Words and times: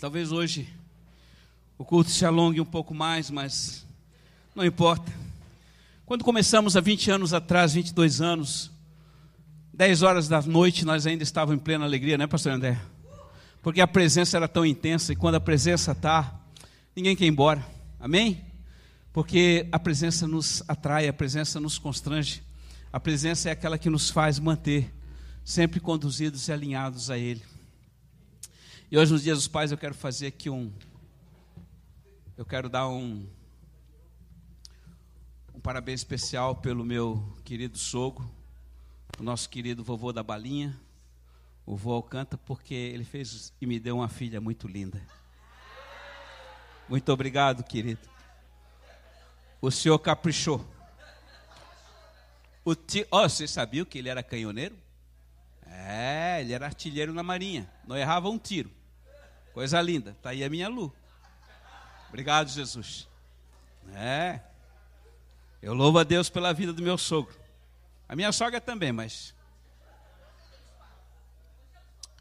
talvez 0.00 0.32
hoje 0.32 0.68
o 1.78 1.84
culto 1.84 2.10
se 2.10 2.24
alongue 2.24 2.60
um 2.60 2.64
pouco 2.64 2.94
mais, 2.94 3.30
mas 3.30 3.86
não 4.54 4.64
importa. 4.64 5.12
Quando 6.06 6.24
começamos 6.24 6.76
há 6.76 6.80
20 6.80 7.10
anos 7.10 7.34
atrás, 7.34 7.74
22 7.74 8.20
anos, 8.20 8.70
10 9.72 10.02
horas 10.02 10.28
da 10.28 10.40
noite, 10.42 10.84
nós 10.84 11.06
ainda 11.06 11.22
estávamos 11.22 11.60
em 11.60 11.64
plena 11.64 11.84
alegria, 11.84 12.18
né, 12.18 12.26
pastor 12.26 12.52
André? 12.52 12.78
Porque 13.62 13.80
a 13.80 13.86
presença 13.86 14.36
era 14.36 14.46
tão 14.46 14.64
intensa 14.64 15.12
e 15.12 15.16
quando 15.16 15.36
a 15.36 15.40
presença 15.40 15.92
está, 15.92 16.38
ninguém 16.94 17.16
quer 17.16 17.24
ir 17.24 17.28
embora. 17.28 17.64
Amém? 17.98 18.44
Porque 19.12 19.66
a 19.72 19.78
presença 19.78 20.26
nos 20.26 20.62
atrai, 20.68 21.08
a 21.08 21.12
presença 21.12 21.58
nos 21.58 21.78
constrange. 21.78 22.42
A 22.92 23.00
presença 23.00 23.48
é 23.48 23.52
aquela 23.52 23.78
que 23.78 23.88
nos 23.88 24.10
faz 24.10 24.38
manter 24.38 24.92
sempre 25.44 25.80
conduzidos 25.80 26.46
e 26.48 26.52
alinhados 26.52 27.10
a 27.10 27.18
Ele. 27.18 27.42
E 28.90 28.98
hoje, 28.98 29.10
nos 29.12 29.22
Dias 29.22 29.38
dos 29.38 29.48
Pais, 29.48 29.72
eu 29.72 29.78
quero 29.78 29.94
fazer 29.94 30.26
aqui 30.26 30.50
um. 30.50 30.70
Eu 32.36 32.44
quero 32.44 32.68
dar 32.68 32.86
um. 32.86 33.26
Um 35.54 35.60
parabéns 35.60 36.00
especial 36.00 36.56
pelo 36.56 36.84
meu 36.84 37.34
querido 37.44 37.78
sogro, 37.78 38.30
o 39.18 39.22
nosso 39.22 39.48
querido 39.48 39.82
vovô 39.82 40.12
da 40.12 40.22
balinha, 40.22 40.78
o 41.64 41.74
vô 41.76 41.92
Alcanta, 41.92 42.36
porque 42.36 42.74
ele 42.74 43.04
fez 43.04 43.54
e 43.58 43.66
me 43.66 43.80
deu 43.80 43.96
uma 43.96 44.08
filha 44.08 44.38
muito 44.40 44.68
linda. 44.68 45.00
Muito 46.86 47.10
obrigado, 47.10 47.64
querido. 47.64 48.06
O 49.62 49.70
senhor 49.70 49.98
caprichou. 49.98 50.64
O 52.62 52.74
tio, 52.74 53.06
oh, 53.10 53.26
você 53.26 53.48
sabia 53.48 53.84
que 53.86 53.98
ele 53.98 54.10
era 54.10 54.22
canhoneiro? 54.22 54.76
É, 55.76 56.40
ele 56.40 56.52
era 56.52 56.66
artilheiro 56.66 57.12
na 57.12 57.22
marinha, 57.22 57.68
não 57.86 57.96
errava 57.96 58.28
um 58.28 58.38
tiro. 58.38 58.70
Coisa 59.52 59.80
linda, 59.80 60.12
está 60.12 60.30
aí 60.30 60.44
a 60.44 60.48
minha 60.48 60.68
Lu. 60.68 60.94
Obrigado, 62.08 62.48
Jesus. 62.48 63.08
É, 63.92 64.40
eu 65.60 65.74
louvo 65.74 65.98
a 65.98 66.04
Deus 66.04 66.30
pela 66.30 66.52
vida 66.52 66.72
do 66.72 66.82
meu 66.82 66.96
sogro. 66.96 67.34
A 68.08 68.14
minha 68.14 68.30
sogra 68.32 68.60
também, 68.60 68.92
mas. 68.92 69.34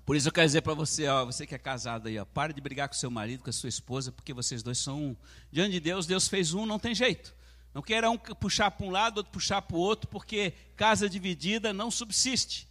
Por 0.05 0.15
isso 0.15 0.27
eu 0.27 0.31
quero 0.31 0.47
dizer 0.47 0.61
para 0.61 0.73
você, 0.73 1.07
ó, 1.07 1.25
você 1.25 1.45
que 1.45 1.55
é 1.55 1.57
casado 1.57 2.07
aí, 2.07 2.17
ó, 2.17 2.25
pare 2.25 2.53
de 2.53 2.59
brigar 2.59 2.89
com 2.89 2.95
seu 2.95 3.11
marido, 3.11 3.43
com 3.43 3.49
a 3.49 3.53
sua 3.53 3.69
esposa, 3.69 4.11
porque 4.11 4.33
vocês 4.33 4.63
dois 4.63 4.77
são 4.77 5.01
um. 5.01 5.15
Diante 5.51 5.71
de 5.73 5.79
Deus, 5.79 6.05
Deus 6.05 6.27
fez 6.27 6.53
um, 6.53 6.65
não 6.65 6.79
tem 6.79 6.93
jeito. 6.93 7.33
Não 7.73 7.81
queira 7.81 8.09
um 8.09 8.17
puxar 8.17 8.71
para 8.71 8.85
um 8.85 8.89
lado, 8.89 9.17
outro 9.17 9.31
puxar 9.31 9.61
para 9.61 9.77
o 9.77 9.79
outro, 9.79 10.09
porque 10.09 10.53
casa 10.75 11.07
dividida 11.07 11.71
não 11.71 11.89
subsiste. 11.89 12.67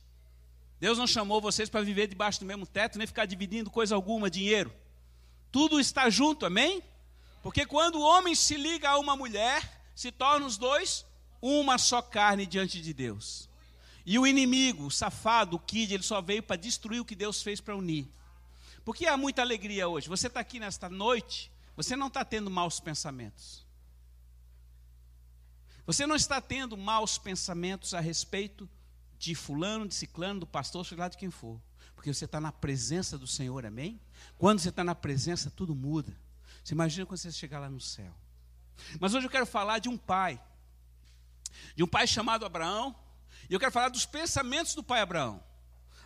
Deus 0.83 0.99
não 0.99 1.07
chamou 1.07 1.41
vocês 1.41 1.69
para 1.69 1.83
viver 1.83 2.09
debaixo 2.09 2.41
do 2.41 2.45
mesmo 2.45 2.67
teto, 2.67 2.99
nem 2.99 3.07
ficar 3.07 3.25
dividindo 3.25 3.71
coisa 3.71 3.95
alguma, 3.95 4.29
dinheiro. 4.29 4.75
Tudo 5.53 5.79
está 5.79 6.11
junto, 6.11 6.45
amém? 6.45 6.83
Porque 7.41 7.65
quando 7.65 8.01
o 8.01 8.03
homem 8.03 8.35
se 8.35 8.57
liga 8.57 8.91
a 8.91 8.99
uma 8.99 9.15
mulher, 9.15 9.81
se 9.95 10.11
tornam 10.11 10.45
os 10.45 10.59
dois 10.59 11.07
uma 11.41 11.79
só 11.79 12.03
carne 12.03 12.47
diante 12.47 12.83
de 12.83 12.93
Deus. 12.93 13.49
E 14.05 14.19
o 14.19 14.27
inimigo, 14.27 14.87
o 14.87 14.91
safado, 14.91 15.55
o 15.55 15.61
kid, 15.61 15.95
ele 15.95 16.03
só 16.03 16.21
veio 16.21 16.43
para 16.43 16.57
destruir 16.57 16.99
o 16.99 17.05
que 17.05 17.15
Deus 17.15 17.41
fez 17.41 17.61
para 17.61 17.77
unir. 17.77 18.09
Porque 18.85 19.07
há 19.07 19.17
muita 19.17 19.41
alegria 19.41 19.87
hoje. 19.87 20.09
Você 20.09 20.27
está 20.27 20.41
aqui 20.41 20.59
nesta 20.59 20.89
noite, 20.89 21.49
você 21.77 21.95
não 21.95 22.09
está 22.09 22.25
tendo 22.25 22.51
maus 22.51 22.81
pensamentos. 22.81 23.65
Você 25.87 26.09
não 26.09 26.17
está 26.17 26.41
tendo 26.41 26.77
maus 26.77 27.19
pensamentos 27.19 27.95
a 27.95 28.01
respeito 28.01 28.69
de 29.23 29.37
fulano, 29.37 29.87
de 29.87 29.95
ciclano, 29.95 30.41
do 30.41 30.47
pastor, 30.49 30.85
seja 30.85 31.03
lá 31.03 31.09
de 31.09 31.17
quem 31.17 31.31
for. 31.31 31.63
Porque 31.95 32.13
você 32.13 32.25
está 32.25 32.41
na 32.41 32.51
presença 32.51 33.17
do 33.17 33.25
Senhor, 33.25 33.65
amém? 33.65 34.01
Quando 34.37 34.59
você 34.59 34.71
está 34.71 34.83
na 34.83 34.97
presença, 34.97 35.49
tudo 35.49 35.77
muda. 35.77 36.13
Você 36.65 36.75
imagina 36.75 37.07
quando 37.07 37.19
você 37.19 37.31
chegar 37.31 37.61
lá 37.61 37.71
no 37.71 37.81
céu. 37.81 38.13
Mas 38.99 39.15
hoje 39.15 39.25
eu 39.25 39.31
quero 39.31 39.47
falar 39.47 39.79
de 39.79 39.89
um 39.89 39.97
pai. 39.97 40.43
De 41.77 41.85
um 41.85 41.87
pai 41.87 42.05
chamado 42.05 42.45
Abraão. 42.45 42.97
E 43.49 43.55
eu 43.55 43.61
quero 43.61 43.71
falar 43.71 43.91
dos 43.91 44.05
pensamentos 44.05 44.75
do 44.75 44.83
pai 44.83 45.01
Abraão. 45.01 45.41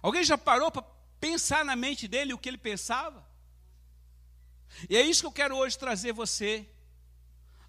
Alguém 0.02 0.22
já 0.22 0.36
parou 0.36 0.70
para 0.70 0.82
pensar 1.18 1.64
na 1.64 1.74
mente 1.74 2.06
dele 2.06 2.34
o 2.34 2.38
que 2.38 2.50
ele 2.50 2.58
pensava? 2.58 3.26
E 4.90 4.94
é 4.94 5.00
isso 5.00 5.22
que 5.22 5.26
eu 5.26 5.32
quero 5.32 5.56
hoje 5.56 5.78
trazer 5.78 6.12
você 6.12 6.68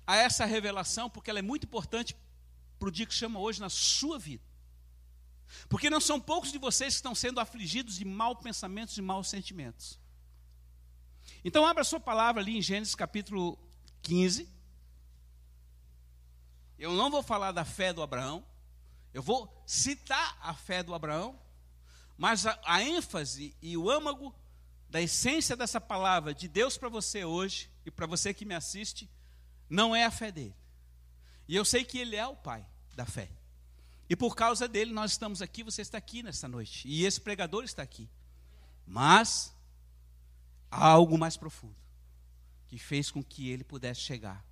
a 0.05 0.17
essa 0.17 0.43
revelação, 0.43 1.09
porque 1.09 1.29
ela 1.29 1.39
é 1.39 1.41
muito 1.41 1.63
importante 1.63 2.17
para 2.77 2.89
o 2.89 2.91
dia 2.91 3.05
que 3.05 3.13
chama 3.13 3.39
hoje 3.39 3.61
na 3.61 3.69
sua 3.69 4.19
vida. 4.19 4.46
Porque 5.69 5.89
não 5.89 5.99
são 5.99 6.19
poucos 6.19 6.51
de 6.51 6.57
vocês 6.57 6.93
que 6.93 6.97
estão 6.97 7.15
sendo 7.15 7.39
afligidos 7.39 7.95
de 7.95 8.05
maus 8.05 8.39
pensamentos 8.39 8.97
e 8.97 9.01
maus 9.01 9.29
sentimentos. 9.29 9.99
Então, 11.43 11.65
abra 11.65 11.83
sua 11.83 11.99
palavra 11.99 12.41
ali 12.41 12.57
em 12.57 12.61
Gênesis 12.61 12.95
capítulo 12.95 13.57
15. 14.01 14.49
Eu 16.77 16.93
não 16.93 17.09
vou 17.09 17.23
falar 17.23 17.51
da 17.51 17.65
fé 17.65 17.91
do 17.91 18.01
Abraão, 18.01 18.45
eu 19.13 19.23
vou 19.23 19.63
citar 19.65 20.37
a 20.41 20.53
fé 20.53 20.83
do 20.83 20.93
Abraão, 20.93 21.39
mas 22.17 22.45
a, 22.45 22.59
a 22.63 22.83
ênfase 22.83 23.55
e 23.61 23.75
o 23.75 23.89
âmago 23.89 24.33
da 24.89 25.01
essência 25.01 25.55
dessa 25.55 25.81
palavra 25.81 26.33
de 26.33 26.47
Deus 26.47 26.77
para 26.77 26.89
você 26.89 27.25
hoje 27.25 27.69
e 27.85 27.91
para 27.91 28.05
você 28.05 28.33
que 28.33 28.45
me 28.45 28.55
assiste, 28.55 29.09
não 29.69 29.95
é 29.95 30.05
a 30.05 30.11
fé 30.11 30.31
dele. 30.31 30.55
E 31.47 31.55
eu 31.55 31.65
sei 31.65 31.83
que 31.83 31.97
ele 31.97 32.15
é 32.15 32.25
o 32.27 32.35
pai 32.35 32.65
da 32.95 33.05
fé. 33.05 33.29
E 34.09 34.15
por 34.15 34.35
causa 34.35 34.67
dele 34.67 34.93
nós 34.93 35.11
estamos 35.11 35.41
aqui, 35.41 35.63
você 35.63 35.81
está 35.81 35.97
aqui 35.97 36.23
nesta 36.23 36.47
noite. 36.47 36.87
E 36.87 37.05
esse 37.05 37.19
pregador 37.19 37.63
está 37.63 37.83
aqui. 37.83 38.09
Mas 38.85 39.53
há 40.71 40.87
algo 40.87 41.17
mais 41.17 41.35
profundo 41.35 41.75
que 42.67 42.77
fez 42.77 43.09
com 43.09 43.23
que 43.23 43.49
ele 43.49 43.63
pudesse 43.63 44.01
chegar 44.01 44.45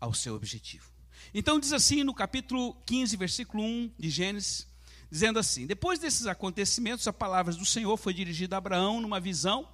ao 0.00 0.14
seu 0.14 0.34
objetivo. 0.34 0.90
Então 1.34 1.58
diz 1.58 1.72
assim 1.72 2.04
no 2.04 2.14
capítulo 2.14 2.74
15, 2.86 3.16
versículo 3.16 3.62
1 3.62 3.92
de 3.98 4.10
Gênesis, 4.10 4.66
dizendo 5.10 5.38
assim: 5.38 5.66
Depois 5.66 5.98
desses 5.98 6.26
acontecimentos, 6.26 7.08
a 7.08 7.12
palavra 7.12 7.52
do 7.52 7.64
Senhor 7.64 7.96
foi 7.96 8.14
dirigida 8.14 8.56
a 8.56 8.58
Abraão 8.58 9.00
numa 9.00 9.18
visão, 9.18 9.68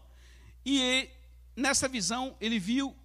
e 0.65 0.81
ele, 0.81 1.11
nessa 1.57 1.89
visão 1.89 2.37
ele 2.41 2.59
viu 2.59 2.97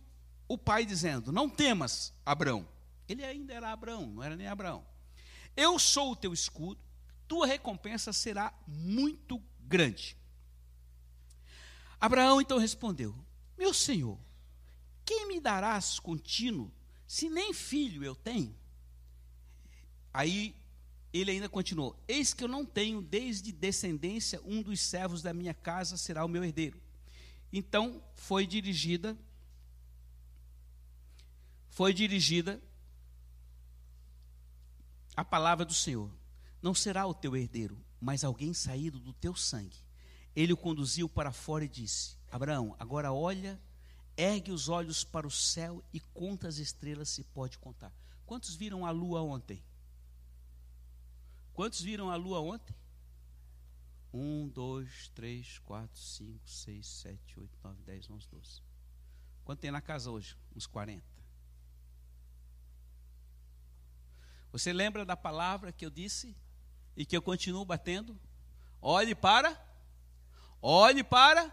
o 0.48 0.58
pai 0.58 0.86
dizendo: 0.86 1.32
Não 1.32 1.50
temas, 1.50 2.14
Abraão. 2.26 2.68
Ele 3.08 3.26
ainda 3.26 3.54
era 3.54 3.72
Abraão, 3.72 4.06
não 4.08 4.24
era 4.24 4.36
nem 4.36 4.48
Abraão. 4.48 4.86
Eu 5.60 5.78
sou 5.78 6.14
o 6.14 6.16
teu 6.16 6.32
escudo, 6.32 6.80
tua 7.28 7.46
recompensa 7.46 8.14
será 8.14 8.58
muito 8.66 9.44
grande. 9.60 10.16
Abraão 12.00 12.40
então 12.40 12.58
respondeu: 12.58 13.14
Meu 13.58 13.74
senhor, 13.74 14.18
quem 15.04 15.28
me 15.28 15.38
darás 15.38 16.00
contínuo, 16.00 16.72
se 17.06 17.30
nem 17.30 17.54
filho 17.54 18.06
eu 18.06 18.16
tenho? 18.16 18.56
Aí 20.14 20.56
ele 21.12 21.32
ainda 21.32 21.50
continuou: 21.50 22.02
Eis 22.08 22.34
que 22.34 22.46
eu 22.46 22.48
não 22.48 22.66
tenho 22.66 23.02
desde 23.02 23.52
descendência, 23.52 24.42
um 24.46 24.62
dos 24.62 24.80
servos 24.80 25.22
da 25.22 25.34
minha 25.34 25.54
casa 25.54 25.98
será 25.98 26.24
o 26.24 26.30
meu 26.30 26.42
herdeiro. 26.42 26.80
Então 27.52 28.02
foi 28.14 28.48
dirigida, 28.48 29.18
foi 31.70 31.94
dirigida 31.94 32.62
a 35.20 35.26
palavra 35.26 35.66
do 35.66 35.74
Senhor: 35.74 36.12
Não 36.62 36.74
será 36.74 37.06
o 37.06 37.14
teu 37.14 37.36
herdeiro, 37.36 37.84
mas 38.00 38.24
alguém 38.24 38.54
saído 38.54 39.00
do 39.00 39.14
teu 39.14 39.36
sangue. 39.36 39.78
Ele 40.36 40.54
o 40.54 40.58
conduziu 40.58 41.10
para 41.10 41.32
fora 41.32 41.66
e 41.66 41.70
disse: 41.70 42.18
Abraão, 42.32 42.76
agora 42.80 43.12
olha, 43.12 43.60
ergue 44.16 44.52
os 44.52 44.70
olhos 44.70 45.04
para 45.04 45.28
o 45.28 45.32
céu 45.32 45.84
e 45.94 46.00
conta 46.00 46.48
as 46.48 46.58
estrelas 46.58 47.10
se 47.10 47.24
pode 47.24 47.58
contar. 47.58 47.94
Quantos 48.26 48.56
viram 48.56 48.86
a 48.86 48.92
lua 48.92 49.22
ontem? 49.22 49.64
Quantos 51.54 51.82
viram 51.82 52.10
a 52.10 52.16
lua 52.16 52.40
ontem? 52.40 52.76
Um, 54.14 54.48
dois, 54.48 55.10
três, 55.14 55.60
quatro, 55.60 56.00
cinco, 56.00 56.50
seis, 56.50 56.88
sete, 56.88 57.40
oito, 57.40 57.58
nove, 57.64 57.84
dez, 57.84 58.10
onze, 58.10 58.28
doze. 58.30 58.62
Quanto 59.44 59.60
tem 59.60 59.72
na 59.72 59.82
casa 59.82 60.10
hoje? 60.10 60.38
Uns 60.56 60.66
40. 60.66 61.19
Você 64.52 64.74
lembra 64.74 65.06
da 65.06 65.16
palavra 65.16 65.72
que 65.72 65.86
eu 65.86 65.90
disse 65.90 66.36
e 66.96 67.06
que 67.06 67.16
eu 67.16 67.22
continuo 67.22 67.64
batendo? 67.66 68.20
Olhe 68.82 69.14
para, 69.14 69.60
olhe 70.62 71.04
para 71.04 71.52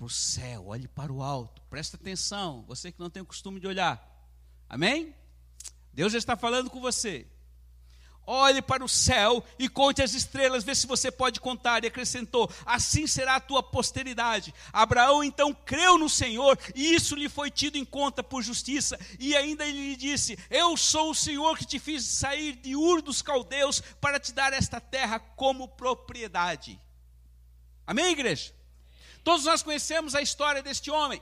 o 0.00 0.08
céu, 0.08 0.66
olhe 0.66 0.88
para 0.88 1.12
o 1.12 1.22
alto. 1.22 1.62
Presta 1.70 1.96
atenção, 1.96 2.62
você 2.66 2.90
que 2.90 3.00
não 3.00 3.10
tem 3.10 3.22
o 3.22 3.26
costume 3.26 3.60
de 3.60 3.66
olhar. 3.66 4.06
Amém? 4.68 5.14
Deus 5.92 6.12
já 6.12 6.18
está 6.18 6.36
falando 6.36 6.70
com 6.70 6.80
você. 6.80 7.26
Olhe 8.26 8.62
para 8.62 8.84
o 8.84 8.88
céu 8.88 9.44
e 9.58 9.68
conte 9.68 10.02
as 10.02 10.14
estrelas, 10.14 10.62
vê 10.62 10.74
se 10.74 10.86
você 10.86 11.10
pode 11.10 11.40
contar. 11.40 11.82
E 11.82 11.88
acrescentou: 11.88 12.50
Assim 12.64 13.06
será 13.06 13.36
a 13.36 13.40
tua 13.40 13.62
posteridade. 13.62 14.54
Abraão 14.72 15.24
então 15.24 15.52
creu 15.52 15.98
no 15.98 16.08
Senhor, 16.08 16.58
e 16.74 16.94
isso 16.94 17.16
lhe 17.16 17.28
foi 17.28 17.50
tido 17.50 17.76
em 17.76 17.84
conta 17.84 18.22
por 18.22 18.42
justiça. 18.42 18.98
E 19.18 19.34
ainda 19.36 19.66
ele 19.66 19.90
lhe 19.90 19.96
disse: 19.96 20.38
Eu 20.48 20.76
sou 20.76 21.10
o 21.10 21.14
Senhor 21.14 21.58
que 21.58 21.66
te 21.66 21.78
fiz 21.78 22.04
sair 22.04 22.54
de 22.56 22.76
Ur 22.76 23.02
dos 23.02 23.20
caldeus 23.20 23.82
para 24.00 24.20
te 24.20 24.32
dar 24.32 24.52
esta 24.52 24.80
terra 24.80 25.18
como 25.18 25.66
propriedade. 25.66 26.80
Amém, 27.86 28.12
igreja? 28.12 28.54
Todos 29.24 29.44
nós 29.44 29.62
conhecemos 29.62 30.14
a 30.14 30.22
história 30.22 30.62
deste 30.62 30.90
homem. 30.90 31.20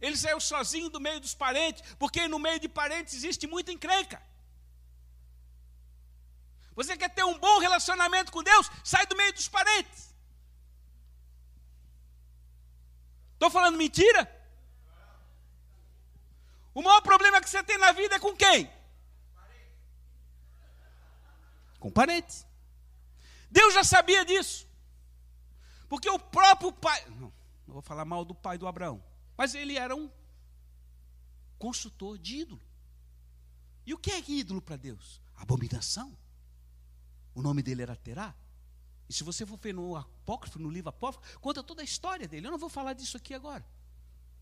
Ele 0.00 0.16
saiu 0.16 0.38
sozinho 0.40 0.88
do 0.88 1.00
meio 1.00 1.20
dos 1.20 1.34
parentes, 1.34 1.82
porque 1.98 2.28
no 2.28 2.38
meio 2.38 2.60
de 2.60 2.68
parentes 2.68 3.14
existe 3.14 3.46
muita 3.46 3.72
encrenca. 3.72 4.22
Você 6.80 6.96
quer 6.96 7.10
ter 7.10 7.22
um 7.24 7.38
bom 7.38 7.58
relacionamento 7.58 8.32
com 8.32 8.42
Deus? 8.42 8.70
Sai 8.82 9.04
do 9.06 9.14
meio 9.14 9.34
dos 9.34 9.48
parentes. 9.48 10.14
Estou 13.34 13.50
falando 13.50 13.76
mentira? 13.76 14.22
O 16.72 16.80
maior 16.80 17.02
problema 17.02 17.38
que 17.38 17.50
você 17.50 17.62
tem 17.62 17.76
na 17.76 17.92
vida 17.92 18.14
é 18.14 18.18
com 18.18 18.34
quem? 18.34 18.72
Com 21.78 21.90
parentes. 21.90 22.46
Deus 23.50 23.74
já 23.74 23.84
sabia 23.84 24.24
disso. 24.24 24.66
Porque 25.86 26.08
o 26.08 26.18
próprio 26.18 26.72
pai. 26.72 27.04
Não, 27.10 27.30
não 27.66 27.74
vou 27.74 27.82
falar 27.82 28.06
mal 28.06 28.24
do 28.24 28.34
pai 28.34 28.56
do 28.56 28.66
Abraão. 28.66 29.04
Mas 29.36 29.54
ele 29.54 29.76
era 29.76 29.94
um 29.94 30.10
construtor 31.58 32.16
de 32.16 32.38
ídolo. 32.38 32.62
E 33.84 33.92
o 33.92 33.98
que 33.98 34.12
é 34.12 34.24
ídolo 34.26 34.62
para 34.62 34.76
Deus? 34.78 35.20
Abominação. 35.36 36.16
O 37.34 37.42
nome 37.42 37.62
dele 37.62 37.82
era 37.82 37.96
Terá. 37.96 38.34
E 39.08 39.12
se 39.12 39.24
você 39.24 39.44
for 39.44 39.58
ver 39.58 39.74
no 39.74 39.96
apócrifo, 39.96 40.58
no 40.58 40.70
livro 40.70 40.88
apócrifo, 40.88 41.40
conta 41.40 41.62
toda 41.62 41.82
a 41.82 41.84
história 41.84 42.28
dele. 42.28 42.46
Eu 42.46 42.50
não 42.52 42.58
vou 42.58 42.68
falar 42.68 42.92
disso 42.92 43.16
aqui 43.16 43.34
agora. 43.34 43.64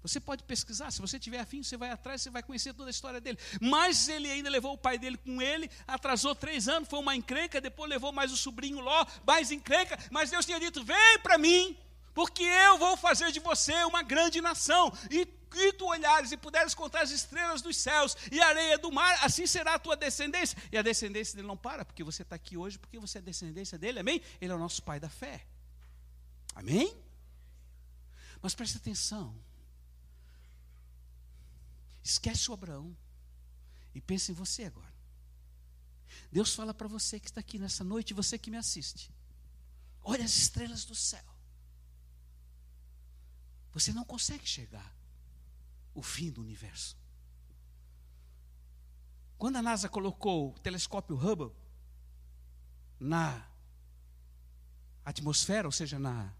Você 0.02 0.20
pode 0.20 0.44
pesquisar, 0.44 0.90
se 0.92 1.00
você 1.00 1.18
tiver 1.18 1.40
afim, 1.40 1.62
você 1.62 1.76
vai 1.76 1.90
atrás, 1.90 2.22
você 2.22 2.30
vai 2.30 2.42
conhecer 2.42 2.72
toda 2.72 2.88
a 2.88 2.90
história 2.90 3.20
dele. 3.20 3.38
Mas 3.60 4.08
ele 4.08 4.30
ainda 4.30 4.48
levou 4.48 4.74
o 4.74 4.78
pai 4.78 4.96
dele 4.96 5.16
com 5.16 5.42
ele, 5.42 5.68
atrasou 5.86 6.34
três 6.34 6.68
anos, 6.68 6.88
foi 6.88 7.00
uma 7.00 7.16
encrenca, 7.16 7.60
depois 7.60 7.90
levou 7.90 8.12
mais 8.12 8.30
o 8.30 8.36
sobrinho 8.36 8.80
Ló, 8.80 9.04
mais 9.26 9.50
encrenca, 9.50 9.98
mas 10.10 10.30
Deus 10.30 10.46
tinha 10.46 10.60
dito: 10.60 10.84
vem 10.84 11.18
para 11.22 11.36
mim, 11.36 11.76
porque 12.14 12.44
eu 12.44 12.78
vou 12.78 12.96
fazer 12.96 13.32
de 13.32 13.40
você 13.40 13.72
uma 13.84 14.02
grande 14.02 14.40
nação. 14.40 14.92
E 15.10 15.26
que 15.48 15.72
tu 15.72 15.86
olhares 15.86 16.32
e 16.32 16.36
puderes 16.36 16.74
contar 16.74 17.02
as 17.02 17.10
estrelas 17.10 17.62
dos 17.62 17.76
céus 17.76 18.16
e 18.30 18.40
a 18.40 18.48
areia 18.48 18.78
do 18.78 18.92
mar, 18.92 19.18
assim 19.24 19.46
será 19.46 19.74
a 19.74 19.78
tua 19.78 19.96
descendência. 19.96 20.56
E 20.70 20.78
a 20.78 20.82
descendência 20.82 21.34
dele 21.36 21.48
não 21.48 21.56
para, 21.56 21.84
porque 21.84 22.04
você 22.04 22.22
está 22.22 22.36
aqui 22.36 22.56
hoje, 22.56 22.78
porque 22.78 22.98
você 22.98 23.18
é 23.18 23.22
descendência 23.22 23.78
dele, 23.78 24.00
amém? 24.00 24.22
Ele 24.40 24.52
é 24.52 24.54
o 24.54 24.58
nosso 24.58 24.82
pai 24.82 25.00
da 25.00 25.08
fé. 25.08 25.46
Amém? 26.54 26.96
Mas 28.40 28.54
preste 28.54 28.76
atenção. 28.76 29.34
Esquece 32.02 32.50
o 32.50 32.54
Abraão 32.54 32.96
e 33.94 34.00
pense 34.00 34.32
em 34.32 34.34
você 34.34 34.64
agora. 34.64 34.94
Deus 36.32 36.54
fala 36.54 36.72
para 36.72 36.88
você 36.88 37.20
que 37.20 37.28
está 37.28 37.40
aqui 37.40 37.58
nessa 37.58 37.84
noite, 37.84 38.14
você 38.14 38.38
que 38.38 38.50
me 38.50 38.56
assiste. 38.56 39.12
Olha 40.02 40.24
as 40.24 40.36
estrelas 40.36 40.84
do 40.84 40.94
céu. 40.94 41.24
Você 43.72 43.92
não 43.92 44.04
consegue 44.04 44.46
chegar 44.46 44.97
o 45.98 46.02
fim 46.02 46.30
do 46.30 46.40
universo. 46.40 46.96
Quando 49.36 49.56
a 49.56 49.62
NASA 49.62 49.88
colocou 49.88 50.50
o 50.50 50.58
telescópio 50.58 51.16
Hubble 51.16 51.52
na 52.98 53.46
atmosfera, 55.04 55.68
ou 55.68 55.72
seja, 55.72 55.98
na, 55.98 56.32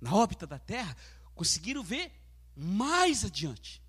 na 0.00 0.14
órbita 0.14 0.46
da 0.46 0.58
Terra, 0.58 0.96
conseguiram 1.34 1.82
ver 1.82 2.12
mais 2.54 3.24
adiante 3.24 3.82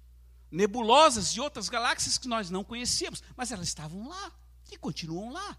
nebulosas 0.50 1.34
de 1.34 1.42
outras 1.42 1.70
galáxias 1.70 2.18
que 2.18 2.28
nós 2.28 2.50
não 2.50 2.63
conhecíamos, 2.63 3.22
mas 3.36 3.52
elas 3.52 3.68
estavam 3.68 4.08
lá 4.08 4.31
e 4.72 4.78
continuam 4.78 5.31
lá. 5.31 5.58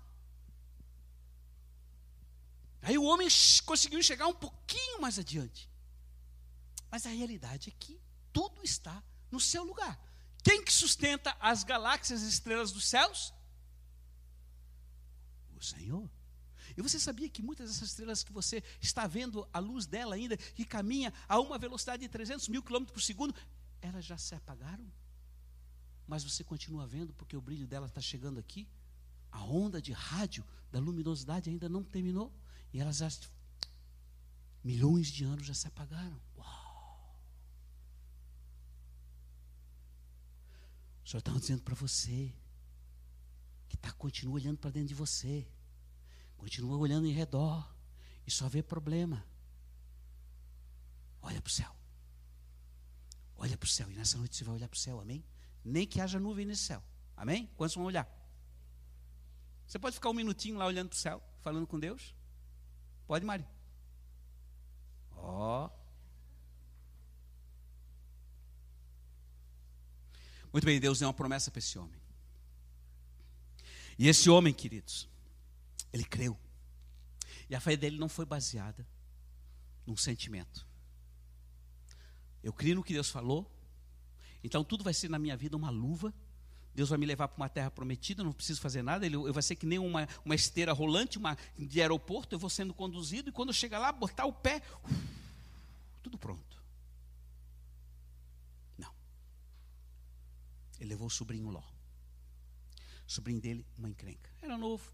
Aí 2.80 2.96
o 2.96 3.04
homem 3.04 3.28
conseguiu 3.64 4.02
chegar 4.02 4.26
um 4.26 4.34
pouquinho 4.34 5.00
mais 5.00 5.18
adiante. 5.18 5.68
Mas 6.90 7.04
a 7.04 7.10
realidade 7.10 7.68
é 7.68 7.72
que 7.78 8.00
tudo 8.32 8.62
está 8.62 9.02
no 9.30 9.40
seu 9.40 9.64
lugar. 9.64 9.98
Quem 10.42 10.64
que 10.64 10.72
sustenta 10.72 11.36
as 11.40 11.64
galáxias 11.64 12.22
e 12.22 12.28
estrelas 12.28 12.72
dos 12.72 12.86
céus? 12.86 13.34
O 15.56 15.62
Senhor. 15.62 16.08
E 16.76 16.82
você 16.82 16.98
sabia 16.98 17.28
que 17.28 17.42
muitas 17.42 17.68
dessas 17.68 17.88
estrelas 17.88 18.22
que 18.22 18.32
você 18.32 18.62
está 18.80 19.06
vendo 19.06 19.46
a 19.52 19.58
luz 19.58 19.84
dela 19.84 20.14
ainda, 20.14 20.36
que 20.36 20.64
caminha 20.64 21.12
a 21.28 21.40
uma 21.40 21.58
velocidade 21.58 22.02
de 22.02 22.08
300 22.08 22.46
mil 22.48 22.62
quilômetros 22.62 22.94
por 22.94 23.02
segundo, 23.02 23.34
elas 23.80 24.04
já 24.04 24.16
se 24.16 24.34
apagaram, 24.34 24.86
mas 26.06 26.24
você 26.24 26.44
continua 26.44 26.86
vendo 26.86 27.12
porque 27.14 27.36
o 27.36 27.40
brilho 27.40 27.66
dela 27.66 27.86
está 27.86 28.00
chegando 28.00 28.38
aqui. 28.38 28.68
A 29.30 29.42
onda 29.42 29.82
de 29.82 29.92
rádio 29.92 30.44
da 30.70 30.78
luminosidade 30.78 31.50
ainda 31.50 31.68
não 31.68 31.84
terminou 31.84 32.32
e 32.72 32.80
elas 32.80 32.98
já 32.98 33.08
milhões 34.64 35.08
de 35.08 35.24
anos 35.24 35.46
já 35.46 35.54
se 35.54 35.66
apagaram. 35.66 36.20
Uau! 36.36 36.67
O 41.08 41.10
Senhor 41.10 41.20
está 41.20 41.32
dizendo 41.32 41.62
para 41.62 41.74
você 41.74 42.30
que 43.66 43.78
tá, 43.78 43.90
continua 43.92 44.34
olhando 44.34 44.58
para 44.58 44.70
dentro 44.70 44.88
de 44.88 44.94
você, 44.94 45.48
continua 46.36 46.76
olhando 46.76 47.06
em 47.06 47.12
redor 47.12 47.66
e 48.26 48.30
só 48.30 48.46
vê 48.46 48.62
problema. 48.62 49.24
Olha 51.22 51.40
para 51.40 51.48
o 51.48 51.50
céu. 51.50 51.74
Olha 53.36 53.56
para 53.56 53.66
o 53.66 53.70
céu. 53.70 53.90
E 53.90 53.94
nessa 53.94 54.18
noite 54.18 54.36
você 54.36 54.44
vai 54.44 54.56
olhar 54.56 54.68
para 54.68 54.76
o 54.76 54.78
céu, 54.78 55.00
amém? 55.00 55.24
Nem 55.64 55.86
que 55.86 55.98
haja 55.98 56.20
nuvem 56.20 56.44
nesse 56.44 56.64
céu. 56.64 56.84
Amém? 57.16 57.46
Quantos 57.56 57.74
vão 57.74 57.86
olhar? 57.86 58.06
Você 59.66 59.78
pode 59.78 59.94
ficar 59.94 60.10
um 60.10 60.14
minutinho 60.14 60.58
lá 60.58 60.66
olhando 60.66 60.90
para 60.90 60.96
o 60.96 61.00
céu, 61.00 61.22
falando 61.40 61.66
com 61.66 61.80
Deus? 61.80 62.14
Pode, 63.06 63.24
Mari? 63.24 63.46
Ó. 65.12 65.68
Oh. 65.68 65.77
Muito 70.52 70.64
bem, 70.64 70.80
Deus 70.80 70.98
deu 70.98 71.08
uma 71.08 71.14
promessa 71.14 71.50
para 71.50 71.58
esse 71.58 71.78
homem. 71.78 72.00
E 73.98 74.08
esse 74.08 74.30
homem, 74.30 74.54
queridos, 74.54 75.08
ele 75.92 76.04
creu. 76.04 76.38
E 77.50 77.54
a 77.54 77.60
fé 77.60 77.76
dele 77.76 77.98
não 77.98 78.08
foi 78.08 78.24
baseada 78.24 78.86
num 79.86 79.96
sentimento. 79.96 80.66
Eu 82.42 82.52
creio 82.52 82.76
no 82.76 82.84
que 82.84 82.92
Deus 82.92 83.10
falou. 83.10 83.50
Então 84.44 84.62
tudo 84.62 84.84
vai 84.84 84.94
ser 84.94 85.08
na 85.08 85.18
minha 85.18 85.36
vida 85.36 85.56
uma 85.56 85.70
luva. 85.70 86.14
Deus 86.74 86.90
vai 86.90 86.98
me 86.98 87.06
levar 87.06 87.26
para 87.26 87.36
uma 87.36 87.48
terra 87.48 87.70
prometida, 87.70 88.22
não 88.22 88.32
preciso 88.32 88.60
fazer 88.60 88.82
nada. 88.82 89.04
Ele, 89.04 89.16
eu 89.16 89.32
vai 89.32 89.42
ser 89.42 89.56
que 89.56 89.66
nem 89.66 89.78
uma, 89.78 90.08
uma 90.24 90.34
esteira 90.34 90.72
rolante 90.72 91.18
uma, 91.18 91.36
de 91.58 91.80
aeroporto. 91.80 92.34
Eu 92.34 92.38
vou 92.38 92.48
sendo 92.48 92.72
conduzido 92.72 93.30
e 93.30 93.32
quando 93.32 93.48
eu 93.48 93.54
chegar 93.54 93.80
lá, 93.80 93.90
botar 93.90 94.26
o 94.26 94.32
pé, 94.32 94.62
uf, 94.84 94.94
tudo 96.02 96.16
pronto. 96.16 96.57
Ele 100.78 100.90
levou 100.90 101.06
o 101.06 101.10
sobrinho 101.10 101.50
Ló. 101.50 101.62
O 103.06 103.10
sobrinho 103.10 103.40
dele, 103.40 103.66
uma 103.76 103.88
encrenca. 103.88 104.30
Era 104.40 104.56
novo. 104.56 104.92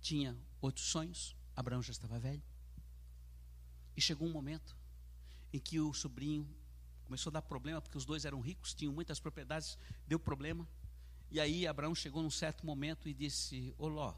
Tinha 0.00 0.36
outros 0.60 0.86
sonhos. 0.86 1.36
Abraão 1.54 1.82
já 1.82 1.92
estava 1.92 2.18
velho. 2.18 2.42
E 3.96 4.00
chegou 4.00 4.26
um 4.26 4.32
momento 4.32 4.76
em 5.52 5.58
que 5.58 5.78
o 5.78 5.92
sobrinho 5.92 6.48
começou 7.04 7.30
a 7.30 7.34
dar 7.34 7.42
problema, 7.42 7.80
porque 7.80 7.98
os 7.98 8.06
dois 8.06 8.24
eram 8.24 8.40
ricos, 8.40 8.72
tinham 8.72 8.92
muitas 8.92 9.20
propriedades, 9.20 9.76
deu 10.06 10.18
problema. 10.18 10.66
E 11.30 11.38
aí 11.38 11.66
Abraão 11.66 11.94
chegou 11.94 12.22
num 12.22 12.30
certo 12.30 12.64
momento 12.64 13.08
e 13.08 13.14
disse: 13.14 13.74
Ô 13.76 13.86
Ló, 13.86 14.14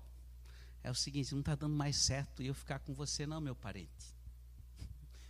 é 0.83 0.91
o 0.91 0.95
seguinte, 0.95 1.33
não 1.33 1.41
está 1.41 1.55
dando 1.55 1.75
mais 1.75 1.97
certo 1.97 2.43
eu 2.43 2.55
ficar 2.55 2.79
com 2.79 2.95
você, 2.95 3.27
não, 3.27 3.41
meu 3.41 3.57
parente. 3.57 4.15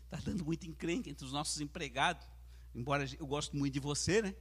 Está 0.05 0.19
dando 0.25 0.45
muito 0.45 0.67
encrenque 0.67 1.11
entre 1.11 1.25
os 1.25 1.33
nossos 1.33 1.61
empregados, 1.61 2.27
embora 2.75 3.07
eu 3.19 3.27
gosto 3.27 3.57
muito 3.57 3.75
de 3.75 3.81
você, 3.81 4.21
né? 4.23 4.35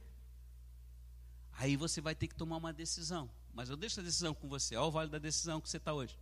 Aí 1.52 1.76
você 1.76 2.00
vai 2.00 2.14
ter 2.14 2.26
que 2.26 2.34
tomar 2.34 2.56
uma 2.56 2.72
decisão. 2.72 3.30
Mas 3.52 3.70
eu 3.70 3.76
deixo 3.76 4.00
a 4.00 4.02
decisão 4.02 4.34
com 4.34 4.48
você. 4.48 4.74
Olha 4.76 4.86
o 4.86 4.90
vale 4.90 5.10
da 5.10 5.18
decisão 5.18 5.60
que 5.60 5.68
você 5.68 5.76
está 5.76 5.92
hoje. 5.92 6.18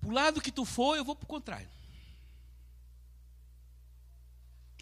Para 0.00 0.08
o 0.08 0.12
lado 0.12 0.40
que 0.40 0.52
tu 0.52 0.64
for, 0.64 0.96
eu 0.96 1.04
vou 1.04 1.16
para 1.16 1.24
o 1.24 1.28
contrário. 1.28 1.68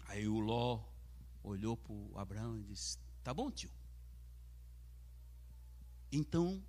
Aí 0.07 0.27
o 0.27 0.39
Ló 0.39 0.83
olhou 1.43 1.77
para 1.77 1.93
o 1.93 2.17
Abraão 2.17 2.57
e 2.57 2.63
disse: 2.63 2.97
Tá 3.23 3.33
bom, 3.33 3.51
tio. 3.51 3.71
Então, 6.11 6.61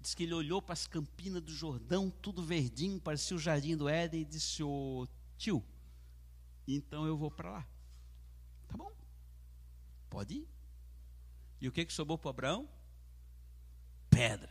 diz 0.00 0.14
que 0.14 0.22
ele 0.22 0.34
olhou 0.34 0.62
para 0.62 0.72
as 0.72 0.86
campinas 0.86 1.42
do 1.42 1.52
Jordão, 1.52 2.10
tudo 2.10 2.42
verdinho, 2.42 3.00
parecia 3.00 3.36
o 3.36 3.40
jardim 3.40 3.76
do 3.76 3.88
Éden, 3.88 4.22
e 4.22 4.24
disse: 4.24 4.62
Ô 4.62 5.06
tio, 5.36 5.64
então 6.66 7.06
eu 7.06 7.16
vou 7.16 7.30
para 7.30 7.50
lá. 7.50 7.68
Tá 8.72 8.78
bom, 8.78 8.90
pode 10.08 10.34
ir. 10.34 10.48
E 11.60 11.68
o 11.68 11.72
que, 11.72 11.84
que 11.84 11.92
sobrou 11.92 12.16
para 12.16 12.30
Abraão? 12.30 12.68
Pedra. 14.08 14.50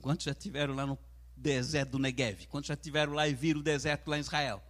Quantos 0.00 0.24
já 0.24 0.34
tiveram 0.34 0.74
lá 0.74 0.86
no 0.86 0.98
deserto 1.36 1.90
do 1.90 1.98
Negev? 1.98 2.46
Quantos 2.46 2.68
já 2.68 2.76
tiveram 2.76 3.12
lá 3.12 3.28
e 3.28 3.34
viram 3.34 3.60
o 3.60 3.62
deserto 3.62 4.08
lá 4.08 4.16
em 4.16 4.20
Israel? 4.20 4.62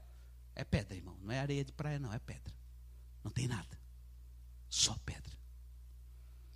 É 0.55 0.65
pedra, 0.65 0.97
irmão. 0.97 1.17
Não 1.23 1.33
é 1.33 1.39
areia 1.39 1.65
de 1.65 1.73
praia, 1.73 1.99
não. 1.99 2.13
É 2.13 2.19
pedra. 2.19 2.53
Não 3.25 3.31
tem 3.31 3.47
nada. 3.47 3.79
Só 4.69 4.95
pedra. 5.07 5.33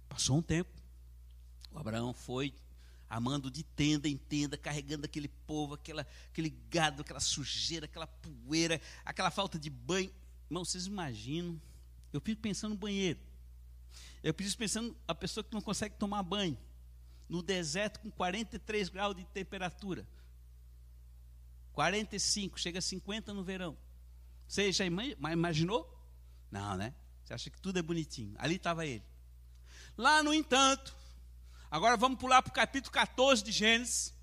Passou 0.09 0.37
um 0.37 0.43
tempo. 0.43 0.71
O 1.71 1.79
Abraão 1.79 2.13
foi 2.13 2.55
amando 3.09 3.51
de 3.51 3.63
tenda 3.63 4.09
em 4.09 4.17
tenda, 4.17 4.59
carregando 4.59 5.07
aquele 5.07 5.29
povo, 5.29 5.75
aquela, 5.75 6.07
aquele 6.29 6.51
gado, 6.51 7.03
aquela 7.03 7.21
sujeira, 7.21 7.87
aquela 7.87 8.07
poeira, 8.07 8.81
aquela 9.05 9.31
falta 9.31 9.59
de 9.59 9.71
banho. 9.71 10.13
Irmão, 10.51 10.65
vocês 10.65 10.87
imaginam? 10.87 11.61
Eu 12.17 12.21
fico 12.23 12.41
pensando 12.41 12.71
no 12.71 12.79
banheiro. 12.79 13.21
Eu 14.23 14.33
fico 14.33 14.57
pensando 14.57 14.97
a 15.07 15.15
pessoa 15.15 15.45
que 15.45 15.53
não 15.53 15.61
consegue 15.61 15.97
tomar 15.97 16.23
banho. 16.23 16.57
No 17.29 17.43
deserto 17.43 18.01
com 18.01 18.11
43 18.11 18.89
graus 18.89 19.15
de 19.15 19.25
temperatura. 19.27 20.09
45, 21.75 22.59
chega 22.59 22.79
a 22.79 22.83
50 22.83 23.35
no 23.35 23.45
verão. 23.45 23.77
Você 24.49 24.73
já 24.73 24.87
imaginou? 24.87 25.87
Não, 26.51 26.75
né? 26.75 26.95
Você 27.23 27.35
acha 27.35 27.51
que 27.51 27.61
tudo 27.61 27.79
é 27.79 27.83
bonitinho. 27.83 28.35
Ali 28.39 28.55
estava 28.55 28.87
ele. 28.87 29.05
Lá, 29.95 30.23
no 30.23 30.33
entanto, 30.33 30.97
agora 31.71 31.99
vamos 31.99 32.19
pular 32.19 32.41
para 32.41 32.51
o 32.51 32.55
capítulo 32.55 32.93
14 32.93 33.45
de 33.45 33.53
Gênesis. 33.53 34.15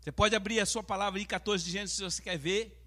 Você 0.00 0.12
pode 0.12 0.36
abrir 0.36 0.60
a 0.60 0.66
sua 0.66 0.84
palavra 0.84 1.18
aí, 1.18 1.26
14 1.26 1.64
de 1.64 1.72
Gênesis, 1.72 1.96
se 1.96 2.04
você 2.04 2.22
quer 2.22 2.38
ver. 2.38 2.83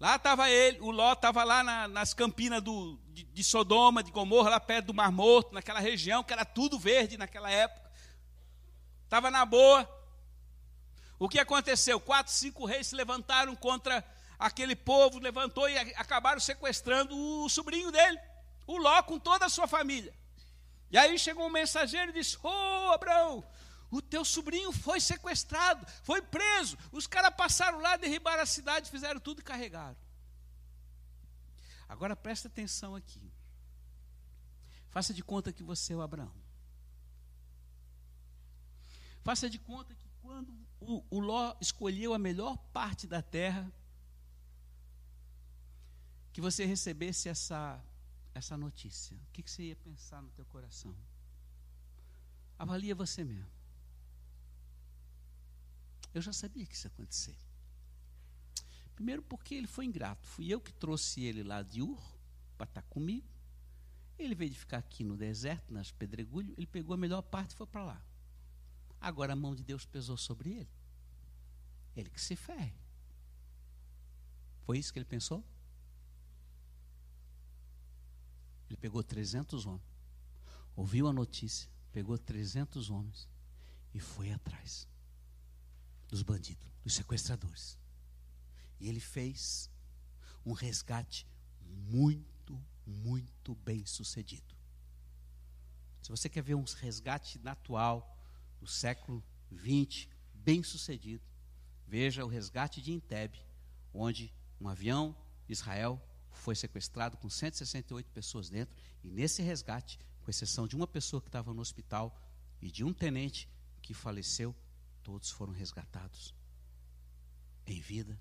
Lá 0.00 0.14
estava 0.14 0.48
ele, 0.48 0.78
o 0.80 0.90
Ló 0.92 1.12
estava 1.12 1.42
lá 1.42 1.64
na, 1.64 1.88
nas 1.88 2.14
campinas 2.14 2.62
do, 2.62 2.98
de, 3.08 3.24
de, 3.24 3.44
Sodoma, 3.44 4.02
de 4.02 4.12
Gomorra, 4.12 4.50
lá 4.50 4.60
perto 4.60 4.86
do 4.86 4.94
Mar 4.94 5.10
Morto, 5.10 5.52
naquela 5.52 5.80
região 5.80 6.22
que 6.22 6.32
era 6.32 6.44
tudo 6.44 6.78
verde 6.78 7.16
naquela 7.16 7.50
época. 7.50 7.90
Estava 9.04 9.30
na 9.30 9.44
boa. 9.44 9.88
O 11.18 11.28
que 11.28 11.40
aconteceu? 11.40 11.98
Quatro, 11.98 12.32
cinco 12.32 12.64
reis 12.64 12.86
se 12.86 12.94
levantaram 12.94 13.56
contra 13.56 14.04
aquele 14.38 14.76
povo, 14.76 15.18
levantou 15.18 15.68
e 15.68 15.76
acabaram 15.76 16.38
sequestrando 16.38 17.16
o 17.16 17.48
sobrinho 17.48 17.90
dele, 17.90 18.20
o 18.68 18.76
Ló, 18.76 19.02
com 19.02 19.18
toda 19.18 19.46
a 19.46 19.48
sua 19.48 19.66
família. 19.66 20.14
E 20.90 20.96
aí 20.96 21.18
chegou 21.18 21.46
um 21.46 21.50
mensageiro 21.50 22.10
e 22.10 22.14
disse: 22.14 22.36
Ô 22.36 22.48
oh, 22.48 22.92
Abraão, 22.92 23.44
o 23.90 24.02
teu 24.02 24.24
sobrinho 24.24 24.70
foi 24.72 25.00
sequestrado, 25.00 25.86
foi 26.02 26.20
preso. 26.20 26.76
Os 26.92 27.06
caras 27.06 27.34
passaram 27.34 27.80
lá, 27.80 27.96
derribaram 27.96 28.42
a 28.42 28.46
cidade, 28.46 28.90
fizeram 28.90 29.18
tudo 29.18 29.40
e 29.40 29.44
carregaram. 29.44 29.96
Agora 31.88 32.14
presta 32.14 32.48
atenção 32.48 32.94
aqui. 32.94 33.32
Faça 34.90 35.14
de 35.14 35.22
conta 35.22 35.52
que 35.52 35.62
você 35.62 35.92
é 35.92 35.96
o 35.96 36.02
Abraão. 36.02 36.32
Faça 39.22 39.48
de 39.48 39.58
conta 39.58 39.94
que 39.94 40.08
quando 40.20 40.52
o, 40.80 41.04
o 41.10 41.20
Ló 41.20 41.56
escolheu 41.60 42.12
a 42.12 42.18
melhor 42.18 42.56
parte 42.72 43.06
da 43.06 43.22
terra, 43.22 43.70
que 46.32 46.40
você 46.40 46.64
recebesse 46.64 47.28
essa, 47.28 47.82
essa 48.34 48.56
notícia. 48.56 49.16
O 49.16 49.32
que, 49.32 49.42
que 49.42 49.50
você 49.50 49.64
ia 49.64 49.76
pensar 49.76 50.22
no 50.22 50.30
teu 50.30 50.44
coração? 50.44 50.94
Avalia 52.58 52.94
você 52.94 53.24
mesmo. 53.24 53.57
Eu 56.14 56.22
já 56.22 56.32
sabia 56.32 56.66
que 56.66 56.74
isso 56.74 56.86
ia 56.86 56.90
acontecer. 56.90 57.36
Primeiro 58.94 59.22
porque 59.22 59.54
ele 59.54 59.66
foi 59.66 59.84
ingrato. 59.84 60.26
Fui 60.26 60.52
eu 60.52 60.60
que 60.60 60.72
trouxe 60.72 61.22
ele 61.22 61.42
lá 61.42 61.62
de 61.62 61.82
Ur 61.82 62.00
para 62.56 62.64
estar 62.68 62.82
tá 62.82 62.88
comigo. 62.88 63.28
Ele 64.18 64.34
veio 64.34 64.50
de 64.50 64.58
ficar 64.58 64.78
aqui 64.78 65.04
no 65.04 65.16
deserto, 65.16 65.72
nas 65.72 65.92
pedregulhos. 65.92 66.52
Ele 66.56 66.66
pegou 66.66 66.94
a 66.94 66.96
melhor 66.96 67.22
parte 67.22 67.52
e 67.52 67.56
foi 67.56 67.66
para 67.66 67.84
lá. 67.84 68.04
Agora 69.00 69.34
a 69.34 69.36
mão 69.36 69.54
de 69.54 69.62
Deus 69.62 69.84
pesou 69.84 70.16
sobre 70.16 70.50
ele. 70.50 70.70
Ele 71.94 72.10
que 72.10 72.20
se 72.20 72.34
ferre. 72.34 72.74
Foi 74.62 74.78
isso 74.78 74.92
que 74.92 74.98
ele 74.98 75.06
pensou? 75.06 75.44
Ele 78.68 78.76
pegou 78.76 79.02
300 79.02 79.64
homens, 79.64 79.88
ouviu 80.76 81.08
a 81.08 81.12
notícia, 81.12 81.70
pegou 81.90 82.18
300 82.18 82.90
homens 82.90 83.26
e 83.94 84.00
foi 84.00 84.30
atrás 84.30 84.86
dos 86.08 86.22
bandidos, 86.22 86.66
dos 86.82 86.94
sequestradores. 86.94 87.78
E 88.80 88.88
ele 88.88 89.00
fez 89.00 89.70
um 90.44 90.52
resgate 90.52 91.26
muito, 91.60 92.60
muito 92.86 93.54
bem 93.56 93.84
sucedido. 93.84 94.56
Se 96.02 96.10
você 96.10 96.28
quer 96.28 96.42
ver 96.42 96.54
um 96.54 96.64
resgate 96.64 97.38
atual, 97.44 98.16
do 98.60 98.66
século 98.66 99.22
20, 99.50 100.08
bem 100.34 100.62
sucedido, 100.62 101.22
veja 101.86 102.24
o 102.24 102.28
resgate 102.28 102.80
de 102.80 102.92
Entebbe, 102.92 103.44
onde 103.92 104.32
um 104.60 104.68
avião 104.68 105.16
de 105.46 105.52
Israel 105.52 106.02
foi 106.30 106.54
sequestrado 106.54 107.16
com 107.16 107.28
168 107.28 108.10
pessoas 108.10 108.48
dentro, 108.48 108.76
e 109.02 109.10
nesse 109.10 109.42
resgate, 109.42 109.98
com 110.22 110.30
exceção 110.30 110.66
de 110.66 110.76
uma 110.76 110.86
pessoa 110.86 111.20
que 111.20 111.28
estava 111.28 111.52
no 111.54 111.60
hospital 111.60 112.20
e 112.60 112.70
de 112.70 112.84
um 112.84 112.92
tenente 112.92 113.48
que 113.80 113.94
faleceu, 113.94 114.54
todos 115.08 115.30
foram 115.30 115.54
resgatados 115.54 116.34
em 117.66 117.80
vida 117.80 118.20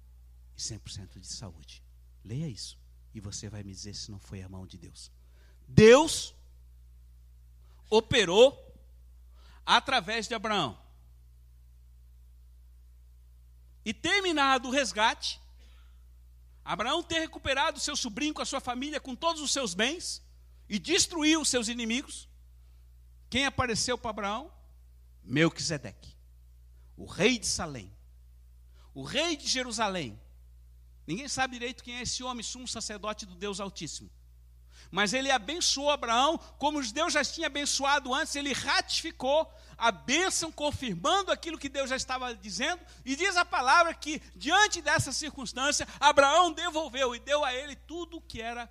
e 0.56 0.62
100% 0.62 1.20
de 1.20 1.28
saúde. 1.28 1.84
Leia 2.24 2.48
isso 2.48 2.80
e 3.14 3.20
você 3.20 3.50
vai 3.50 3.62
me 3.62 3.74
dizer 3.74 3.94
se 3.94 4.10
não 4.10 4.22
foi 4.22 4.42
a 4.42 4.48
mão 4.48 4.66
de 4.66 4.78
Deus. 4.78 5.12
Deus 5.68 6.34
operou 7.90 8.58
através 9.66 10.30
de 10.30 10.34
Abraão. 10.34 10.82
E 13.84 13.94
terminado 13.94 14.70
o 14.70 14.72
resgate, 14.72 15.42
Abraão 16.64 17.04
ter 17.04 17.20
recuperado 17.20 17.82
seu 17.82 17.98
sobrinho 17.98 18.34
com 18.34 18.42
a 18.42 18.46
sua 18.46 18.62
família, 18.62 19.02
com 19.02 19.14
todos 19.14 19.42
os 19.42 19.52
seus 19.52 19.74
bens, 19.74 20.24
e 20.70 20.80
destruiu 20.80 21.42
os 21.42 21.50
seus 21.50 21.68
inimigos, 21.68 22.30
quem 23.30 23.46
apareceu 23.46 23.98
para 23.98 24.12
Abraão? 24.12 24.54
Melquisedeque 25.22 26.17
o 26.98 27.06
rei 27.06 27.38
de 27.38 27.48
Salém, 27.48 27.96
o 28.94 29.04
rei 29.04 29.38
de 29.38 29.48
Jerusalém. 29.48 30.20
Ninguém 31.06 31.30
sabe 31.30 31.54
direito 31.54 31.84
quem 31.84 31.96
é 31.96 32.02
esse 32.02 32.24
homem, 32.24 32.44
sumo 32.44 32.68
sacerdote 32.68 33.26
do 33.26 33.36
Deus 33.36 33.60
Altíssimo. 33.60 34.10
Mas 34.90 35.14
ele 35.14 35.30
abençoou 35.32 35.90
Abraão, 35.90 36.38
como 36.58 36.82
Deus 36.92 37.14
já 37.14 37.24
tinha 37.24 37.48
abençoado 37.48 38.14
antes, 38.14 38.36
ele 38.36 38.52
ratificou 38.54 39.52
a 39.78 39.92
bênção, 39.92 40.52
confirmando 40.52 41.32
aquilo 41.32 41.58
que 41.58 41.70
Deus 41.70 41.90
já 41.90 41.96
estava 41.96 42.36
dizendo, 42.36 42.82
e 43.06 43.16
diz 43.16 43.38
a 43.38 43.46
palavra 43.46 43.94
que, 43.94 44.20
diante 44.36 44.82
dessa 44.82 45.12
circunstância, 45.12 45.88
Abraão 46.00 46.52
devolveu 46.52 47.16
e 47.16 47.20
deu 47.20 47.46
a 47.46 47.54
ele 47.54 47.76
tudo 47.76 48.18
o 48.18 48.22
que 48.22 48.42
era 48.42 48.70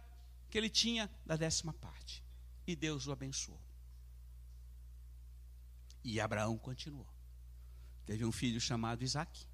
que 0.50 0.58
ele 0.58 0.68
tinha 0.68 1.10
da 1.24 1.36
décima 1.36 1.72
parte. 1.74 2.24
E 2.66 2.74
Deus 2.74 3.06
o 3.06 3.12
abençoou. 3.12 3.60
E 6.02 6.20
Abraão 6.20 6.58
continuou. 6.58 7.15
Teve 8.06 8.24
um 8.24 8.32
filho 8.32 8.60
chamado 8.60 9.02
Isaac. 9.02 9.46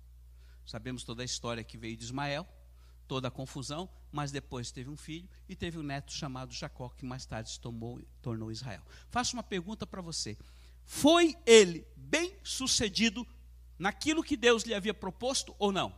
Sabemos 0.65 1.03
toda 1.03 1.23
a 1.23 1.25
história 1.25 1.65
que 1.65 1.79
veio 1.79 1.97
de 1.97 2.05
Ismael, 2.05 2.47
toda 3.09 3.29
a 3.29 3.31
confusão, 3.31 3.89
mas 4.13 4.31
depois 4.31 4.71
teve 4.71 4.91
um 4.91 4.97
filho 4.97 5.29
e 5.49 5.57
teve 5.57 5.79
um 5.79 5.83
neto 5.83 6.13
chamado 6.13 6.53
Jacó, 6.53 6.91
que 6.91 7.05
mais 7.05 7.27
tarde 7.27 7.51
se 7.51 7.59
tomou, 7.59 8.01
tornou 8.21 8.53
Israel. 8.53 8.83
Faço 9.09 9.35
uma 9.35 9.43
pergunta 9.43 9.87
para 9.87 10.03
você. 10.03 10.39
Foi 10.85 11.35
ele 11.47 11.87
bem 11.97 12.37
sucedido 12.45 13.27
naquilo 13.79 14.23
que 14.23 14.37
Deus 14.37 14.63
lhe 14.63 14.75
havia 14.75 14.95
proposto 14.95 15.57
ou 15.59 15.73
não? 15.73 15.93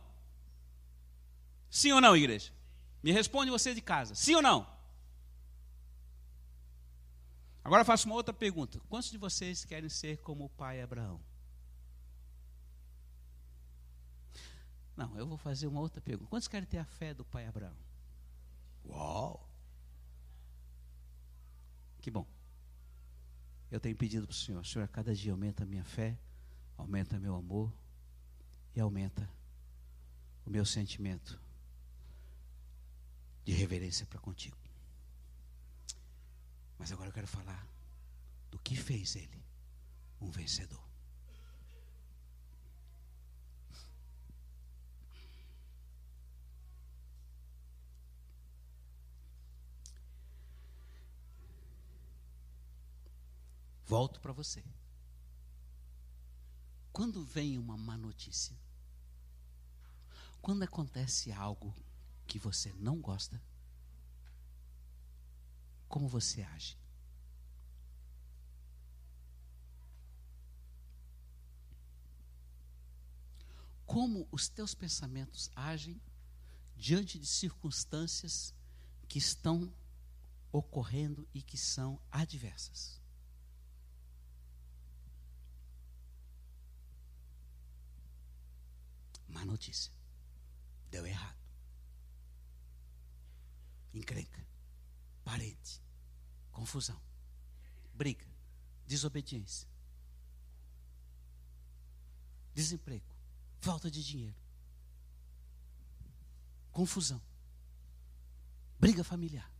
Sim 1.69 1.91
ou 1.91 2.01
não, 2.01 2.15
igreja? 2.15 2.53
Me 3.03 3.11
responde 3.11 3.51
você 3.51 3.75
de 3.75 3.81
casa. 3.81 4.15
Sim 4.15 4.35
ou 4.35 4.41
não? 4.41 4.65
Agora 7.63 7.83
faço 7.83 8.07
uma 8.07 8.15
outra 8.15 8.33
pergunta. 8.33 8.79
Quantos 8.87 9.11
de 9.11 9.17
vocês 9.17 9.65
querem 9.65 9.89
ser 9.89 10.17
como 10.17 10.45
o 10.45 10.49
pai 10.49 10.81
Abraão? 10.81 11.19
Não, 14.95 15.17
eu 15.17 15.27
vou 15.27 15.37
fazer 15.37 15.67
uma 15.67 15.81
outra 15.81 16.01
pergunta. 16.01 16.29
Quantos 16.29 16.47
querem 16.47 16.67
ter 16.67 16.77
a 16.77 16.85
fé 16.85 17.13
do 17.13 17.25
pai 17.25 17.45
Abraão? 17.47 17.75
Uau! 18.85 19.49
Que 21.99 22.09
bom. 22.09 22.25
Eu 23.69 23.79
tenho 23.79 23.95
pedido 23.95 24.25
para 24.25 24.33
o 24.33 24.35
Senhor, 24.35 24.65
Senhor, 24.65 24.85
a 24.85 24.87
cada 24.87 25.13
dia 25.13 25.31
aumenta 25.31 25.63
a 25.63 25.65
minha 25.65 25.83
fé, 25.83 26.17
aumenta 26.77 27.19
meu 27.19 27.35
amor 27.35 27.73
e 28.75 28.79
aumenta 28.79 29.29
o 30.45 30.49
meu 30.49 30.63
sentimento 30.63 31.41
de 33.43 33.51
reverência 33.51 34.05
para 34.05 34.19
contigo. 34.19 34.57
Mas 36.77 36.91
agora 36.91 37.09
eu 37.09 37.13
quero 37.13 37.27
falar 37.27 37.67
do 38.51 38.59
que 38.59 38.75
fez 38.75 39.15
ele 39.15 39.43
um 40.21 40.29
vencedor. 40.29 40.94
Volto 53.85 54.19
para 54.19 54.33
você. 54.33 54.63
Quando 56.91 57.23
vem 57.23 57.57
uma 57.57 57.77
má 57.77 57.97
notícia, 57.97 58.57
quando 60.41 60.63
acontece 60.63 61.31
algo 61.31 61.75
que 62.25 62.39
você 62.39 62.73
não 62.73 62.99
gosta, 62.99 63.41
como 65.87 66.07
você 66.07 66.41
age? 66.41 66.77
como 73.85 74.27
os 74.31 74.49
teus 74.49 74.73
pensamentos 74.73 75.49
agem 75.55 76.01
diante 76.75 77.17
de 77.17 77.25
circunstâncias 77.25 78.53
que 79.07 79.17
estão 79.17 79.71
ocorrendo 80.51 81.27
e 81.33 81.41
que 81.41 81.57
são 81.57 82.01
adversas. 82.11 83.01
Má 89.35 89.43
notícia. 89.43 89.91
Deu 90.89 91.05
errado. 91.05 91.37
Encrenca. 93.93 94.47
Parente. 95.25 95.83
Confusão. 96.51 97.01
Briga. 97.93 98.25
Desobediência. 98.87 99.67
Desemprego. 102.53 103.13
Falta 103.59 103.91
de 103.91 104.01
dinheiro. 104.01 104.37
Confusão. 106.71 107.21
Briga 108.79 109.03
familiar. 109.03 109.51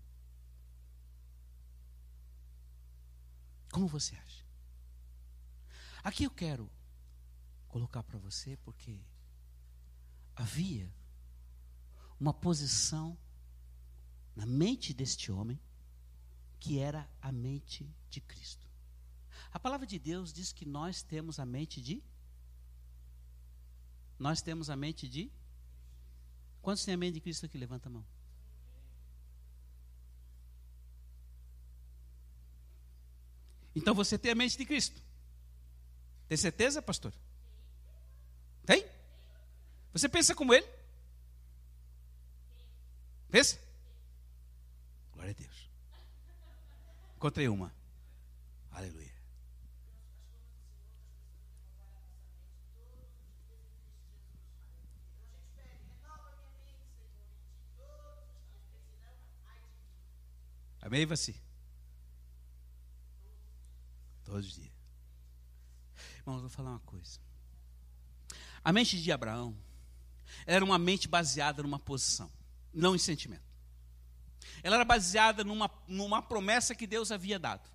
Como 3.74 3.89
você 3.89 4.15
acha? 4.15 4.46
Aqui 6.01 6.24
eu 6.24 6.32
quero 6.32 6.72
colocar 7.67 8.03
para 8.03 8.17
você 8.17 8.55
porque 8.63 9.03
havia 10.36 10.92
uma 12.20 12.34
posição 12.34 13.18
na 14.36 14.46
mente 14.46 14.94
deste 14.94 15.32
homem 15.32 15.60
que 16.60 16.80
era 16.80 17.10
a 17.22 17.32
mente 17.32 17.89
de 18.10 18.20
Cristo. 18.20 18.68
A 19.51 19.60
palavra 19.60 19.86
de 19.86 19.98
Deus 20.00 20.34
diz 20.34 20.51
que 20.51 20.65
nós 20.65 21.01
temos 21.01 21.39
a 21.39 21.46
mente 21.46 21.82
de 21.82 22.04
Nós 24.18 24.42
temos 24.42 24.70
a 24.70 24.75
mente 24.75 25.08
de 25.08 25.32
Quantos 26.62 26.84
têm 26.84 26.96
a 26.96 26.98
mente 26.98 27.13
de 27.15 27.22
Cristo 27.22 27.46
aqui? 27.46 27.58
Levanta 27.58 27.88
a 27.88 27.92
mão. 27.92 28.04
Então 33.75 33.94
você 33.94 34.18
tem 34.18 34.32
a 34.32 34.36
mente 34.36 34.58
de 34.58 34.65
Cristo. 34.65 35.00
Tem 36.27 36.38
certeza, 36.38 36.82
pastor? 36.82 37.13
Tem? 38.65 38.84
Você 39.96 40.10
pensa 40.10 40.36
como 40.36 40.54
ele? 40.54 40.68
Pensa? 43.32 43.58
Glória 45.14 45.32
a 45.32 45.34
Deus. 45.34 45.70
Encontrei 47.16 47.48
uma. 47.48 47.74
Aleluia. 48.72 49.16
Amém, 60.82 61.06
Vassi? 61.06 61.42
Todos 64.25 64.46
os 64.46 64.56
dias. 64.56 64.74
Irmãos, 66.18 66.42
vou 66.42 66.50
falar 66.50 66.72
uma 66.72 66.80
coisa. 66.82 67.18
A 68.62 68.74
mente 68.74 69.02
de 69.02 69.10
Abraão 69.10 69.58
era 70.46 70.63
uma 70.63 70.77
mente 70.77 71.08
baseada 71.08 71.62
numa 71.63 71.79
posição, 71.79 72.32
não 72.74 72.96
em 72.96 73.00
sentimento. 73.00 73.44
Ela 74.63 74.75
era 74.75 74.86
baseada 74.86 75.44
numa, 75.44 75.70
numa 75.88 76.22
promessa 76.22 76.75
que 76.75 76.88
Deus 76.88 77.12
havia 77.12 77.38
dado. 77.38 77.70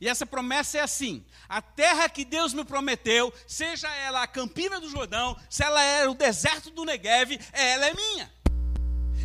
E 0.00 0.08
essa 0.08 0.26
promessa 0.26 0.78
é 0.78 0.80
assim: 0.80 1.24
a 1.48 1.60
terra 1.60 2.08
que 2.08 2.24
Deus 2.24 2.54
me 2.54 2.64
prometeu, 2.64 3.32
seja 3.46 3.88
ela 3.96 4.22
a 4.22 4.26
campina 4.26 4.80
do 4.80 4.88
Jordão, 4.88 5.36
se 5.50 5.62
ela 5.62 5.82
era 5.82 6.10
o 6.10 6.14
deserto 6.14 6.70
do 6.70 6.84
Negev, 6.84 7.38
ela 7.52 7.86
é 7.86 7.94
minha. 7.94 8.35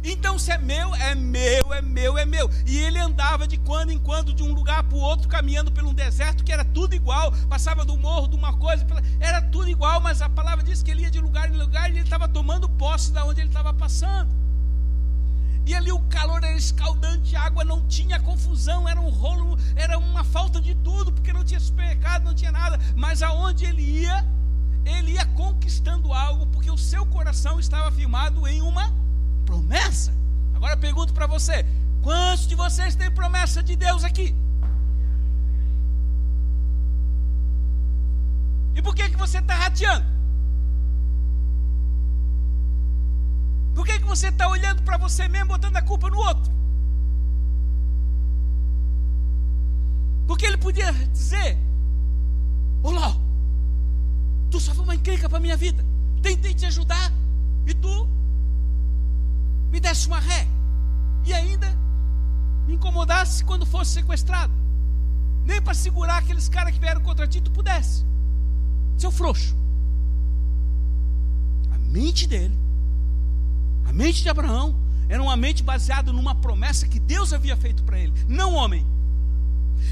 Então, 0.04 0.40
se 0.40 0.52
é 0.52 0.58
meu, 0.58 0.96
é 0.96 1.14
meu, 1.14 1.74
é 1.74 1.82
meu, 1.82 2.18
é 2.18 2.26
meu. 2.26 2.50
E 2.66 2.78
ele 2.80 2.98
andava 2.98 3.48
de 3.48 3.58
quando 3.58 3.92
em 3.92 4.00
quando 4.00 4.34
de 4.34 4.42
um 4.42 4.54
lugar 4.54 4.84
para 4.84 4.98
o 4.98 5.02
outro, 5.02 5.28
caminhando 5.28 5.72
pelo 5.72 5.90
um 5.90 5.94
deserto 5.94 6.44
que 6.44 6.52
era 6.52 6.66
tudo 6.66 6.96
igual, 6.96 7.32
passava 7.48 7.86
do 7.86 7.96
morro 7.98 8.28
de 8.28 8.36
uma 8.36 8.54
coisa, 8.58 8.86
era 9.20 9.42
tudo 9.42 9.70
igual, 9.70 10.02
mas 10.02 10.22
a 10.22 10.30
palavra 10.30 10.64
diz 10.64 10.82
que 10.82 10.90
ele 10.90 11.04
ia 11.04 11.12
de 11.12 11.20
lugar 11.20 11.52
em 11.52 11.58
lugar 11.58 11.90
e 11.90 11.94
ele 11.94 12.02
estava 12.02 12.28
tomando 12.28 12.68
posse 12.68 13.12
da 13.12 13.24
onde 13.26 13.42
ele 13.42 13.50
estava 13.50 13.74
passando. 13.74 14.30
E 15.66 15.76
ali 15.76 15.92
o 15.92 16.00
calor 16.00 16.44
era 16.44 16.58
escaldante, 16.58 17.36
a 17.36 17.44
água 17.44 17.64
não 17.64 17.86
tinha 17.88 18.20
confusão, 18.20 18.90
era 18.90 19.00
um 19.00 19.10
rolo, 19.10 19.58
era 19.76 20.00
uma 20.00 20.24
falta 20.24 20.60
de 20.60 20.74
tudo, 20.76 21.12
porque 21.12 21.32
não 21.32 21.46
tinha 21.46 21.60
supermercado, 21.60 22.24
não 22.24 22.34
tinha 22.34 22.52
nada. 22.52 22.80
Mas 22.96 23.22
aonde 23.22 23.66
ele 23.66 23.84
ia, 23.84 24.26
ele 24.84 25.12
ia 25.12 25.26
conquistando 25.28 26.12
algo, 26.12 26.48
porque 26.48 26.72
o 26.72 26.78
seu 26.78 27.06
coração 27.06 27.60
estava 27.60 27.92
firmado 27.92 28.48
em 28.48 28.62
uma 28.62 28.92
promessa. 29.46 30.14
Agora 30.54 30.74
eu 30.74 30.78
pergunto 30.78 31.14
para 31.14 31.28
você: 31.28 31.66
quantos 32.02 32.48
de 32.48 32.56
vocês 32.56 32.96
têm 32.96 33.12
promessa 33.12 33.62
de 33.64 33.76
Deus 33.76 34.04
aqui? 34.04 34.36
E 38.76 38.82
por 38.82 38.96
que, 38.96 39.10
que 39.10 39.18
você 39.18 39.40
está 39.40 39.56
rateando? 39.56 40.06
Por 43.76 43.86
que, 43.86 44.00
que 44.00 44.06
você 44.06 44.28
está 44.28 44.48
olhando 44.48 44.82
para 44.84 44.98
você 44.98 45.28
mesmo, 45.28 45.48
botando 45.48 45.76
a 45.78 45.82
culpa 45.82 46.10
no 46.10 46.18
outro? 46.18 46.52
Porque 50.28 50.46
ele 50.46 50.58
podia 50.58 50.92
dizer: 50.92 51.58
Olá, 52.84 53.16
tu 54.50 54.60
só 54.60 54.74
foi 54.74 54.84
uma 54.84 54.96
encrenca 54.96 55.28
para 55.28 55.38
a 55.38 55.42
minha 55.42 55.58
vida. 55.58 55.84
Tentei 56.22 56.54
te 56.54 56.66
ajudar 56.66 57.12
e 57.66 57.74
tu 57.74 58.08
me 59.72 59.80
desse 59.80 60.08
uma 60.08 60.20
ré 60.20 60.48
e 61.26 61.34
ainda 61.34 61.68
me 62.68 62.76
incomodasse 62.76 63.44
quando 63.44 63.66
fosse 63.66 63.92
sequestrado. 63.92 64.54
Nem 65.46 65.62
para 65.62 65.74
segurar 65.74 66.18
aqueles 66.18 66.48
caras 66.50 66.74
que 66.74 66.80
vieram 66.80 67.02
contra 67.02 67.28
ti, 67.28 67.42
tu 67.42 67.52
pudesse. 67.52 68.06
Seu 68.98 69.12
frouxo. 69.12 69.56
A 71.74 71.78
mente 71.78 72.28
dele, 72.28 72.58
a 73.86 73.94
mente 73.94 74.22
de 74.22 74.30
Abraão, 74.30 74.76
era 75.10 75.22
uma 75.22 75.36
mente 75.36 75.64
baseada 75.64 76.14
numa 76.14 76.36
promessa 76.36 76.88
que 76.88 77.00
Deus 77.00 77.34
havia 77.34 77.58
feito 77.58 77.84
para 77.84 78.00
ele, 78.00 78.14
não 78.28 78.54
homem. 78.54 78.86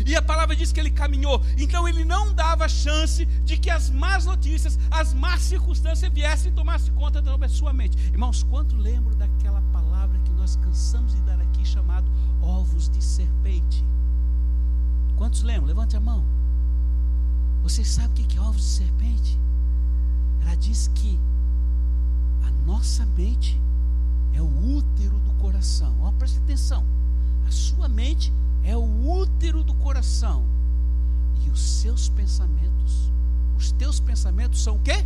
E 0.06 0.16
a 0.16 0.22
palavra 0.22 0.56
diz 0.56 0.72
que 0.72 0.80
ele 0.80 0.92
caminhou, 0.92 1.44
então 1.58 1.88
ele 1.88 2.06
não 2.06 2.34
dava 2.34 2.68
chance 2.68 3.26
de 3.26 3.58
que 3.58 3.70
as 3.70 3.90
más 3.90 4.26
notícias, 4.26 4.78
as 4.90 5.14
más 5.14 5.42
circunstâncias 5.42 6.12
viessem 6.12 6.52
e 6.52 6.56
tomassem 6.56 6.94
conta 6.94 7.22
da 7.22 7.50
sua 7.50 7.74
mente. 7.74 7.98
Irmãos, 8.12 8.44
quanto 8.44 8.76
lembro 8.76 9.16
daquela 9.16 9.62
nós 10.50 10.56
cansamos 10.56 11.14
de 11.14 11.22
dar 11.22 11.40
aqui 11.40 11.64
chamado 11.64 12.10
ovos 12.42 12.90
de 12.90 13.04
serpente. 13.04 13.86
Quantos 15.16 15.44
lembram? 15.44 15.68
Levante 15.68 15.96
a 15.96 16.00
mão. 16.00 16.24
Vocês 17.62 17.88
sabem 17.88 18.24
o 18.24 18.28
que 18.28 18.38
é 18.38 18.42
ovos 18.42 18.64
de 18.64 18.68
serpente? 18.68 19.38
Ela 20.42 20.56
diz 20.56 20.90
que 20.96 21.20
a 22.44 22.50
nossa 22.66 23.06
mente 23.06 23.62
é 24.34 24.42
o 24.42 24.78
útero 24.78 25.20
do 25.20 25.34
coração. 25.34 25.96
Ó, 26.02 26.12
preste 26.14 26.40
atenção. 26.40 26.84
A 27.48 27.52
sua 27.52 27.88
mente 27.88 28.34
é 28.70 28.78
o 28.78 29.10
útero 29.10 29.64
do 29.64 29.74
coração. 29.74 30.46
E 31.44 31.50
os 31.50 31.60
seus 31.60 32.08
pensamentos, 32.10 33.12
os 33.58 33.72
teus 33.72 34.00
pensamentos 34.00 34.62
são 34.62 34.76
o 34.76 34.80
quê? 34.80 35.04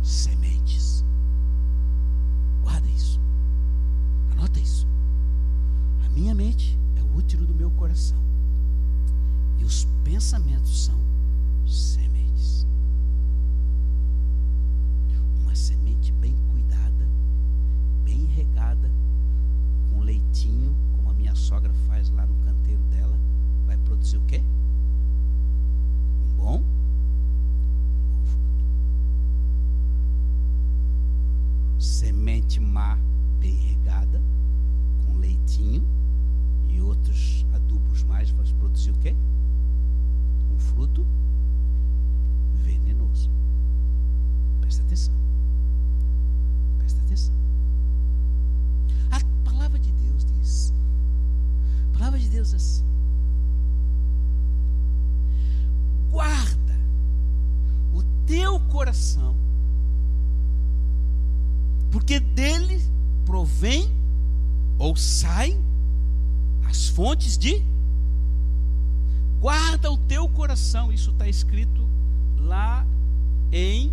Sementes. 0.00 1.04
Guarda 2.62 2.88
isso. 2.88 3.18
Anota 4.32 4.60
isso. 4.60 4.86
A 6.06 6.08
minha 6.10 6.34
mente 6.34 6.78
é 6.96 7.02
o 7.02 7.16
útero 7.16 7.44
do 7.44 7.54
meu 7.54 7.70
coração. 7.72 8.18
E 9.58 9.64
os 9.64 9.88
pensamentos 10.04 10.84
são 10.84 10.98
sementes. 11.66 12.64
Uma 15.42 15.54
semente 15.56 16.12
bem 16.12 16.36
cuidada, 16.52 17.08
bem 18.04 18.24
regada, 18.26 18.88
com 19.90 20.00
leitinho, 20.00 20.74
a 21.34 21.36
sogra 21.36 21.72
faz 21.88 22.08
lá 22.10 22.24
no 22.24 22.34
canteiro 22.44 22.80
dela, 22.84 23.18
vai 23.66 23.76
produzir 23.78 24.18
o 24.18 24.20
quê? 24.20 24.40
Um 26.22 26.36
bom 26.36 26.62
semente 31.76 32.60
má 32.60 32.96
bem 33.40 33.56
regada, 33.56 34.22
com 35.04 35.16
leitinho 35.16 35.84
e 36.68 36.80
outros 36.80 37.44
adubos 37.52 38.04
mais, 38.04 38.30
vai 38.30 38.46
produzir 38.60 38.92
o 38.92 38.98
quê? 38.98 39.12
Um 40.54 40.58
fruto 40.60 41.04
venenoso. 42.62 43.28
Presta 44.60 44.84
atenção. 44.84 45.14
Presta 46.78 47.00
atenção. 47.00 47.34
A 49.10 49.20
palavra 49.44 49.80
de 49.80 49.90
Deus 49.90 50.24
diz 50.24 50.72
palavra 52.04 52.20
de 52.20 52.28
Deus 52.28 52.52
assim. 52.52 52.84
Guarda 56.10 56.78
o 57.94 58.02
teu 58.26 58.60
coração, 58.60 59.34
porque 61.90 62.20
dele 62.20 62.82
provém 63.24 63.90
ou 64.78 64.94
saem 64.94 65.58
as 66.66 66.88
fontes 66.88 67.38
de. 67.38 67.64
Guarda 69.40 69.90
o 69.90 69.96
teu 69.96 70.28
coração, 70.28 70.92
isso 70.92 71.10
está 71.10 71.26
escrito 71.26 71.88
lá 72.38 72.86
em 73.50 73.90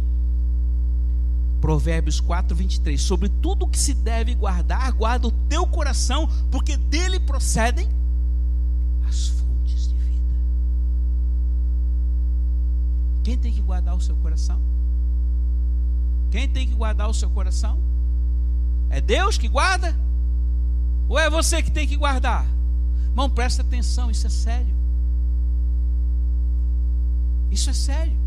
Provérbios 1.61 2.19
4, 2.19 2.53
23. 2.55 3.01
Sobre 3.01 3.29
tudo 3.29 3.67
que 3.67 3.79
se 3.79 3.93
deve 3.93 4.35
guardar, 4.35 4.91
guarda 4.91 5.27
o 5.27 5.31
teu 5.47 5.65
coração, 5.65 6.27
porque 6.49 6.75
dele 6.75 7.17
procedem 7.17 8.00
as 9.11 9.27
fontes 9.27 9.89
de 9.89 9.95
vida. 9.95 10.33
Quem 13.23 13.37
tem 13.37 13.51
que 13.51 13.61
guardar 13.61 13.95
o 13.95 14.01
seu 14.01 14.15
coração? 14.15 14.59
Quem 16.31 16.47
tem 16.47 16.65
que 16.65 16.73
guardar 16.73 17.09
o 17.09 17.13
seu 17.13 17.29
coração? 17.29 17.77
É 18.89 19.01
Deus 19.01 19.37
que 19.37 19.49
guarda? 19.49 19.93
Ou 21.09 21.19
é 21.19 21.29
você 21.29 21.61
que 21.61 21.69
tem 21.69 21.85
que 21.85 21.97
guardar? 21.97 22.45
Irmão, 23.09 23.29
presta 23.29 23.61
atenção, 23.61 24.09
isso 24.09 24.25
é 24.27 24.29
sério. 24.29 24.73
Isso 27.51 27.69
é 27.69 27.73
sério. 27.73 28.17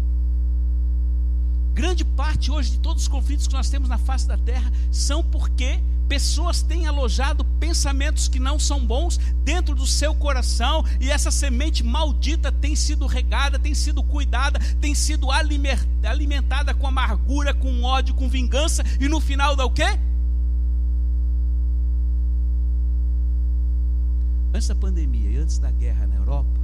Grande 1.75 2.05
parte 2.05 2.53
hoje 2.53 2.71
de 2.71 2.79
todos 2.79 3.03
os 3.03 3.09
conflitos 3.09 3.49
que 3.49 3.53
nós 3.53 3.69
temos 3.69 3.89
na 3.89 3.99
face 3.99 4.29
da 4.29 4.39
terra 4.39 4.73
são 4.93 5.25
porque 5.25 5.81
pessoas 6.09 6.63
têm 6.63 6.87
alojado 6.87 7.45
pensamentos 7.59 8.29
que 8.29 8.39
não 8.39 8.61
são 8.61 8.87
bons 8.87 9.19
dentro 9.43 9.75
do 9.75 9.85
seu 9.85 10.15
coração 10.15 10.85
e 11.01 11.11
essa 11.11 11.33
semente 11.33 11.83
maldita 11.83 12.53
tem 12.53 12.77
sido 12.77 13.09
regada, 13.09 13.59
tem 13.59 13.75
sido 13.75 14.05
cuidada, 14.05 14.61
tem 14.81 14.95
sido 14.95 15.27
alimentada 15.33 16.73
com 16.73 16.87
amargura, 16.87 17.53
com 17.53 17.83
ódio, 17.83 18.15
com 18.15 18.29
vingança 18.29 18.85
e 19.01 19.09
no 19.09 19.19
final 19.19 19.57
dá 19.57 19.65
o 19.65 19.71
quê? 19.71 19.99
Antes 24.55 24.69
da 24.69 24.77
pandemia 24.77 25.29
e 25.29 25.37
antes 25.39 25.59
da 25.59 25.73
guerra 25.73 26.07
na 26.07 26.15
Europa, 26.15 26.61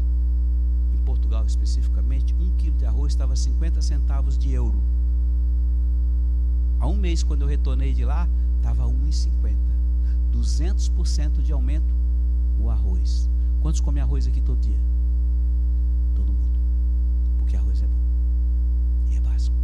em 0.94 0.98
Portugal 1.04 1.44
especificamente, 1.44 2.32
um 2.34 2.54
quilo 2.56 2.76
de 2.76 2.86
arroz 2.86 3.12
estava 3.12 3.34
50 3.34 3.82
centavos 3.82 4.38
de 4.38 4.52
euro. 4.52 4.80
Há 6.80 6.88
um 6.88 6.96
mês, 6.96 7.22
quando 7.22 7.42
eu 7.42 7.48
retornei 7.48 7.92
de 7.92 8.04
lá, 8.04 8.26
estava 8.56 8.84
1,50. 8.84 9.54
200% 10.32 11.42
de 11.42 11.52
aumento 11.52 11.92
o 12.58 12.70
arroz. 12.70 13.28
Quantos 13.60 13.80
comem 13.80 14.02
arroz 14.02 14.26
aqui 14.26 14.40
todo 14.40 14.58
dia? 14.60 14.78
Todo 16.14 16.32
mundo. 16.32 16.58
Porque 17.38 17.56
arroz 17.56 17.82
é 17.82 17.86
bom. 17.86 18.00
E 19.10 19.16
é 19.16 19.20
básico. 19.20 19.56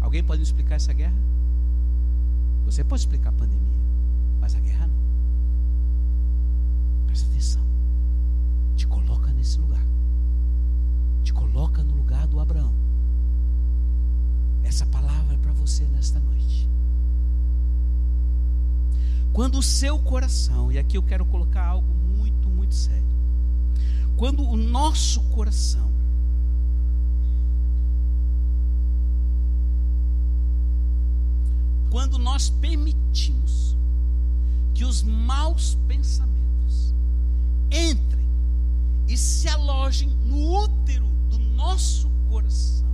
Alguém 0.00 0.24
pode 0.24 0.40
me 0.40 0.44
explicar 0.44 0.76
essa 0.76 0.92
guerra? 0.92 1.16
Você 2.64 2.82
pode 2.82 3.02
explicar 3.02 3.30
a 3.30 3.32
pandemia. 3.32 3.82
Mas 4.40 4.54
a 4.54 4.60
guerra 4.60 4.86
não. 4.86 5.02
Presta 7.06 7.28
atenção. 7.28 7.62
Te 8.76 8.86
coloca 8.86 9.30
nesse 9.32 9.60
lugar. 9.60 9.84
Te 11.22 11.32
coloca 11.32 11.82
no 11.82 11.94
lugar 11.94 12.26
do 12.26 12.40
Abraão. 12.40 12.72
Essa 14.62 14.86
palavra 14.86 15.34
é 15.34 15.38
para 15.38 15.52
você 15.52 15.84
nesta 15.84 16.18
noite. 16.20 16.68
Quando 19.32 19.58
o 19.58 19.62
seu 19.62 19.98
coração, 19.98 20.70
e 20.70 20.78
aqui 20.78 20.96
eu 20.96 21.02
quero 21.02 21.24
colocar 21.24 21.64
algo 21.64 21.94
muito, 21.94 22.48
muito 22.48 22.74
sério. 22.74 23.02
Quando 24.16 24.42
o 24.42 24.56
nosso 24.56 25.20
coração 25.30 25.92
quando 31.92 32.18
nós 32.18 32.48
permitimos 32.48 33.76
que 34.72 34.82
os 34.82 35.02
maus 35.02 35.76
pensamentos 35.86 36.94
entrem 37.70 38.26
e 39.06 39.14
se 39.14 39.46
alojem 39.46 40.08
no 40.24 40.64
útero 40.64 41.11
nosso 41.62 42.10
coração. 42.28 42.90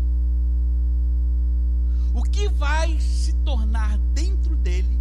O 2.14 2.22
que 2.22 2.48
vai 2.48 3.00
se 3.00 3.33
tornar 3.44 3.96
dentro 4.12 4.57
dele 4.57 4.98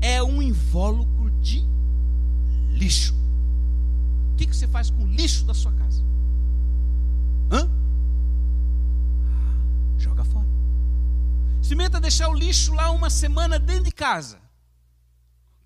é 0.00 0.22
um 0.22 0.40
invólucro 0.40 1.30
de 1.40 1.64
lixo. 2.70 3.14
O 4.32 4.36
que, 4.36 4.46
você 4.46 4.68
faz 4.68 4.90
com 4.90 5.02
o 5.02 5.06
lixo 5.06 5.44
da 5.44 5.54
sua 5.54 5.72
casa? 5.72 6.02
Hã? 7.50 7.68
Joga 9.98 10.24
fora. 10.24 10.48
Experimenta 11.60 12.00
deixar 12.00 12.28
o 12.28 12.34
lixo 12.34 12.74
lá 12.74 12.90
uma 12.90 13.10
semana 13.10 13.58
dentro 13.58 13.84
de 13.84 13.92
casa 13.92 14.46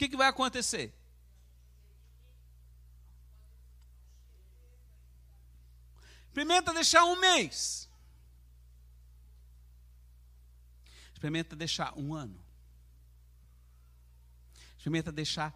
que, 0.01 0.09
que 0.09 0.17
vai 0.17 0.29
acontecer? 0.29 0.95
Experimenta 6.31 6.73
deixar 6.73 7.05
um 7.07 7.17
mês. 7.17 7.91
Experimenta 11.13 11.57
deixar 11.57 11.93
um 11.99 12.15
ano. 12.15 12.41
Experimenta 14.77 15.11
deixar 15.11 15.53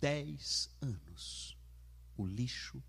dez 0.00 0.70
anos 0.80 1.58
o 2.16 2.24
lixo 2.26 2.82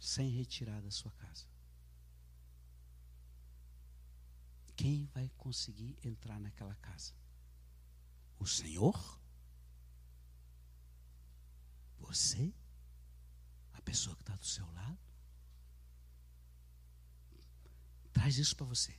sem 0.00 0.30
retirar 0.30 0.80
da 0.80 0.90
sua 0.90 1.12
casa. 1.12 1.44
Quem 4.74 5.04
vai 5.12 5.30
conseguir 5.36 5.94
entrar 6.02 6.40
naquela 6.40 6.74
casa? 6.76 7.12
O 8.38 8.46
Senhor? 8.46 9.20
Você? 11.98 12.54
A 13.74 13.82
pessoa 13.82 14.16
que 14.16 14.22
está 14.22 14.34
do 14.36 14.46
seu 14.46 14.66
lado? 14.72 15.07
Traz 18.18 18.36
isso 18.36 18.56
para 18.56 18.66
você. 18.66 18.92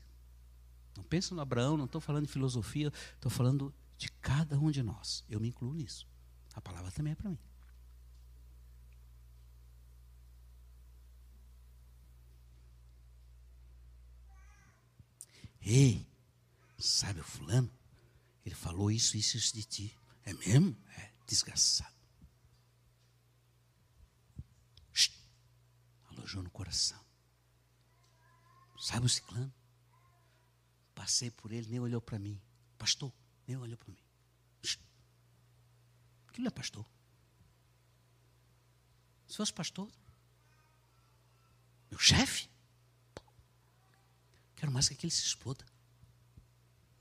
Não 0.96 1.04
pensa 1.04 1.36
no 1.36 1.42
Abraão, 1.42 1.76
não 1.76 1.84
estou 1.84 2.00
falando 2.00 2.26
de 2.26 2.32
filosofia, 2.32 2.90
estou 3.16 3.30
falando 3.30 3.76
de 3.98 4.10
cada 4.14 4.58
um 4.58 4.72
de 4.72 4.82
nós. 4.82 5.26
Eu 5.28 5.42
me 5.42 5.50
incluo 5.50 5.74
nisso. 5.74 6.08
A 6.54 6.62
palavra 6.62 6.90
também 6.90 7.12
é 7.12 7.16
para 7.18 7.30
mim. 7.30 7.38
Ei, 15.62 16.08
sabe 16.78 17.20
o 17.20 17.24
fulano? 17.26 17.70
Ele 18.46 18.56
falou 18.56 18.90
isso, 18.90 19.18
isso, 19.18 19.36
isso 19.36 19.54
de 19.54 19.64
ti. 19.66 19.98
É 20.24 20.34
mesmo? 20.34 20.78
É, 20.96 21.12
desgraçado. 21.28 22.00
alojou 26.30 26.44
no 26.44 26.50
coração. 26.52 27.09
Sabe 28.80 29.06
o 29.06 29.10
ciclano? 29.10 29.54
Passei 30.96 31.30
por 31.30 31.52
ele, 31.52 31.68
nem 31.68 31.80
olhou 31.80 32.02
para 32.02 32.18
mim. 32.18 32.42
Pastor, 32.78 33.12
nem 33.46 33.58
olhou 33.58 33.78
para 33.78 33.92
mim. 33.92 34.00
Aquilo 36.30 36.48
é 36.48 36.52
pastor. 36.52 36.86
Se 39.28 39.36
fosse 39.36 39.54
pastor, 39.54 39.92
meu 41.92 42.00
chefe, 42.00 42.50
quero 44.56 44.72
mais 44.72 44.88
que 44.88 44.94
aquele 44.94 45.12
se 45.12 45.26
exploda. 45.26 45.66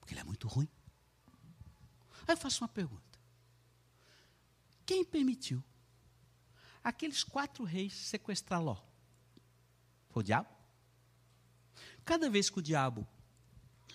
Porque 0.01 0.15
ele 0.15 0.21
é 0.21 0.25
muito 0.25 0.49
ruim. 0.49 0.69
Aí 2.27 2.35
eu 2.35 2.37
faço 2.37 2.65
uma 2.65 2.69
pergunta: 2.69 3.19
quem 4.85 5.05
permitiu 5.05 5.63
aqueles 6.83 7.23
quatro 7.23 7.63
reis 7.63 7.95
sequestrar 7.95 8.61
Ló? 8.61 8.83
Foi 10.11 10.23
o 10.23 10.27
diabo? 10.27 10.58
Cada 12.09 12.31
vez 12.31 12.49
que 12.49 12.59
o 12.59 12.63
diabo 12.63 13.07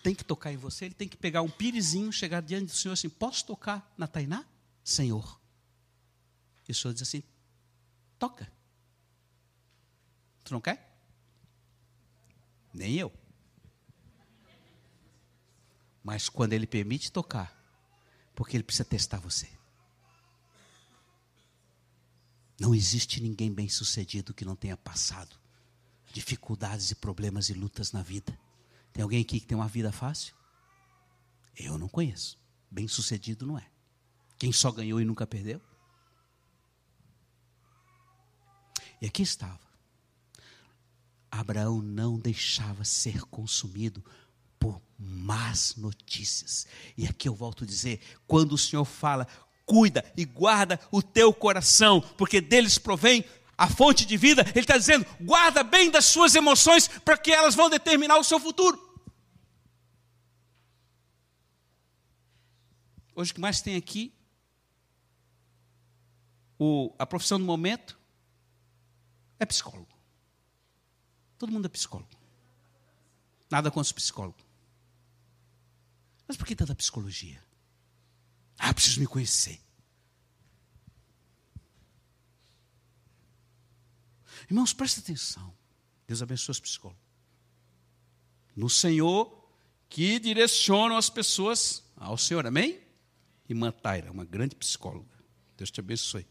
tem 0.03 0.13
que 0.13 0.23
tocar 0.23 0.53
em 0.53 0.55
você, 0.55 0.85
ele 0.85 0.93
tem 0.93 1.07
que 1.07 1.17
pegar 1.17 1.41
um 1.41 1.49
pirizinho, 1.49 2.13
chegar 2.13 2.43
diante 2.43 2.67
do 2.67 2.75
Senhor 2.75 2.93
assim: 2.93 3.09
Posso 3.09 3.43
tocar 3.43 3.91
na 3.97 4.05
Tainá? 4.05 4.45
Senhor. 4.83 5.41
E 6.69 6.71
o 6.71 6.75
Senhor 6.75 6.93
diz 6.93 7.01
assim: 7.01 7.23
Toca. 8.19 8.53
Tu 10.43 10.53
não 10.53 10.61
quer? 10.61 10.95
Nem 12.71 12.93
eu. 12.97 13.11
Mas 16.03 16.29
quando 16.29 16.53
ele 16.53 16.67
permite 16.67 17.11
tocar, 17.11 17.51
porque 18.35 18.55
ele 18.55 18.63
precisa 18.63 18.85
testar 18.85 19.17
você. 19.17 19.49
Não 22.59 22.75
existe 22.75 23.19
ninguém 23.19 23.51
bem 23.51 23.67
sucedido 23.67 24.35
que 24.35 24.45
não 24.45 24.55
tenha 24.55 24.77
passado 24.77 25.41
dificuldades 26.13 26.91
e 26.91 26.95
problemas 26.95 27.49
e 27.49 27.53
lutas 27.53 27.91
na 27.91 28.03
vida. 28.03 28.39
Tem 28.93 29.01
alguém 29.01 29.21
aqui 29.21 29.39
que 29.39 29.47
tem 29.47 29.57
uma 29.57 29.67
vida 29.67 29.91
fácil? 29.91 30.35
Eu 31.57 31.77
não 31.77 31.89
conheço. 31.89 32.39
Bem 32.69 32.87
sucedido 32.87 33.45
não 33.45 33.57
é. 33.57 33.67
Quem 34.37 34.53
só 34.53 34.71
ganhou 34.71 35.01
e 35.01 35.05
nunca 35.05 35.25
perdeu? 35.25 35.59
E 39.01 39.07
aqui 39.07 39.23
estava. 39.23 39.59
Abraão 41.31 41.81
não 41.81 42.19
deixava 42.19 42.85
ser 42.85 43.21
consumido 43.25 44.05
por 44.59 44.79
más 44.97 45.75
notícias. 45.75 46.67
E 46.95 47.07
aqui 47.07 47.27
eu 47.27 47.33
volto 47.33 47.63
a 47.63 47.67
dizer: 47.67 47.99
quando 48.27 48.53
o 48.53 48.57
Senhor 48.57 48.85
fala, 48.85 49.27
cuida 49.65 50.05
e 50.15 50.25
guarda 50.25 50.79
o 50.91 51.01
teu 51.01 51.33
coração, 51.33 52.01
porque 52.17 52.39
deles 52.39 52.77
provém 52.77 53.25
a 53.63 53.67
fonte 53.67 54.05
de 54.05 54.17
vida, 54.17 54.41
Ele 54.49 54.59
está 54.59 54.77
dizendo: 54.77 55.05
guarda 55.21 55.63
bem 55.63 55.89
das 55.89 56.05
suas 56.05 56.35
emoções, 56.35 56.87
para 56.87 57.17
que 57.17 57.31
elas 57.31 57.55
vão 57.55 57.69
determinar 57.69 58.17
o 58.17 58.23
seu 58.23 58.39
futuro. 58.39 58.77
Hoje 63.15 63.31
o 63.31 63.35
que 63.35 63.41
mais 63.41 63.61
tem 63.61 63.75
aqui, 63.75 64.13
o, 66.59 66.93
a 66.99 67.05
profissão 67.05 67.39
do 67.39 67.45
momento 67.45 67.97
é 69.39 69.45
psicólogo. 69.45 69.93
Todo 71.37 71.51
mundo 71.51 71.65
é 71.65 71.69
psicólogo. 71.69 72.09
Nada 73.49 73.69
contra 73.69 73.81
os 73.81 73.91
psicólogos. 73.91 74.43
Mas 76.27 76.35
por 76.35 76.47
que 76.47 76.55
tanta 76.55 76.73
psicologia? 76.73 77.41
Ah, 78.57 78.73
preciso 78.73 78.99
me 78.99 79.07
conhecer. 79.07 79.59
Irmãos, 84.49 84.73
presta 84.73 84.99
atenção. 84.99 85.53
Deus 86.07 86.21
abençoe 86.21 86.51
os 86.51 86.59
psicólogos. 86.59 87.03
No 88.55 88.69
Senhor 88.69 89.43
que 89.89 90.19
direcionam 90.19 90.97
as 90.97 91.09
pessoas 91.09 91.83
ao 91.95 92.17
Senhor, 92.17 92.45
amém? 92.47 92.81
E 93.47 93.53
Mantaira, 93.53 94.11
uma 94.11 94.25
grande 94.25 94.55
psicóloga. 94.55 95.17
Deus 95.55 95.69
te 95.69 95.79
abençoe. 95.79 96.27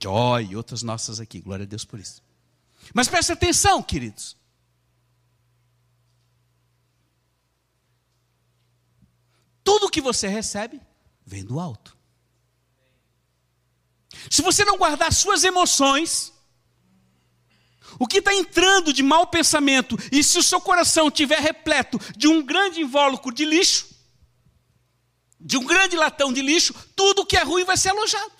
Joy 0.00 0.46
e 0.50 0.56
outras 0.56 0.82
nossas 0.82 1.20
aqui, 1.20 1.40
glória 1.40 1.64
a 1.64 1.66
Deus 1.66 1.84
por 1.84 1.98
isso. 1.98 2.22
Mas 2.94 3.08
presta 3.08 3.32
atenção, 3.32 3.82
queridos. 3.82 4.36
Tudo 9.64 9.90
que 9.90 10.00
você 10.00 10.28
recebe 10.28 10.80
vem 11.24 11.44
do 11.44 11.58
alto. 11.58 11.96
Se 14.30 14.40
você 14.42 14.64
não 14.64 14.78
guardar 14.78 15.12
suas 15.12 15.44
emoções, 15.44 16.32
o 17.98 18.06
que 18.06 18.18
está 18.18 18.34
entrando 18.34 18.92
de 18.92 19.02
mau 19.02 19.26
pensamento, 19.26 19.96
e 20.12 20.22
se 20.22 20.38
o 20.38 20.42
seu 20.42 20.60
coração 20.60 21.08
estiver 21.08 21.40
repleto 21.40 21.98
de 22.16 22.28
um 22.28 22.42
grande 22.42 22.80
invólucro 22.80 23.32
de 23.32 23.44
lixo, 23.44 23.86
de 25.40 25.56
um 25.56 25.64
grande 25.64 25.96
latão 25.96 26.32
de 26.32 26.42
lixo, 26.42 26.74
tudo 26.94 27.26
que 27.26 27.36
é 27.36 27.42
ruim 27.42 27.64
vai 27.64 27.76
ser 27.76 27.90
alojado. 27.90 28.32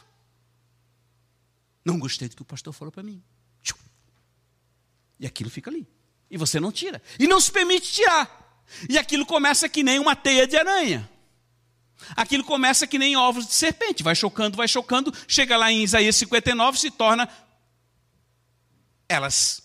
Não 1.84 1.98
gostei 1.98 2.28
do 2.28 2.34
que 2.34 2.42
o 2.42 2.44
pastor 2.44 2.72
falou 2.72 2.90
para 2.90 3.02
mim. 3.02 3.22
E 5.18 5.26
aquilo 5.26 5.48
fica 5.48 5.70
ali. 5.70 5.86
E 6.30 6.36
você 6.36 6.60
não 6.60 6.72
tira. 6.72 7.00
E 7.18 7.26
não 7.26 7.40
se 7.40 7.50
permite 7.50 7.92
tirar. 7.92 8.64
E 8.88 8.98
aquilo 8.98 9.24
começa 9.24 9.68
que 9.68 9.82
nem 9.82 9.98
uma 9.98 10.16
teia 10.16 10.46
de 10.46 10.56
aranha. 10.56 11.08
Aquilo 12.14 12.44
começa 12.44 12.86
que 12.86 12.98
nem 12.98 13.16
ovos 13.16 13.46
de 13.46 13.54
serpente, 13.54 14.02
vai 14.02 14.14
chocando, 14.14 14.56
vai 14.56 14.68
chocando, 14.68 15.12
chega 15.26 15.56
lá 15.56 15.72
em 15.72 15.82
Isaías 15.82 16.14
59, 16.16 16.78
se 16.78 16.90
torna 16.90 17.26
elas 19.08 19.62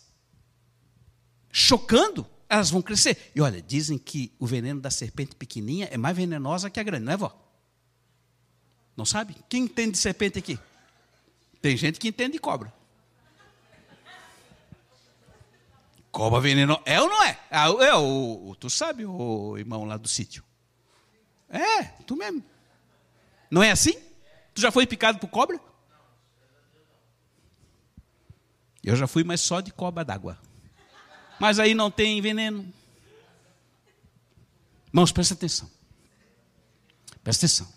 chocando, 1.51 2.25
elas 2.47 2.69
vão 2.69 2.81
crescer. 2.81 3.31
E 3.35 3.41
olha, 3.41 3.61
dizem 3.61 3.97
que 3.97 4.33
o 4.39 4.45
veneno 4.45 4.79
da 4.79 4.91
serpente 4.91 5.35
pequenininha 5.35 5.89
é 5.91 5.97
mais 5.97 6.15
venenosa 6.15 6.69
que 6.69 6.79
a 6.79 6.83
grande, 6.83 7.05
não 7.05 7.13
é, 7.13 7.17
vó? 7.17 7.37
Não 8.95 9.05
sabe? 9.05 9.35
Quem 9.49 9.63
entende 9.63 9.91
de 9.91 9.97
serpente 9.97 10.39
aqui? 10.39 10.59
Tem 11.61 11.77
gente 11.77 11.99
que 11.99 12.07
entende 12.07 12.33
de 12.33 12.39
cobra. 12.39 12.73
Cobra 16.11 16.41
venenosa. 16.41 16.81
É 16.85 16.99
ou 16.99 17.07
não 17.07 17.23
é? 17.23 17.39
É, 17.49 17.87
é 17.87 17.95
o, 17.95 18.55
tu 18.59 18.69
sabe, 18.69 19.05
o 19.05 19.57
irmão 19.57 19.85
lá 19.85 19.97
do 19.97 20.07
sítio. 20.07 20.43
É, 21.49 21.83
tu 22.05 22.15
mesmo. 22.15 22.43
Não 23.49 23.63
é 23.63 23.71
assim? 23.71 23.93
Tu 24.53 24.61
já 24.61 24.71
foi 24.71 24.85
picado 24.85 25.19
por 25.19 25.29
cobra? 25.29 25.59
Eu 28.83 28.95
já 28.95 29.07
fui, 29.07 29.23
mas 29.23 29.41
só 29.41 29.61
de 29.61 29.71
cobra 29.71 30.03
d'água. 30.03 30.37
Mas 31.39 31.59
aí 31.59 31.73
não 31.73 31.89
tem 31.89 32.21
veneno. 32.21 32.71
Irmãos, 34.87 35.11
presta 35.11 35.33
atenção. 35.33 35.69
Presta 37.23 37.45
atenção. 37.45 37.67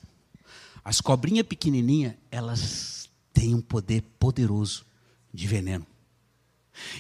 As 0.85 1.01
cobrinhas 1.01 1.47
pequenininhas, 1.47 2.15
elas 2.31 3.09
têm 3.33 3.55
um 3.55 3.61
poder 3.61 4.03
poderoso 4.19 4.85
de 5.33 5.47
veneno. 5.47 5.87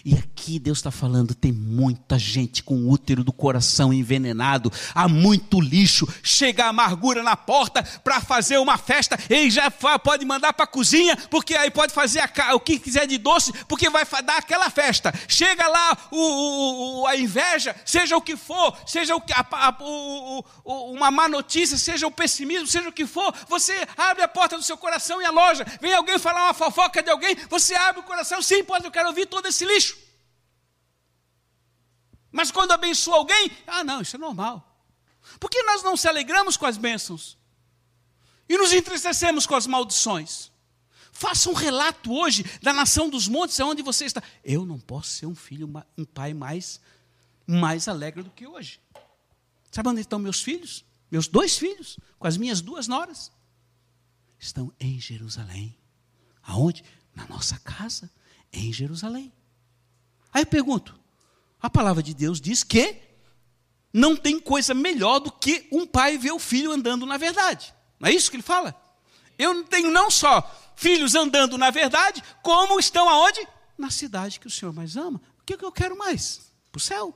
E 0.04 0.14
aqui 0.14 0.58
Deus 0.58 0.78
está 0.78 0.90
falando: 0.90 1.34
tem 1.34 1.52
muita 1.52 2.18
gente 2.18 2.62
com 2.62 2.74
o 2.74 2.90
útero 2.90 3.24
do 3.24 3.32
coração 3.32 3.92
envenenado, 3.92 4.72
há 4.94 5.08
muito 5.08 5.60
lixo, 5.60 6.06
chega 6.22 6.64
a 6.64 6.68
amargura 6.68 7.22
na 7.22 7.36
porta 7.36 7.82
para 8.02 8.20
fazer 8.20 8.58
uma 8.58 8.78
festa, 8.78 9.18
e 9.28 9.50
já 9.50 9.70
pode 9.70 10.24
mandar 10.24 10.52
para 10.52 10.64
a 10.64 10.68
cozinha, 10.68 11.16
porque 11.30 11.54
aí 11.54 11.70
pode 11.70 11.92
fazer 11.92 12.20
a, 12.20 12.54
o 12.54 12.60
que 12.60 12.78
quiser 12.78 13.06
de 13.06 13.18
doce, 13.18 13.52
porque 13.66 13.90
vai 13.90 14.04
dar 14.24 14.38
aquela 14.38 14.70
festa. 14.70 15.12
Chega 15.26 15.66
lá 15.66 15.96
o, 16.10 17.02
o, 17.02 17.06
a 17.06 17.16
inveja, 17.16 17.74
seja 17.84 18.16
o 18.16 18.22
que 18.22 18.36
for, 18.36 18.76
seja 18.86 19.16
o, 19.16 19.22
a, 19.32 19.76
o, 19.80 20.44
uma 20.92 21.10
má 21.10 21.28
notícia, 21.28 21.76
seja 21.76 22.06
o 22.06 22.10
pessimismo, 22.10 22.66
seja 22.66 22.88
o 22.88 22.92
que 22.92 23.06
for, 23.06 23.34
você 23.48 23.74
abre 23.96 24.22
a 24.22 24.28
porta 24.28 24.56
do 24.56 24.62
seu 24.62 24.76
coração 24.76 25.20
e 25.20 25.24
a 25.24 25.30
loja, 25.30 25.66
vem 25.80 25.94
alguém 25.94 26.18
falar 26.18 26.44
uma 26.44 26.54
fofoca 26.54 27.02
de 27.02 27.10
alguém, 27.10 27.36
você 27.48 27.74
abre 27.74 28.00
o 28.00 28.04
coração, 28.04 28.40
sim, 28.42 28.62
pode, 28.62 28.84
eu 28.84 28.90
quero 28.90 29.08
ouvir 29.08 29.26
todo 29.26 29.46
esse 29.46 29.63
esse 29.64 29.66
lixo. 29.66 29.98
Mas 32.30 32.50
quando 32.50 32.72
abençoa 32.72 33.16
alguém, 33.16 33.50
ah, 33.66 33.82
não, 33.82 34.00
isso 34.00 34.16
é 34.16 34.18
normal. 34.18 34.70
Por 35.40 35.48
que 35.48 35.62
nós 35.62 35.82
não 35.82 35.96
se 35.96 36.06
alegramos 36.08 36.56
com 36.56 36.66
as 36.66 36.76
bênçãos? 36.76 37.38
E 38.48 38.58
nos 38.58 38.72
entristecemos 38.72 39.46
com 39.46 39.54
as 39.54 39.66
maldições? 39.66 40.52
Faça 41.12 41.48
um 41.48 41.54
relato 41.54 42.12
hoje 42.12 42.44
da 42.60 42.72
nação 42.72 43.08
dos 43.08 43.28
montes, 43.28 43.58
aonde 43.60 43.82
você 43.82 44.04
está. 44.04 44.22
Eu 44.44 44.66
não 44.66 44.78
posso 44.78 45.10
ser 45.10 45.26
um 45.26 45.34
filho, 45.34 45.70
um 45.96 46.04
pai 46.04 46.34
mais, 46.34 46.80
mais 47.46 47.88
alegre 47.88 48.22
do 48.22 48.30
que 48.30 48.46
hoje. 48.46 48.80
Sabe 49.70 49.88
onde 49.88 50.00
estão 50.00 50.18
meus 50.18 50.42
filhos? 50.42 50.84
Meus 51.10 51.28
dois 51.28 51.56
filhos, 51.56 51.98
com 52.18 52.26
as 52.26 52.36
minhas 52.36 52.60
duas 52.60 52.88
noras. 52.88 53.30
Estão 54.38 54.72
em 54.78 55.00
Jerusalém. 55.00 55.78
Aonde? 56.42 56.84
Na 57.14 57.26
nossa 57.28 57.58
casa, 57.60 58.10
em 58.52 58.72
Jerusalém. 58.72 59.32
Aí 60.34 60.42
eu 60.42 60.46
pergunto: 60.46 60.98
a 61.62 61.70
palavra 61.70 62.02
de 62.02 62.12
Deus 62.12 62.40
diz 62.40 62.64
que 62.64 62.96
não 63.92 64.16
tem 64.16 64.40
coisa 64.40 64.74
melhor 64.74 65.20
do 65.20 65.30
que 65.30 65.68
um 65.70 65.86
pai 65.86 66.18
ver 66.18 66.32
o 66.32 66.38
filho 66.40 66.72
andando 66.72 67.06
na 67.06 67.16
verdade. 67.16 67.72
Não 68.00 68.08
é 68.08 68.12
isso 68.12 68.28
que 68.28 68.36
ele 68.36 68.42
fala? 68.42 68.74
Eu 69.38 69.62
tenho 69.64 69.90
não 69.90 70.10
só 70.10 70.42
filhos 70.74 71.14
andando 71.14 71.56
na 71.56 71.70
verdade, 71.70 72.22
como 72.42 72.80
estão 72.80 73.08
aonde? 73.08 73.46
Na 73.78 73.90
cidade 73.90 74.40
que 74.40 74.48
o 74.48 74.50
Senhor 74.50 74.72
mais 74.72 74.96
ama. 74.96 75.20
O 75.40 75.44
que, 75.44 75.64
eu 75.64 75.72
quero 75.72 75.96
mais? 75.96 76.40
Para 76.72 76.78
o 76.78 76.82
céu. 76.82 77.14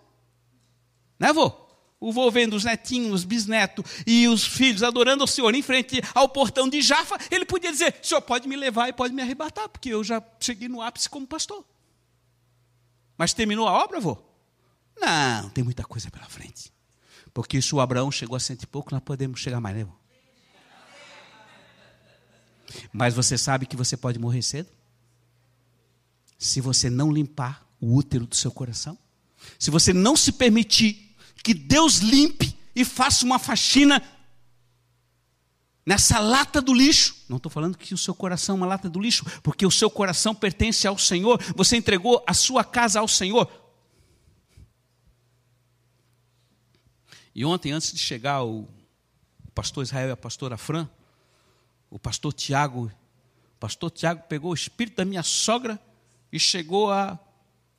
Né, 1.18 1.33
vô? 1.33 1.52
O 2.00 2.12
vô 2.12 2.31
vendo 2.31 2.54
os 2.54 2.62
netinhos, 2.62 3.20
os 3.20 3.24
bisnetos 3.24 3.85
e 4.07 4.28
os 4.28 4.46
filhos 4.46 4.85
adorando 4.85 5.24
o 5.24 5.26
Senhor 5.26 5.52
em 5.52 5.62
frente 5.62 6.00
ao 6.14 6.28
portão 6.28 6.68
de 6.68 6.81
Jafa, 6.81 7.18
ele 7.28 7.44
podia 7.44 7.72
dizer: 7.72 7.98
Senhor 8.02 8.20
pode 8.20 8.46
me 8.46 8.54
levar 8.54 8.88
e 8.88 8.92
pode 8.92 9.12
me 9.12 9.20
arrebatar, 9.20 9.68
porque 9.68 9.88
eu 9.88 10.04
já 10.04 10.22
cheguei 10.38 10.68
no 10.68 10.81
ápice 10.81 11.09
como 11.09 11.26
pastor. 11.26 11.64
Mas 13.18 13.35
terminou 13.35 13.66
a 13.66 13.72
obra, 13.72 13.98
avô? 13.98 14.16
Não, 14.96 15.50
tem 15.50 15.64
muita 15.64 15.83
coisa 15.83 16.09
pela 16.11 16.26
frente. 16.26 16.72
Porque 17.35 17.61
se 17.61 17.74
o 17.74 17.81
Abraão 17.81 18.11
chegou 18.11 18.37
a 18.37 18.40
cento 18.40 18.62
e 18.62 18.66
pouco, 18.66 18.94
nós 18.94 19.02
podemos 19.02 19.40
chegar 19.40 19.61
mais, 19.61 19.76
né, 19.76 19.83
avô? 19.83 19.92
Mas 22.92 23.14
você 23.14 23.37
sabe 23.37 23.66
que 23.66 23.76
você 23.76 23.96
pode 23.96 24.18
morrer 24.18 24.42
cedo? 24.42 24.68
Se 26.38 26.61
você 26.61 26.88
não 26.88 27.11
limpar 27.11 27.66
o 27.81 27.96
útero 27.96 28.26
do 28.26 28.37
seu 28.37 28.52
coração? 28.52 28.96
Se 29.59 29.70
você 29.70 29.92
não 29.92 30.16
se 30.16 30.33
permitir 30.33 31.16
que 31.42 31.54
Deus 31.54 31.98
limpe 31.98 32.57
e 32.74 32.85
faça 32.85 33.24
uma 33.24 33.38
faxina 33.38 34.00
nessa 35.88 36.18
lata 36.18 36.61
do 36.61 36.74
lixo. 36.74 37.16
Não 37.31 37.38
estou 37.38 37.51
falando 37.51 37.79
que 37.79 37.94
o 37.94 37.98
seu 37.98 38.14
coração 38.14 38.55
é 38.55 38.59
uma 38.59 38.66
lata 38.66 38.90
do 38.90 39.01
lixo, 39.01 39.24
porque 39.42 39.64
o 39.64 39.70
seu 39.70 39.88
coração 39.88 40.35
pertence 40.35 40.87
ao 40.87 40.98
Senhor. 40.98 41.42
Você 41.57 41.79
entregou 41.79 42.22
a 42.27 42.35
sua 42.35 42.62
casa 42.62 43.01
ao 43.01 43.09
Senhor. 43.09 43.51
E 47.35 47.42
ontem, 47.42 47.72
antes 47.72 47.90
de 47.90 47.98
chegar 47.98 48.44
o 48.44 48.68
pastor 49.55 49.83
Israel 49.83 50.11
e 50.11 50.12
a 50.12 50.16
pastora 50.16 50.59
Fran, 50.59 50.87
o 51.88 51.98
pastor 51.98 52.35
Tiago, 52.35 52.92
o 53.57 53.59
pastor 53.59 53.90
Tiago 53.90 54.24
pegou 54.29 54.51
o 54.51 54.55
espírito 54.55 54.96
da 54.96 55.07
minha 55.07 55.22
sogra 55.22 55.81
e 56.31 56.38
chegou 56.38 56.92
a 56.92 57.18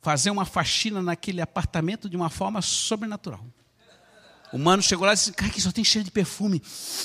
fazer 0.02 0.30
uma 0.30 0.44
faxina 0.44 1.00
naquele 1.00 1.40
apartamento 1.40 2.10
de 2.10 2.16
uma 2.16 2.28
forma 2.28 2.60
sobrenatural. 2.60 3.46
O 4.52 4.58
mano 4.58 4.82
chegou 4.82 5.06
lá 5.06 5.12
e 5.12 5.16
disse: 5.16 5.32
Cara, 5.32 5.50
que 5.50 5.60
só 5.60 5.70
tem 5.70 5.84
cheiro 5.84 6.04
de 6.04 6.10
perfume. 6.10 6.62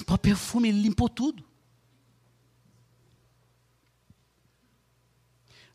O 0.07 0.17
perfume, 0.17 0.69
ele 0.69 0.81
limpou 0.81 1.07
tudo. 1.07 1.43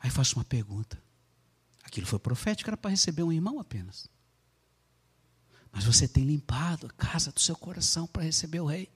Aí 0.00 0.10
faço 0.10 0.36
uma 0.36 0.44
pergunta. 0.44 1.00
Aquilo 1.84 2.06
foi 2.06 2.18
profético, 2.18 2.70
era 2.70 2.76
para 2.76 2.90
receber 2.90 3.22
um 3.22 3.32
irmão 3.32 3.60
apenas. 3.60 4.08
Mas 5.70 5.84
você 5.84 6.08
tem 6.08 6.24
limpado 6.24 6.86
a 6.86 6.90
casa 6.90 7.30
do 7.30 7.40
seu 7.40 7.54
coração 7.54 8.06
para 8.06 8.22
receber 8.22 8.60
o 8.60 8.66
rei? 8.66 8.90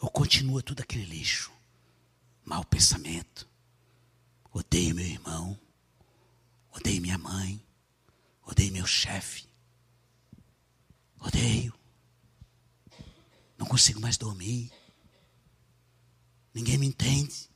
Ou 0.00 0.10
continua 0.10 0.62
tudo 0.62 0.80
aquele 0.80 1.04
lixo? 1.04 1.50
Mau 2.44 2.64
pensamento. 2.64 3.48
Odeio 4.52 4.94
meu 4.94 5.04
irmão. 5.04 5.58
Odeio 6.72 7.02
minha 7.02 7.18
mãe. 7.18 7.60
Odeio 8.44 8.72
meu 8.72 8.86
chefe. 8.86 9.47
Odeio. 11.20 11.74
Não 13.56 13.66
consigo 13.66 14.00
mais 14.00 14.16
dormir. 14.16 14.70
Ninguém 16.54 16.78
me 16.78 16.86
entende. 16.86 17.50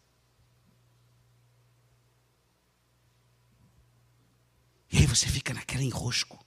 E 4.90 4.98
aí 4.98 5.06
você 5.06 5.26
fica 5.26 5.54
naquele 5.54 5.84
enrosco 5.84 6.41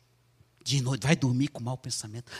de 0.65 0.81
noite, 0.81 1.05
vai 1.05 1.15
dormir 1.15 1.49
com 1.49 1.61
mau 1.61 1.77
pensamento. 1.77 2.31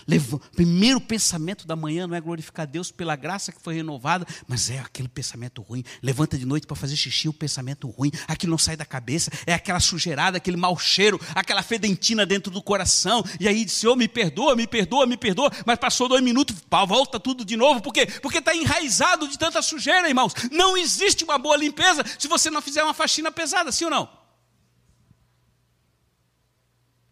Primeiro 0.56 1.00
pensamento 1.00 1.68
da 1.68 1.76
manhã 1.76 2.08
não 2.08 2.16
é 2.16 2.20
glorificar 2.20 2.66
Deus 2.66 2.90
pela 2.90 3.16
graça 3.16 3.52
que 3.52 3.62
foi 3.62 3.76
renovada, 3.76 4.26
mas 4.48 4.72
é 4.72 4.80
aquele 4.80 5.08
pensamento 5.08 5.62
ruim. 5.62 5.84
Levanta 6.02 6.36
de 6.36 6.44
noite 6.44 6.66
para 6.66 6.76
fazer 6.76 6.96
xixi, 6.96 7.30
o 7.30 7.34
pensamento 7.34 7.88
ruim. 7.88 8.12
Aquilo 8.28 8.50
não 8.50 8.58
sai 8.58 8.76
da 8.76 8.84
cabeça, 8.84 9.30
é 9.46 9.54
aquela 9.54 9.80
sujeirada, 9.80 10.38
aquele 10.38 10.58
mau 10.58 10.76
cheiro, 10.76 11.22
aquela 11.36 11.62
fedentina 11.62 12.26
dentro 12.26 12.52
do 12.52 12.64
coração. 12.64 13.24
E 13.40 13.48
aí, 13.48 13.70
Senhor, 13.70 13.96
me 13.96 14.08
perdoa, 14.08 14.56
me 14.56 14.66
perdoa, 14.66 15.06
me 15.06 15.18
perdoa. 15.18 15.52
Mas 15.64 15.78
passou 15.78 16.10
dois 16.10 16.24
minutos, 16.24 16.56
pá, 16.68 16.84
volta 16.84 17.20
tudo 17.20 17.46
de 17.46 17.56
novo. 17.56 17.80
Por 17.80 17.94
quê? 17.94 18.08
Porque 18.24 18.40
está 18.40 18.56
enraizado 18.56 19.28
de 19.28 19.38
tanta 19.38 19.62
sujeira, 19.62 20.10
irmãos. 20.10 20.34
Não 20.52 20.76
existe 20.76 21.24
uma 21.24 21.38
boa 21.38 21.56
limpeza 21.56 22.04
se 22.18 22.28
você 22.28 22.50
não 22.50 22.60
fizer 22.60 22.84
uma 22.84 22.96
faxina 22.96 23.32
pesada, 23.32 23.72
sim 23.72 23.86
ou 23.86 23.92
não? 23.92 24.25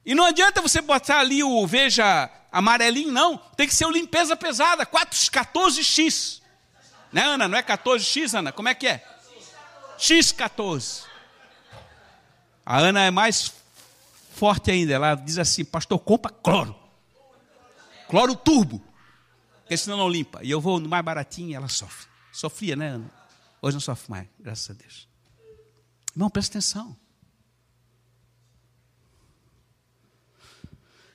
E 0.05 0.13
não 0.13 0.25
adianta 0.25 0.61
você 0.61 0.81
botar 0.81 1.19
ali 1.19 1.43
o 1.43 1.65
veja 1.65 2.29
amarelinho, 2.51 3.11
não. 3.11 3.37
Tem 3.55 3.67
que 3.67 3.75
ser 3.75 3.85
o 3.85 3.91
limpeza 3.91 4.35
pesada, 4.35 4.85
14x. 4.85 6.41
Né, 7.11 7.23
Ana? 7.23 7.47
Não 7.47 7.57
é 7.57 7.63
14x, 7.63 8.37
Ana? 8.37 8.51
Como 8.51 8.67
é 8.67 8.73
que 8.73 8.87
é? 8.87 9.03
X14. 9.97 11.03
A 12.65 12.79
Ana 12.79 13.03
é 13.03 13.11
mais 13.11 13.53
forte 14.33 14.71
ainda. 14.71 14.93
Ela 14.93 15.15
diz 15.15 15.37
assim: 15.37 15.63
Pastor, 15.63 15.99
compra 15.99 16.31
cloro. 16.31 16.75
Cloro 18.07 18.35
turbo. 18.35 18.81
Porque 19.61 19.77
senão 19.77 19.97
não 19.97 20.09
limpa. 20.09 20.39
E 20.43 20.51
eu 20.51 20.59
vou 20.59 20.79
no 20.79 20.89
mais 20.89 21.03
baratinho 21.03 21.51
e 21.51 21.55
ela 21.55 21.69
sofre. 21.69 22.07
Sofria, 22.31 22.75
né, 22.75 22.89
Ana? 22.89 23.11
Hoje 23.61 23.75
não 23.75 23.81
sofre 23.81 24.09
mais, 24.11 24.27
graças 24.39 24.69
a 24.69 24.73
Deus. 24.73 25.07
Irmão, 26.13 26.29
presta 26.29 26.57
atenção. 26.57 26.97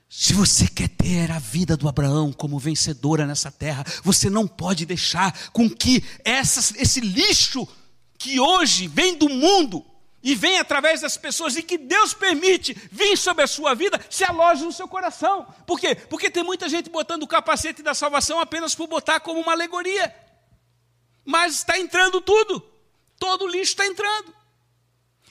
Se 0.08 0.32
você 0.32 0.66
quer 0.66 0.88
ter 0.88 1.30
a 1.30 1.38
vida 1.38 1.76
do 1.76 1.86
Abraão 1.86 2.32
como 2.32 2.58
vencedora 2.58 3.26
nessa 3.26 3.52
terra, 3.52 3.84
você 4.02 4.30
não 4.30 4.48
pode 4.48 4.86
deixar 4.86 5.50
com 5.50 5.68
que 5.68 6.02
esse 6.24 7.00
lixo 7.00 7.68
que 8.16 8.40
hoje 8.40 8.88
vem 8.88 9.16
do 9.16 9.28
mundo 9.28 9.84
e 10.22 10.34
vem 10.34 10.58
através 10.58 11.02
das 11.02 11.16
pessoas 11.18 11.56
e 11.56 11.62
que 11.62 11.76
Deus 11.76 12.14
permite 12.14 12.74
vir 12.90 13.18
sobre 13.18 13.44
a 13.44 13.46
sua 13.46 13.74
vida, 13.74 14.00
se 14.08 14.24
aloje 14.24 14.64
no 14.64 14.72
seu 14.72 14.88
coração. 14.88 15.46
Por 15.66 15.78
quê? 15.78 15.94
Porque 15.94 16.30
tem 16.30 16.42
muita 16.42 16.70
gente 16.70 16.88
botando 16.88 17.24
o 17.24 17.28
capacete 17.28 17.82
da 17.82 17.92
salvação 17.92 18.40
apenas 18.40 18.74
por 18.74 18.86
botar 18.86 19.20
como 19.20 19.40
uma 19.40 19.52
alegoria. 19.52 20.12
Mas 21.22 21.56
está 21.56 21.78
entrando 21.78 22.20
tudo, 22.22 22.64
todo 23.18 23.46
lixo 23.46 23.72
está 23.72 23.86
entrando 23.86 24.37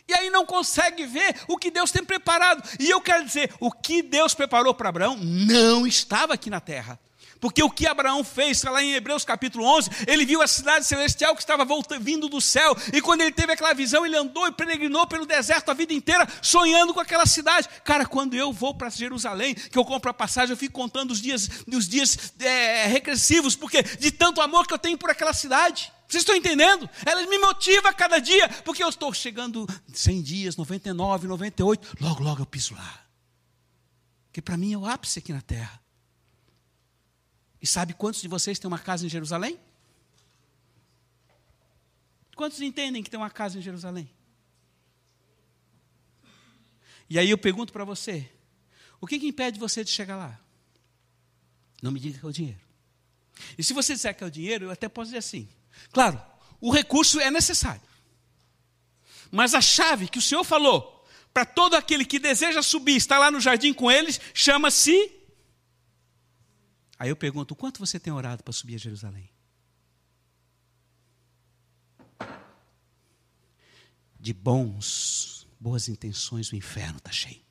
e 0.08 0.14
aí 0.14 0.30
não 0.30 0.46
consegue 0.46 1.06
ver 1.06 1.36
o 1.48 1.58
que 1.58 1.70
Deus 1.70 1.92
tem 1.92 2.04
preparado. 2.04 2.64
E 2.80 2.90
eu 2.90 3.02
quero 3.02 3.26
dizer, 3.26 3.54
o 3.60 3.72
que 3.72 4.02
Deus 4.02 4.34
preparou 4.34 4.74
para 4.74 4.90
Abraão 4.90 5.18
não 5.18 5.86
estava 5.86 6.34
aqui 6.34 6.50
na 6.50 6.60
terra. 6.60 7.00
Porque 7.40 7.62
o 7.62 7.70
que 7.70 7.86
Abraão 7.86 8.24
fez, 8.24 8.64
lá 8.64 8.82
em 8.82 8.94
Hebreus 8.94 9.24
capítulo 9.24 9.66
11, 9.66 9.90
ele 10.08 10.26
viu 10.26 10.42
a 10.42 10.48
cidade 10.48 10.86
celestial 10.86 11.36
que 11.36 11.42
estava 11.42 11.64
voltando, 11.64 12.04
vindo 12.04 12.28
do 12.28 12.42
céu, 12.42 12.76
e 12.92 13.02
quando 13.02 13.22
ele 13.22 13.32
teve 13.32 13.54
aquela 13.54 13.74
visão, 13.74 14.06
ele 14.06 14.18
andou 14.18 14.48
e 14.48 14.52
peregrinou 14.52 15.06
pelo 15.08 15.26
deserto 15.26 15.70
a 15.70 15.74
vida 15.74 15.94
inteira, 15.94 16.28
sonhando 16.42 16.94
com 16.94 17.00
aquela 17.00 17.26
cidade. 17.26 17.70
Cara, 17.84 18.06
quando 18.06 18.34
eu 18.34 18.52
vou 18.52 18.74
para 18.74 18.90
Jerusalém, 18.90 19.54
que 19.54 19.78
eu 19.78 19.86
compro 19.86 20.10
a 20.10 20.14
passagem, 20.14 20.52
eu 20.52 20.58
fico 20.58 20.74
contando 20.74 21.12
os 21.12 21.22
dias, 21.22 21.50
os 21.72 21.88
dias 21.88 22.34
é, 22.40 22.88
regressivos, 22.88 23.56
porque 23.56 23.84
de 23.84 24.12
tanto 24.12 24.42
amor 24.42 24.66
que 24.68 24.74
eu 24.74 24.80
tenho 24.80 24.98
por 24.98 25.10
aquela 25.10 25.34
cidade. 25.34 25.92
Vocês 26.08 26.22
estão 26.22 26.36
entendendo? 26.36 26.90
Ela 27.06 27.26
me 27.28 27.38
motiva 27.38 27.90
a 27.90 27.94
cada 27.94 28.20
dia, 28.20 28.48
porque 28.64 28.82
eu 28.82 28.88
estou 28.88 29.14
chegando 29.14 29.68
100 29.94 30.22
dias, 30.22 30.56
99, 30.56 31.28
98, 31.28 31.98
logo, 32.00 32.24
logo 32.24 32.42
eu 32.42 32.46
piso 32.46 32.74
lá. 32.74 33.06
Que 34.32 34.42
para 34.42 34.56
mim 34.56 34.72
é 34.72 34.78
o 34.78 34.86
ápice 34.86 35.20
aqui 35.20 35.34
na 35.34 35.42
terra. 35.42 35.82
E 37.62 37.68
sabe 37.68 37.94
quantos 37.94 38.22
de 38.22 38.28
vocês 38.28 38.58
têm 38.58 38.68
uma 38.68 38.80
casa 38.80 39.06
em 39.06 39.10
Jerusalém? 39.10 39.60
Quantos 42.36 42.62
entendem 42.62 43.04
que 43.04 43.10
tem 43.10 43.20
uma 43.20 43.32
casa 43.32 43.58
em 43.58 43.62
Jerusalém? 43.62 44.10
E 47.10 47.20
aí 47.20 47.30
eu 47.30 47.38
pergunto 47.38 47.74
para 47.74 47.84
você: 47.84 48.32
o 49.02 49.08
que, 49.08 49.20
que 49.20 49.28
impede 49.28 49.60
você 49.60 49.84
de 49.84 49.90
chegar 49.90 50.16
lá? 50.16 50.40
Não 51.82 51.92
me 51.92 52.00
diga 52.00 52.20
que 52.20 52.26
é 52.26 52.30
o 52.30 52.32
dinheiro. 52.32 52.60
E 53.58 53.64
se 53.64 53.74
você 53.74 53.94
disser 53.94 54.16
que 54.16 54.24
é 54.24 54.28
o 54.28 54.32
dinheiro, 54.32 54.66
eu 54.66 54.72
até 54.72 54.88
posso 54.88 55.08
dizer 55.08 55.18
assim: 55.18 55.50
Claro, 55.92 56.22
o 56.60 56.72
recurso 56.72 57.20
é 57.20 57.32
necessário. 57.32 57.82
Mas 59.32 59.54
a 59.54 59.62
chave 59.62 60.08
que 60.08 60.20
o 60.20 60.22
Senhor 60.22 60.44
falou 60.44 61.06
para 61.34 61.46
todo 61.46 61.76
aquele 61.76 62.06
que 62.06 62.18
deseja 62.18 62.64
subir, 62.64 62.96
estar 62.96 63.20
lá 63.20 63.30
no 63.30 63.40
jardim 63.40 63.74
com 63.74 63.92
eles, 63.92 64.20
chama-se. 64.34 65.12
Aí 66.98 67.10
eu 67.10 67.16
pergunto: 67.16 67.56
quanto 67.56 67.80
você 67.80 68.00
tem 68.00 68.12
orado 68.12 68.44
para 68.44 68.54
subir 68.54 68.76
a 68.76 68.80
Jerusalém? 68.80 69.30
De 74.20 74.34
bons, 74.34 75.48
boas 75.60 75.88
intenções, 75.88 76.52
o 76.52 76.56
inferno 76.56 76.98
está 76.98 77.12
cheio. 77.12 77.42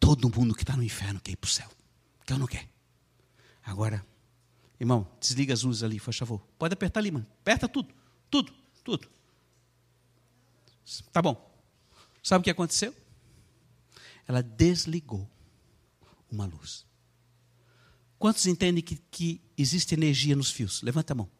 Todo 0.00 0.28
mundo 0.28 0.54
que 0.54 0.64
está 0.64 0.76
no 0.76 0.82
inferno 0.82 1.20
quer 1.20 1.32
ir 1.32 1.36
para 1.36 1.46
o 1.46 1.50
céu. 1.50 1.70
Quer 2.26 2.34
ou 2.34 2.40
não 2.40 2.46
quer? 2.46 2.68
Agora, 3.62 4.04
Irmão, 4.82 5.06
desliga 5.20 5.54
as 5.54 5.62
luzes 5.62 5.84
ali, 5.84 6.00
por 6.00 6.12
favor. 6.12 6.40
Pode 6.58 6.74
apertar 6.74 6.98
ali, 6.98 7.12
mano. 7.12 7.24
Aperta 7.40 7.68
tudo. 7.68 7.94
Tudo, 8.28 8.52
tudo. 8.82 9.08
Tá 11.12 11.22
bom. 11.22 11.48
Sabe 12.20 12.40
o 12.40 12.42
que 12.42 12.50
aconteceu? 12.50 12.92
Ela 14.26 14.42
desligou 14.42 15.30
uma 16.28 16.46
luz. 16.46 16.84
Quantos 18.18 18.44
entendem 18.46 18.82
que, 18.82 18.96
que 19.08 19.40
existe 19.56 19.94
energia 19.94 20.34
nos 20.34 20.50
fios? 20.50 20.82
Levanta 20.82 21.12
a 21.12 21.16
mão. 21.16 21.30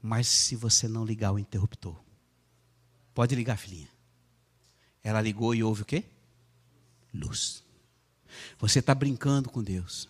Mas 0.00 0.26
se 0.26 0.56
você 0.56 0.88
não 0.88 1.04
ligar 1.04 1.32
o 1.32 1.38
interruptor, 1.38 2.02
pode 3.12 3.34
ligar, 3.34 3.58
filhinha. 3.58 3.90
Ela 5.04 5.20
ligou 5.20 5.54
e 5.54 5.62
houve 5.62 5.82
o 5.82 5.84
quê? 5.84 6.04
Luz. 7.12 7.62
Você 8.58 8.78
está 8.78 8.94
brincando 8.94 9.50
com 9.50 9.62
Deus. 9.62 10.08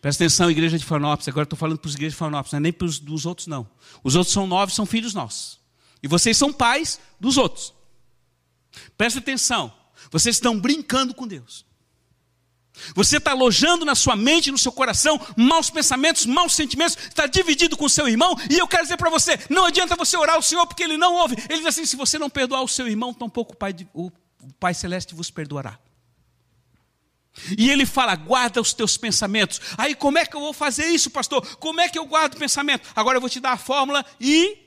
Presta 0.00 0.24
atenção, 0.24 0.50
igreja 0.50 0.78
de 0.78 0.84
Florianópolis. 0.84 1.28
Agora 1.28 1.44
estou 1.44 1.58
falando 1.58 1.78
para 1.78 1.88
os 1.88 1.94
igrejas 1.94 2.14
de 2.14 2.18
Florianópolis, 2.18 2.52
não 2.52 2.58
é 2.58 2.60
nem 2.60 2.72
para 2.72 2.86
os 2.86 2.98
dos 2.98 3.26
outros, 3.26 3.46
não. 3.46 3.68
Os 4.02 4.14
outros 4.14 4.32
são 4.32 4.46
nove, 4.46 4.72
são 4.72 4.86
filhos 4.86 5.14
nossos. 5.14 5.60
E 6.02 6.08
vocês 6.08 6.36
são 6.36 6.52
pais 6.52 7.00
dos 7.20 7.36
outros. 7.36 7.74
Presta 8.96 9.18
atenção. 9.18 9.72
Vocês 10.10 10.36
estão 10.36 10.58
brincando 10.58 11.14
com 11.14 11.26
Deus. 11.26 11.64
Você 12.94 13.18
está 13.18 13.32
alojando 13.32 13.84
na 13.84 13.94
sua 13.94 14.16
mente, 14.16 14.50
no 14.50 14.58
seu 14.58 14.72
coração, 14.72 15.20
maus 15.36 15.68
pensamentos, 15.68 16.24
maus 16.24 16.54
sentimentos, 16.54 16.96
está 16.96 17.26
dividido 17.26 17.76
com 17.76 17.84
o 17.84 17.90
seu 17.90 18.08
irmão, 18.08 18.34
e 18.50 18.58
eu 18.58 18.66
quero 18.66 18.82
dizer 18.82 18.96
para 18.96 19.10
você: 19.10 19.38
não 19.50 19.66
adianta 19.66 19.94
você 19.94 20.16
orar 20.16 20.36
ao 20.36 20.42
Senhor, 20.42 20.66
porque 20.66 20.82
Ele 20.82 20.96
não 20.96 21.14
ouve. 21.14 21.36
Ele 21.48 21.58
diz 21.58 21.66
assim: 21.66 21.84
se 21.84 21.96
você 21.96 22.18
não 22.18 22.30
perdoar 22.30 22.62
o 22.62 22.68
seu 22.68 22.88
irmão, 22.88 23.12
tampouco 23.12 23.52
o 23.52 23.56
Pai, 23.56 23.74
o 23.92 24.10
Pai 24.58 24.72
Celeste 24.72 25.14
vos 25.14 25.30
perdoará. 25.30 25.78
E 27.56 27.70
ele 27.70 27.86
fala: 27.86 28.14
guarda 28.14 28.60
os 28.60 28.74
teus 28.74 28.96
pensamentos. 28.96 29.60
Aí, 29.78 29.94
como 29.94 30.18
é 30.18 30.26
que 30.26 30.36
eu 30.36 30.40
vou 30.40 30.52
fazer 30.52 30.86
isso, 30.86 31.10
pastor? 31.10 31.56
Como 31.56 31.80
é 31.80 31.88
que 31.88 31.98
eu 31.98 32.06
guardo 32.06 32.34
o 32.34 32.38
pensamento? 32.38 32.88
Agora 32.94 33.16
eu 33.16 33.20
vou 33.20 33.30
te 33.30 33.40
dar 33.40 33.52
a 33.52 33.58
fórmula 33.58 34.04
e. 34.20 34.58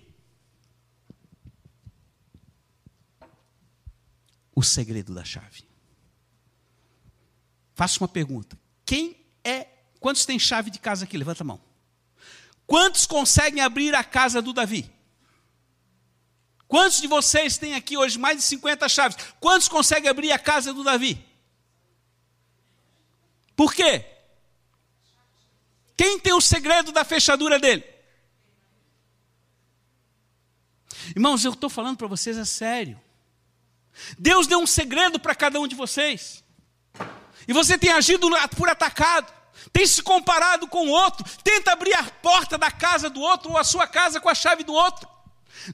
O 4.53 4.63
segredo 4.63 5.13
da 5.13 5.23
chave. 5.23 5.63
Faço 7.73 8.01
uma 8.01 8.07
pergunta: 8.07 8.57
quem 8.85 9.15
é. 9.43 9.67
Quantos 9.99 10.25
tem 10.25 10.39
chave 10.39 10.69
de 10.69 10.79
casa 10.79 11.05
aqui? 11.05 11.17
Levanta 11.17 11.43
a 11.43 11.45
mão. 11.45 11.61
Quantos 12.65 13.05
conseguem 13.05 13.61
abrir 13.61 13.93
a 13.93 14.03
casa 14.03 14.41
do 14.41 14.53
Davi? 14.53 14.89
Quantos 16.67 16.99
de 16.99 17.07
vocês 17.07 17.57
têm 17.57 17.75
aqui 17.75 17.95
hoje 17.95 18.17
mais 18.17 18.37
de 18.37 18.43
50 18.43 18.89
chaves? 18.89 19.17
Quantos 19.39 19.67
conseguem 19.67 20.09
abrir 20.09 20.31
a 20.31 20.39
casa 20.39 20.73
do 20.73 20.83
Davi? 20.83 21.23
Por 23.55 23.73
quê? 23.73 24.05
Quem 25.95 26.19
tem 26.19 26.33
o 26.33 26.41
segredo 26.41 26.91
da 26.91 27.05
fechadura 27.05 27.57
dele? 27.57 27.83
Irmãos, 31.15 31.45
eu 31.45 31.53
estou 31.53 31.69
falando 31.69 31.97
para 31.97 32.07
vocês 32.07 32.37
a 32.37 32.45
sério. 32.45 32.99
Deus 34.17 34.47
deu 34.47 34.59
um 34.59 34.67
segredo 34.67 35.19
para 35.19 35.35
cada 35.35 35.59
um 35.59 35.67
de 35.67 35.75
vocês. 35.75 36.43
E 37.47 37.53
você 37.53 37.77
tem 37.77 37.91
agido 37.91 38.27
por 38.57 38.67
atacado, 38.67 39.31
tem 39.71 39.85
se 39.85 40.01
comparado 40.01 40.67
com 40.67 40.87
o 40.87 40.89
outro, 40.89 41.23
tenta 41.43 41.71
abrir 41.71 41.93
a 41.93 42.03
porta 42.03 42.57
da 42.57 42.71
casa 42.71 43.09
do 43.09 43.21
outro 43.21 43.51
ou 43.51 43.57
a 43.57 43.63
sua 43.63 43.87
casa 43.87 44.19
com 44.19 44.27
a 44.27 44.35
chave 44.35 44.63
do 44.63 44.73
outro. 44.73 45.07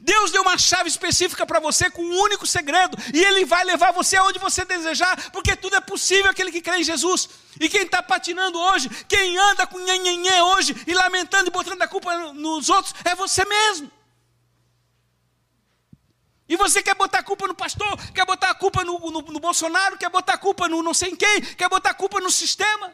Deus 0.02 0.32
deu 0.32 0.42
uma 0.42 0.58
chave 0.58 0.90
específica 0.90 1.46
para 1.46 1.60
você 1.60 1.90
com 1.90 2.02
um 2.02 2.20
único 2.22 2.46
segredo, 2.46 2.98
e 3.14 3.24
Ele 3.24 3.46
vai 3.46 3.64
levar 3.64 3.92
você 3.92 4.16
aonde 4.18 4.40
você 4.40 4.64
desejar, 4.64 5.32
porque 5.32 5.56
tudo 5.56 5.76
é 5.76 5.82
possível 5.82 6.32
aquele 6.32 6.52
que 6.52 6.62
crê 6.62 6.78
em 6.78 6.84
Jesus. 6.84 7.30
E 7.60 7.68
quem 7.68 7.82
está 7.82 8.02
patinando 8.02 8.58
hoje, 8.60 8.90
quem 9.08 9.38
anda 9.38 9.68
com 9.68 9.80
nhenhenhê 9.80 10.42
hoje 10.42 10.76
e 10.88 10.94
lamentando 10.94 11.50
e 11.50 11.52
botando 11.52 11.82
a 11.82 11.88
culpa 11.88 12.34
nos 12.34 12.70
outros, 12.70 12.94
é 13.04 13.16
você 13.16 13.44
mesmo. 13.46 13.92
E 16.48 16.58
você 16.58 16.84
quer 16.84 16.96
botar 16.96 17.20
a 17.20 17.24
culpa 17.24 17.48
no 17.48 17.56
pastor, 17.56 17.98
quer 18.14 18.26
botar 18.26 18.50
a 18.50 18.56
culpa 18.56 18.84
no, 18.84 19.00
no, 19.00 19.22
no 19.22 19.40
Bolsonaro, 19.40 19.98
quer 19.98 20.10
botar 20.10 20.34
a 20.34 20.38
culpa 20.38 20.68
no 20.68 20.84
não 20.84 20.94
sei 20.94 21.12
em 21.12 21.16
quem, 21.16 21.42
quer 21.42 21.70
botar 21.70 21.92
a 21.92 21.94
culpa 21.94 22.20
no 22.20 22.30
sistema. 22.30 22.94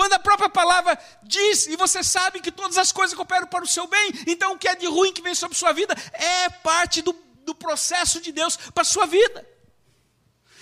Quando 0.00 0.14
a 0.14 0.18
própria 0.18 0.48
palavra 0.48 0.98
diz, 1.22 1.66
e 1.66 1.76
você 1.76 2.02
sabe 2.02 2.40
que 2.40 2.50
todas 2.50 2.78
as 2.78 2.90
coisas 2.90 3.14
cooperam 3.14 3.46
para 3.46 3.62
o 3.62 3.68
seu 3.68 3.86
bem, 3.86 4.10
então 4.26 4.54
o 4.54 4.58
que 4.58 4.66
é 4.66 4.74
de 4.74 4.86
ruim 4.86 5.12
que 5.12 5.20
vem 5.20 5.34
sobre 5.34 5.58
sua 5.58 5.74
vida 5.74 5.94
é 6.14 6.48
parte 6.48 7.02
do, 7.02 7.12
do 7.44 7.54
processo 7.54 8.18
de 8.18 8.32
Deus 8.32 8.56
para 8.56 8.80
a 8.80 8.84
sua 8.86 9.04
vida. 9.04 9.46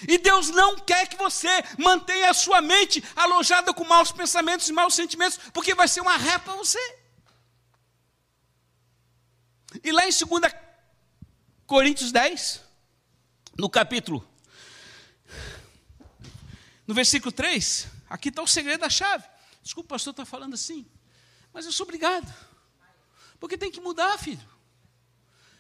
E 0.09 0.19
Deus 0.19 0.51
não 0.51 0.75
quer 0.81 1.07
que 1.07 1.17
você 1.17 1.49
mantenha 1.79 2.31
a 2.31 2.35
sua 2.35 2.61
mente 2.61 3.01
alojada 3.15 3.73
com 3.73 3.85
maus 3.85 4.11
pensamentos 4.11 4.69
e 4.69 4.73
maus 4.73 4.95
sentimentos, 4.97 5.39
porque 5.53 5.73
vai 5.73 5.87
ser 5.87 6.01
uma 6.01 6.17
ré 6.17 6.37
para 6.39 6.57
você. 6.57 6.99
E 9.85 9.93
lá 9.93 10.03
em 10.05 10.11
2 10.11 10.53
Coríntios 11.65 12.11
10, 12.11 12.61
no 13.57 13.71
capítulo, 13.71 14.29
no 16.85 16.93
versículo 16.93 17.31
3, 17.31 17.98
Aqui 18.09 18.29
está 18.29 18.43
o 18.43 18.47
segredo 18.47 18.81
da 18.81 18.91
chave. 18.91 19.25
Desculpa, 19.63 19.91
pastor 19.91 20.13
está 20.13 20.25
falando 20.25 20.55
assim. 20.55 20.87
Mas 21.53 21.67
eu 21.67 21.73
sou 21.73 21.85
obrigado. 21.85 22.33
Porque 23.39 23.59
tem 23.59 23.71
que 23.71 23.81
mudar, 23.81 24.19
filho. 24.19 24.41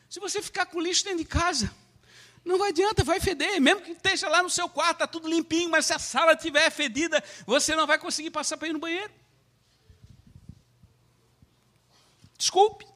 Se 0.08 0.18
você 0.18 0.40
ficar 0.40 0.66
com 0.66 0.80
lixo 0.80 1.04
dentro 1.04 1.18
de 1.18 1.24
casa, 1.24 1.74
não 2.44 2.62
adianta, 2.62 3.04
vai 3.04 3.20
feder. 3.20 3.60
Mesmo 3.60 3.82
que 3.82 3.92
esteja 3.92 4.28
lá 4.28 4.42
no 4.42 4.48
seu 4.48 4.68
quarto, 4.68 4.92
está 4.92 5.06
tudo 5.06 5.28
limpinho, 5.28 5.70
mas 5.70 5.86
se 5.86 5.92
a 5.92 5.98
sala 5.98 6.32
estiver 6.32 6.70
fedida, 6.70 7.22
você 7.46 7.76
não 7.76 7.86
vai 7.86 7.98
conseguir 7.98 8.30
passar 8.30 8.56
para 8.56 8.68
ir 8.68 8.72
no 8.72 8.78
banheiro. 8.78 9.12
Desculpe. 12.38 12.86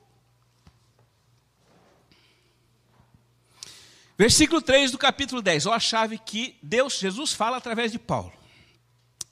Versículo 4.16 4.62
3 4.62 4.90
do 4.90 4.98
capítulo 4.98 5.42
10. 5.42 5.66
Olha 5.66 5.76
a 5.76 5.80
chave 5.80 6.16
que 6.16 6.56
Deus, 6.62 6.98
Jesus, 6.98 7.32
fala 7.32 7.56
através 7.56 7.90
de 7.92 7.98
Paulo. 7.98 8.32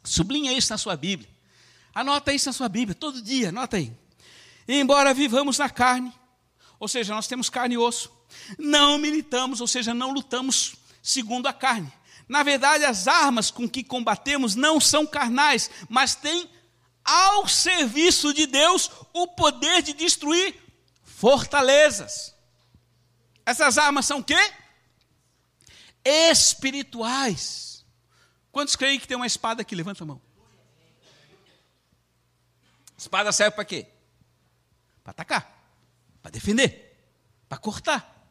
Sublinha 0.02 0.52
isso 0.52 0.72
na 0.72 0.78
sua 0.78 0.96
Bíblia. 0.96 1.28
Anota 1.94 2.32
isso 2.32 2.48
na 2.48 2.52
sua 2.52 2.68
Bíblia, 2.68 2.94
todo 2.94 3.20
dia, 3.20 3.48
anota 3.48 3.76
aí. 3.76 3.92
embora 4.68 5.12
vivamos 5.12 5.58
na 5.58 5.68
carne, 5.68 6.12
ou 6.78 6.88
seja, 6.88 7.14
nós 7.14 7.26
temos 7.26 7.50
carne 7.50 7.74
e 7.74 7.78
osso, 7.78 8.10
não 8.58 8.96
militamos, 8.96 9.60
ou 9.60 9.66
seja, 9.66 9.92
não 9.92 10.12
lutamos 10.12 10.76
segundo 11.02 11.46
a 11.46 11.52
carne. 11.52 11.92
Na 12.28 12.44
verdade, 12.44 12.84
as 12.84 13.08
armas 13.08 13.50
com 13.50 13.68
que 13.68 13.82
combatemos 13.82 14.54
não 14.54 14.80
são 14.80 15.04
carnais, 15.04 15.68
mas 15.88 16.14
têm 16.14 16.48
ao 17.04 17.48
serviço 17.48 18.32
de 18.32 18.46
Deus 18.46 18.90
o 19.12 19.26
poder 19.26 19.82
de 19.82 19.92
destruir 19.92 20.54
fortalezas. 21.02 22.34
Essas 23.44 23.78
armas 23.78 24.06
são 24.06 24.20
o 24.20 24.24
quê? 24.24 24.52
Espirituais. 26.04 27.79
Quantos 28.52 28.76
creem 28.76 28.98
que 28.98 29.06
tem 29.06 29.16
uma 29.16 29.26
espada 29.26 29.62
aqui? 29.62 29.74
Levanta 29.74 30.02
a 30.02 30.06
mão. 30.06 30.20
Espada 32.96 33.32
serve 33.32 33.54
para 33.54 33.64
quê? 33.64 33.86
Para 35.02 35.12
atacar, 35.12 35.72
para 36.20 36.30
defender, 36.30 36.98
para 37.48 37.56
cortar. 37.56 38.28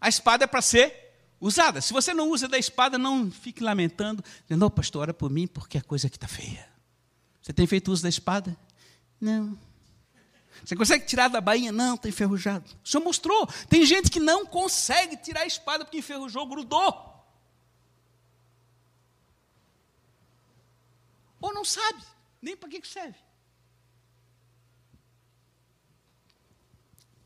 A 0.00 0.08
espada 0.08 0.44
é 0.44 0.46
para 0.46 0.62
ser 0.62 1.04
usada. 1.40 1.80
Se 1.80 1.92
você 1.92 2.14
não 2.14 2.30
usa 2.30 2.48
da 2.48 2.58
espada, 2.58 2.96
não 2.96 3.30
fique 3.30 3.62
lamentando, 3.62 4.24
dizendo, 4.48 4.70
pastor, 4.70 5.02
ora 5.02 5.14
por 5.14 5.30
mim 5.30 5.46
porque 5.46 5.76
a 5.76 5.82
coisa 5.82 6.06
aqui 6.06 6.16
está 6.16 6.28
feia. 6.28 6.66
Você 7.42 7.52
tem 7.52 7.66
feito 7.66 7.92
uso 7.92 8.02
da 8.02 8.08
espada? 8.08 8.56
Não. 9.20 9.58
Você 10.64 10.74
consegue 10.74 11.04
tirar 11.04 11.28
da 11.28 11.40
bainha? 11.40 11.70
Não, 11.70 11.94
está 11.94 12.08
enferrujado. 12.08 12.64
O 12.82 12.88
senhor 12.88 13.04
mostrou. 13.04 13.46
Tem 13.68 13.84
gente 13.84 14.10
que 14.10 14.18
não 14.18 14.46
consegue 14.46 15.16
tirar 15.18 15.42
a 15.42 15.46
espada 15.46 15.84
porque 15.84 15.98
enferrujou, 15.98 16.46
grudou. 16.46 17.13
Ou 21.44 21.52
não 21.52 21.62
sabe 21.62 22.02
nem 22.40 22.56
para 22.56 22.70
que 22.70 22.88
serve. 22.88 23.18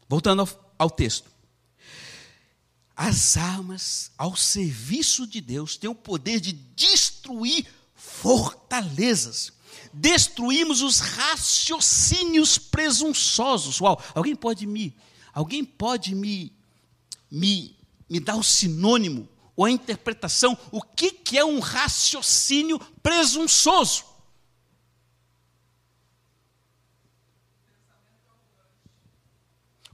Voltando 0.08 0.40
ao, 0.40 0.74
ao 0.76 0.90
texto. 0.90 1.30
As 2.96 3.36
armas 3.36 4.10
ao 4.18 4.34
serviço 4.34 5.24
de 5.24 5.40
Deus 5.40 5.76
têm 5.76 5.88
o 5.88 5.94
poder 5.94 6.40
de 6.40 6.50
destruir 6.50 7.64
fortalezas. 7.94 9.52
Destruímos 9.92 10.82
os 10.82 10.98
raciocínios 10.98 12.58
presunçosos. 12.58 13.80
Uau, 13.80 14.02
alguém 14.16 14.34
pode 14.34 14.66
me, 14.66 14.96
alguém 15.32 15.64
pode 15.64 16.16
me, 16.16 16.52
me, 17.30 17.78
me 18.10 18.18
dar 18.18 18.34
o 18.34 18.42
sinônimo 18.42 19.28
ou 19.54 19.64
a 19.64 19.70
interpretação, 19.70 20.58
o 20.72 20.82
que, 20.82 21.10
que 21.12 21.38
é 21.38 21.44
um 21.44 21.60
raciocínio 21.60 22.80
presunçoso? 23.00 24.07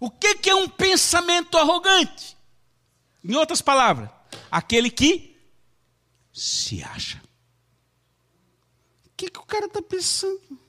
O 0.05 0.11
que, 0.11 0.35
que 0.35 0.51
é 0.51 0.55
um 0.55 0.69
pensamento 0.69 1.57
arrogante? 1.57 2.37
Em 3.25 3.35
outras 3.37 3.63
palavras, 3.63 4.11
aquele 4.51 4.91
que 4.91 5.35
se 6.31 6.83
acha. 6.83 7.23
O 9.07 9.11
que, 9.17 9.31
que 9.31 9.39
o 9.39 9.47
cara 9.47 9.65
está 9.65 9.81
pensando? 9.81 10.61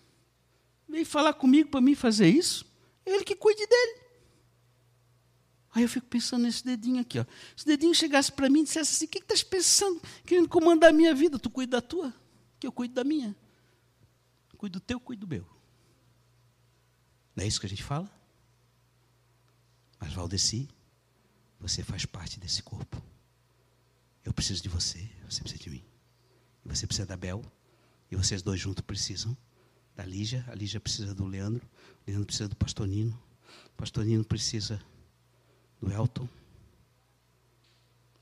Veio 0.87 1.05
falar 1.05 1.33
comigo 1.33 1.69
para 1.69 1.81
mim 1.81 1.95
fazer 1.95 2.29
isso? 2.29 2.65
Ele 3.05 3.25
que 3.25 3.35
cuide 3.35 3.67
dele. 3.67 3.99
Aí 5.71 5.83
eu 5.83 5.89
fico 5.89 6.07
pensando 6.07 6.43
nesse 6.43 6.63
dedinho 6.63 7.01
aqui. 7.01 7.19
Ó. 7.19 7.25
Se 7.57 7.65
o 7.65 7.67
dedinho 7.67 7.93
chegasse 7.93 8.31
para 8.31 8.49
mim 8.49 8.61
e 8.61 8.63
dissesse 8.63 8.95
assim: 8.95 9.05
O 9.05 9.09
que 9.09 9.17
estás 9.17 9.43
pensando? 9.43 10.01
Querendo 10.25 10.47
comandar 10.47 10.91
a 10.91 10.93
minha 10.93 11.13
vida? 11.13 11.37
Tu 11.37 11.49
cuida 11.49 11.81
da 11.81 11.85
tua, 11.85 12.13
que 12.57 12.65
eu 12.65 12.71
cuido 12.71 12.93
da 12.93 13.03
minha. 13.03 13.35
Cuido 14.57 14.79
do 14.79 14.81
teu, 14.81 14.97
cuido 14.97 15.27
do 15.27 15.29
meu. 15.29 15.45
Não 17.35 17.43
é 17.43 17.47
isso 17.47 17.59
que 17.59 17.65
a 17.65 17.69
gente 17.69 17.83
fala? 17.83 18.09
Mas, 20.05 20.13
Valdeci, 20.13 20.69
você 21.59 21.83
faz 21.83 22.05
parte 22.05 22.39
desse 22.39 22.61
corpo. 22.61 23.01
Eu 24.23 24.31
preciso 24.31 24.61
de 24.61 24.69
você, 24.69 24.99
você 25.27 25.41
precisa 25.41 25.63
de 25.63 25.69
mim. 25.71 25.83
E 26.63 26.69
você 26.69 26.85
precisa 26.85 27.07
da 27.07 27.17
Bel, 27.17 27.43
e 28.11 28.15
vocês 28.15 28.43
dois 28.43 28.59
juntos 28.59 28.83
precisam 28.85 29.35
da 29.95 30.05
Lígia. 30.05 30.45
A 30.47 30.53
Lígia 30.53 30.79
precisa 30.79 31.15
do 31.15 31.25
Leandro, 31.25 31.65
o 31.65 32.03
Leandro 32.07 32.27
precisa 32.27 32.47
do 32.47 32.55
Pastorino, 32.55 33.19
o 33.65 33.71
Pastorino 33.77 34.23
precisa 34.23 34.79
do 35.81 35.91
Elton? 35.91 36.29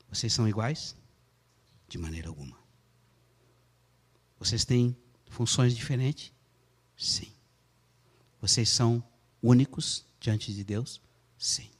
Vocês 0.08 0.32
são 0.32 0.48
iguais? 0.48 0.96
De 1.86 1.98
maneira 1.98 2.28
alguma. 2.28 2.56
Vocês 4.38 4.64
têm 4.64 4.96
funções 5.28 5.76
diferentes? 5.76 6.32
Sim. 6.96 7.30
Vocês 8.40 8.70
são 8.70 9.04
únicos 9.42 10.06
diante 10.18 10.54
de 10.54 10.64
Deus? 10.64 10.98
Sim. 11.36 11.73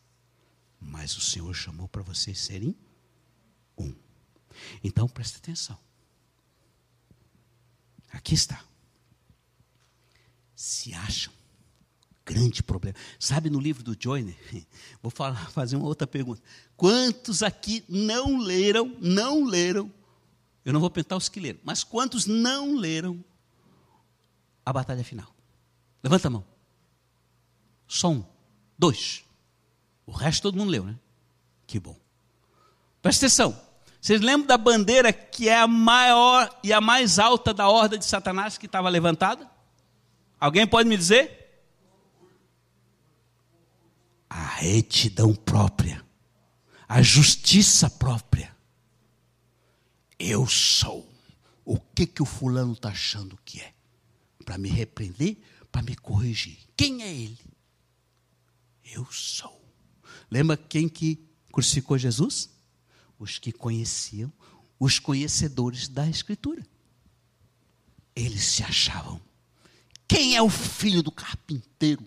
Mas 0.84 1.16
o 1.16 1.20
Senhor 1.20 1.52
chamou 1.54 1.88
para 1.88 2.02
vocês 2.02 2.38
serem 2.38 2.76
um. 3.76 3.94
Então 4.82 5.08
preste 5.08 5.38
atenção. 5.38 5.78
Aqui 8.12 8.34
está. 8.34 8.62
Se 10.54 10.94
acham 10.94 11.32
grande 12.24 12.62
problema. 12.62 12.96
Sabe 13.18 13.50
no 13.50 13.60
livro 13.60 13.82
do 13.82 13.96
Joyner? 13.98 14.36
Vou 15.02 15.10
falar, 15.10 15.50
fazer 15.50 15.76
uma 15.76 15.86
outra 15.86 16.06
pergunta. 16.06 16.42
Quantos 16.76 17.42
aqui 17.42 17.84
não 17.88 18.38
leram, 18.38 18.96
não 19.00 19.44
leram, 19.44 19.92
eu 20.64 20.72
não 20.72 20.80
vou 20.80 20.90
perguntar 20.90 21.16
os 21.16 21.28
que 21.28 21.38
leram, 21.38 21.60
mas 21.62 21.84
quantos 21.84 22.24
não 22.24 22.74
leram 22.74 23.22
a 24.64 24.72
batalha 24.72 25.04
final? 25.04 25.32
Levanta 26.02 26.28
a 26.28 26.30
mão. 26.30 26.44
Só 27.86 28.10
um, 28.10 28.24
dois. 28.78 29.23
O 30.06 30.12
resto 30.12 30.42
todo 30.42 30.56
mundo 30.58 30.70
leu, 30.70 30.84
né? 30.84 30.96
Que 31.66 31.78
bom. 31.78 31.96
Presta 33.00 33.26
atenção. 33.26 33.58
Vocês 34.00 34.20
lembram 34.20 34.46
da 34.46 34.58
bandeira 34.58 35.12
que 35.12 35.48
é 35.48 35.58
a 35.58 35.66
maior 35.66 36.54
e 36.62 36.72
a 36.72 36.80
mais 36.80 37.18
alta 37.18 37.54
da 37.54 37.68
horda 37.68 37.96
de 37.96 38.04
Satanás 38.04 38.58
que 38.58 38.66
estava 38.66 38.88
levantada? 38.88 39.50
Alguém 40.38 40.66
pode 40.66 40.88
me 40.88 40.96
dizer? 40.96 41.44
a 44.34 44.46
retidão 44.56 45.32
própria, 45.32 46.04
a 46.88 47.00
justiça 47.00 47.88
própria. 47.88 48.52
Eu 50.18 50.48
sou. 50.48 51.08
o 51.64 51.78
que 51.78 52.04
que 52.04 52.20
o 52.20 52.26
fulano 52.26 52.72
está 52.72 52.88
achando 52.88 53.38
que 53.44 53.60
é, 53.60 53.72
para 54.44 54.58
me 54.58 54.68
repreender, 54.68 55.38
para 55.70 55.82
me 55.82 55.94
corrigir. 55.94 56.58
Quem 56.76 57.02
é 57.02 57.14
ele? 57.14 57.38
Eu 58.84 59.06
sou. 59.10 59.63
Lembra 60.34 60.56
quem 60.56 60.88
que 60.88 61.24
crucificou 61.52 61.96
Jesus? 61.96 62.50
Os 63.16 63.38
que 63.38 63.52
conheciam, 63.52 64.32
os 64.80 64.98
conhecedores 64.98 65.86
da 65.86 66.10
Escritura. 66.10 66.66
Eles 68.16 68.42
se 68.42 68.64
achavam. 68.64 69.20
Quem 70.08 70.34
é 70.34 70.42
o 70.42 70.50
filho 70.50 71.04
do 71.04 71.12
carpinteiro? 71.12 72.04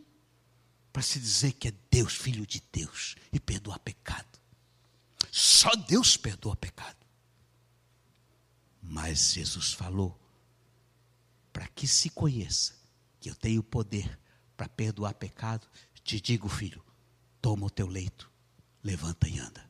Para 0.91 1.01
se 1.01 1.21
dizer 1.21 1.53
que 1.53 1.69
é 1.69 1.73
Deus, 1.89 2.15
filho 2.15 2.45
de 2.45 2.61
Deus, 2.69 3.15
e 3.31 3.39
perdoar 3.39 3.79
pecado. 3.79 4.37
Só 5.31 5.73
Deus 5.73 6.17
perdoa 6.17 6.57
pecado. 6.57 6.97
Mas 8.81 9.31
Jesus 9.35 9.71
falou 9.71 10.19
para 11.53 11.65
que 11.69 11.87
se 11.87 12.09
conheça 12.09 12.75
que 13.21 13.29
eu 13.29 13.35
tenho 13.35 13.63
poder 13.63 14.19
para 14.57 14.67
perdoar 14.67 15.13
pecado, 15.13 15.65
te 16.03 16.19
digo, 16.19 16.49
filho, 16.49 16.83
toma 17.41 17.65
o 17.65 17.69
teu 17.69 17.87
leito, 17.87 18.31
levanta 18.83 19.27
e 19.27 19.39
anda. 19.39 19.67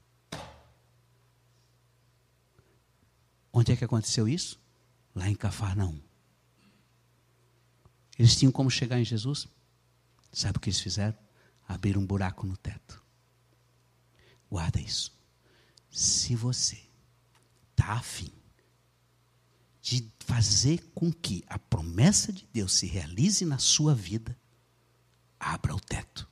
Onde 3.52 3.72
é 3.72 3.76
que 3.76 3.84
aconteceu 3.84 4.28
isso? 4.28 4.60
Lá 5.16 5.28
em 5.28 5.36
Cafarnaum. 5.36 6.00
Eles 8.18 8.36
tinham 8.36 8.52
como 8.52 8.70
chegar 8.70 9.00
em 9.00 9.06
Jesus? 9.06 9.48
Sabe 10.32 10.58
o 10.58 10.62
que 10.62 10.70
eles 10.70 10.80
fizeram? 10.80 11.18
Abrir 11.68 11.98
um 11.98 12.06
buraco 12.06 12.46
no 12.46 12.56
teto. 12.56 13.04
Guarda 14.50 14.80
isso. 14.80 15.18
Se 15.90 16.36
você 16.36 16.82
está 17.72 17.94
afim 17.94 18.32
de 19.82 20.12
fazer 20.20 20.92
com 20.94 21.12
que 21.12 21.44
a 21.48 21.58
promessa 21.58 22.32
de 22.34 22.46
Deus 22.54 22.74
se 22.74 22.86
realize 22.86 23.46
na 23.46 23.58
sua 23.58 23.96
vida, 23.96 24.38
abra 25.40 25.74
o 25.74 25.80
teto. 25.80 26.30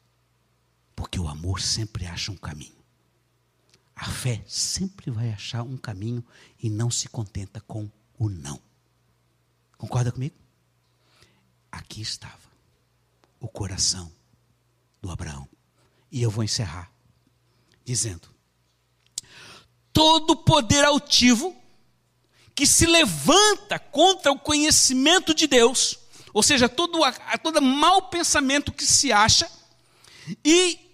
Porque 0.95 1.19
o 1.19 1.27
amor 1.27 1.59
sempre 1.59 2.05
acha 2.05 2.31
um 2.31 2.37
caminho. 2.37 2.75
A 3.95 4.05
fé 4.05 4.43
sempre 4.47 5.09
vai 5.09 5.31
achar 5.31 5.63
um 5.63 5.77
caminho 5.77 6.23
e 6.61 6.69
não 6.69 6.91
se 6.91 7.07
contenta 7.07 7.61
com 7.61 7.89
o 8.17 8.29
não. 8.29 8.61
Concorda 9.77 10.11
comigo? 10.11 10.35
Aqui 11.71 12.01
estava 12.01 12.49
o 13.39 13.47
coração 13.47 14.11
do 15.01 15.11
Abraão. 15.11 15.47
E 16.11 16.21
eu 16.21 16.31
vou 16.31 16.43
encerrar 16.43 16.91
dizendo: 17.83 18.27
todo 19.93 20.35
poder 20.35 20.83
altivo 20.83 21.55
que 22.53 22.65
se 22.65 22.85
levanta 22.85 23.77
contra 23.77 24.31
o 24.31 24.39
conhecimento 24.39 25.33
de 25.33 25.45
Deus, 25.45 25.99
ou 26.33 26.41
seja, 26.41 26.69
todo, 26.69 26.99
todo 27.43 27.61
mau 27.61 28.09
pensamento 28.09 28.71
que 28.71 28.85
se 28.85 29.11
acha, 29.11 29.49
e 30.43 30.84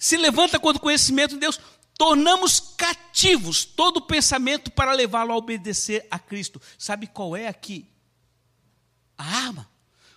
se 0.00 0.16
levanta 0.16 0.58
contra 0.58 0.78
o 0.78 0.82
conhecimento 0.82 1.34
de 1.34 1.40
Deus, 1.40 1.60
tornamos 1.98 2.58
cativos 2.58 3.66
todo 3.66 4.00
pensamento 4.00 4.70
para 4.70 4.92
levá-lo 4.92 5.30
a 5.30 5.36
obedecer 5.36 6.08
a 6.10 6.18
Cristo. 6.18 6.60
Sabe 6.78 7.06
qual 7.06 7.36
é 7.36 7.46
aqui? 7.46 7.86
A 9.18 9.24
arma. 9.24 9.70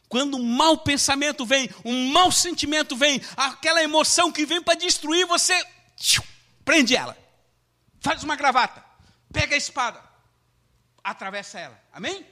Quando 0.07 0.37
um 0.37 0.43
mau 0.43 0.77
pensamento 0.77 1.45
vem, 1.45 1.69
um 1.83 2.13
mau 2.13 2.31
sentimento 2.31 2.95
vem, 2.95 3.21
aquela 3.35 3.83
emoção 3.83 4.31
que 4.31 4.45
vem 4.45 4.63
para 4.63 4.79
destruir, 4.79 5.25
você 5.25 5.53
prende 6.63 6.95
ela, 6.95 7.17
faz 7.99 8.23
uma 8.23 8.37
gravata, 8.37 8.85
pega 9.33 9.55
a 9.55 9.57
espada, 9.57 10.01
atravessa 11.03 11.59
ela. 11.59 11.83
Amém? 11.91 12.25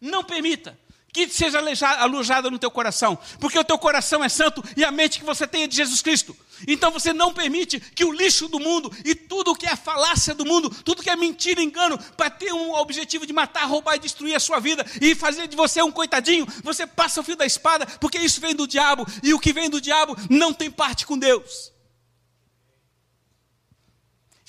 Não 0.00 0.24
permita 0.24 0.76
que 1.12 1.28
seja 1.28 1.58
alojada 1.98 2.50
no 2.50 2.58
teu 2.58 2.70
coração, 2.70 3.18
porque 3.38 3.58
o 3.58 3.64
teu 3.64 3.76
coração 3.76 4.24
é 4.24 4.28
santo 4.30 4.64
e 4.74 4.82
a 4.82 4.90
mente 4.90 5.18
que 5.18 5.24
você 5.24 5.46
tem 5.46 5.64
é 5.64 5.66
de 5.66 5.76
Jesus 5.76 6.00
Cristo. 6.00 6.34
Então 6.66 6.90
você 6.90 7.12
não 7.12 7.34
permite 7.34 7.78
que 7.78 8.04
o 8.04 8.12
lixo 8.12 8.48
do 8.48 8.58
mundo 8.58 8.90
e 9.04 9.14
tudo 9.14 9.54
que 9.54 9.66
é 9.66 9.76
falácia 9.76 10.34
do 10.34 10.46
mundo, 10.46 10.70
tudo 10.82 11.02
que 11.02 11.10
é 11.10 11.16
mentira, 11.16 11.62
engano, 11.62 11.98
para 12.16 12.30
ter 12.30 12.52
um 12.52 12.72
objetivo 12.74 13.26
de 13.26 13.32
matar, 13.32 13.66
roubar 13.66 13.96
e 13.96 13.98
destruir 13.98 14.34
a 14.34 14.40
sua 14.40 14.58
vida 14.58 14.86
e 15.02 15.14
fazer 15.14 15.48
de 15.48 15.56
você 15.56 15.82
um 15.82 15.92
coitadinho, 15.92 16.46
você 16.62 16.86
passa 16.86 17.20
o 17.20 17.24
fio 17.24 17.36
da 17.36 17.44
espada, 17.44 17.84
porque 18.00 18.18
isso 18.18 18.40
vem 18.40 18.54
do 18.54 18.66
diabo 18.66 19.06
e 19.22 19.34
o 19.34 19.38
que 19.38 19.52
vem 19.52 19.68
do 19.68 19.80
diabo 19.82 20.16
não 20.30 20.54
tem 20.54 20.70
parte 20.70 21.04
com 21.04 21.18
Deus. 21.18 21.72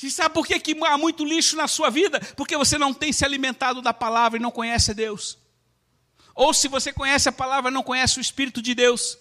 E 0.02 0.12
sabe 0.12 0.34
por 0.34 0.46
que, 0.46 0.60
que 0.60 0.78
há 0.86 0.98
muito 0.98 1.24
lixo 1.24 1.56
na 1.56 1.68
sua 1.68 1.90
vida? 1.90 2.20
Porque 2.36 2.58
você 2.58 2.78
não 2.78 2.94
tem 2.94 3.14
se 3.14 3.24
alimentado 3.24 3.82
da 3.82 3.94
palavra 3.94 4.38
e 4.38 4.42
não 4.42 4.52
conhece 4.52 4.94
Deus. 4.94 5.43
Ou 6.36 6.54
se 6.54 6.68
você 6.68 6.92
conhece 6.92 7.30
a 7.30 7.32
palavra 7.32 7.70
não 7.70 7.84
conhece 7.84 8.18
o 8.18 8.22
Espírito 8.22 8.62
de 8.62 8.74
Deus. 8.74 9.18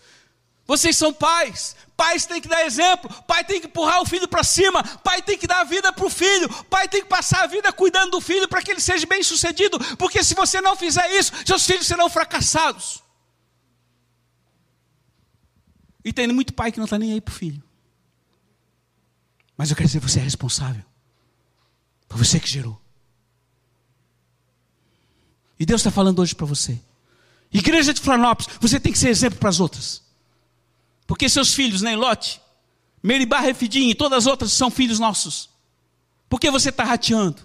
Vocês 0.66 0.96
são 0.96 1.12
pais. 1.12 1.76
Pais 1.96 2.24
têm 2.24 2.40
que 2.40 2.48
dar 2.48 2.64
exemplo. 2.64 3.10
Pai 3.24 3.44
tem 3.44 3.60
que 3.60 3.66
empurrar 3.66 4.00
o 4.00 4.06
filho 4.06 4.28
para 4.28 4.42
cima. 4.44 4.82
Pai 4.98 5.20
tem 5.20 5.36
que 5.36 5.46
dar 5.46 5.60
a 5.60 5.64
vida 5.64 5.92
para 5.92 6.06
o 6.06 6.10
filho. 6.10 6.48
Pai 6.64 6.88
tem 6.88 7.02
que 7.02 7.08
passar 7.08 7.42
a 7.42 7.46
vida 7.46 7.72
cuidando 7.72 8.12
do 8.12 8.20
filho 8.20 8.48
para 8.48 8.62
que 8.62 8.70
ele 8.70 8.80
seja 8.80 9.06
bem 9.06 9.22
sucedido. 9.22 9.78
Porque 9.96 10.22
se 10.22 10.34
você 10.34 10.60
não 10.60 10.76
fizer 10.76 11.10
isso, 11.18 11.32
seus 11.44 11.66
filhos 11.66 11.86
serão 11.86 12.08
fracassados. 12.08 13.02
E 16.04 16.12
tem 16.12 16.26
muito 16.28 16.52
pai 16.54 16.72
que 16.72 16.78
não 16.78 16.84
está 16.84 16.98
nem 16.98 17.12
aí 17.12 17.20
para 17.20 17.32
o 17.32 17.34
filho. 17.36 17.62
Mas 19.56 19.70
eu 19.70 19.76
quero 19.76 19.86
dizer, 19.86 20.00
você 20.00 20.18
é 20.18 20.22
responsável. 20.22 20.82
Foi 22.08 22.18
você 22.18 22.40
que 22.40 22.48
gerou. 22.48 22.80
E 25.58 25.66
Deus 25.66 25.80
está 25.80 25.90
falando 25.90 26.20
hoje 26.20 26.34
para 26.34 26.46
você. 26.46 26.80
Igreja 27.52 27.92
de 27.92 28.00
Florianópolis, 28.00 28.50
você 28.60 28.80
tem 28.80 28.92
que 28.92 28.98
ser 28.98 29.10
exemplo 29.10 29.38
para 29.38 29.50
as 29.50 29.60
outras. 29.60 30.02
Porque 31.06 31.28
seus 31.28 31.52
filhos, 31.52 31.82
né, 31.82 31.94
Lote, 31.94 32.40
Meribá, 33.02 33.40
Refidim 33.40 33.90
e 33.90 33.94
todas 33.94 34.18
as 34.18 34.26
outras 34.26 34.52
são 34.52 34.70
filhos 34.70 34.98
nossos. 34.98 35.50
Por 36.28 36.40
que 36.40 36.50
você 36.50 36.70
está 36.70 36.84
rateando? 36.84 37.42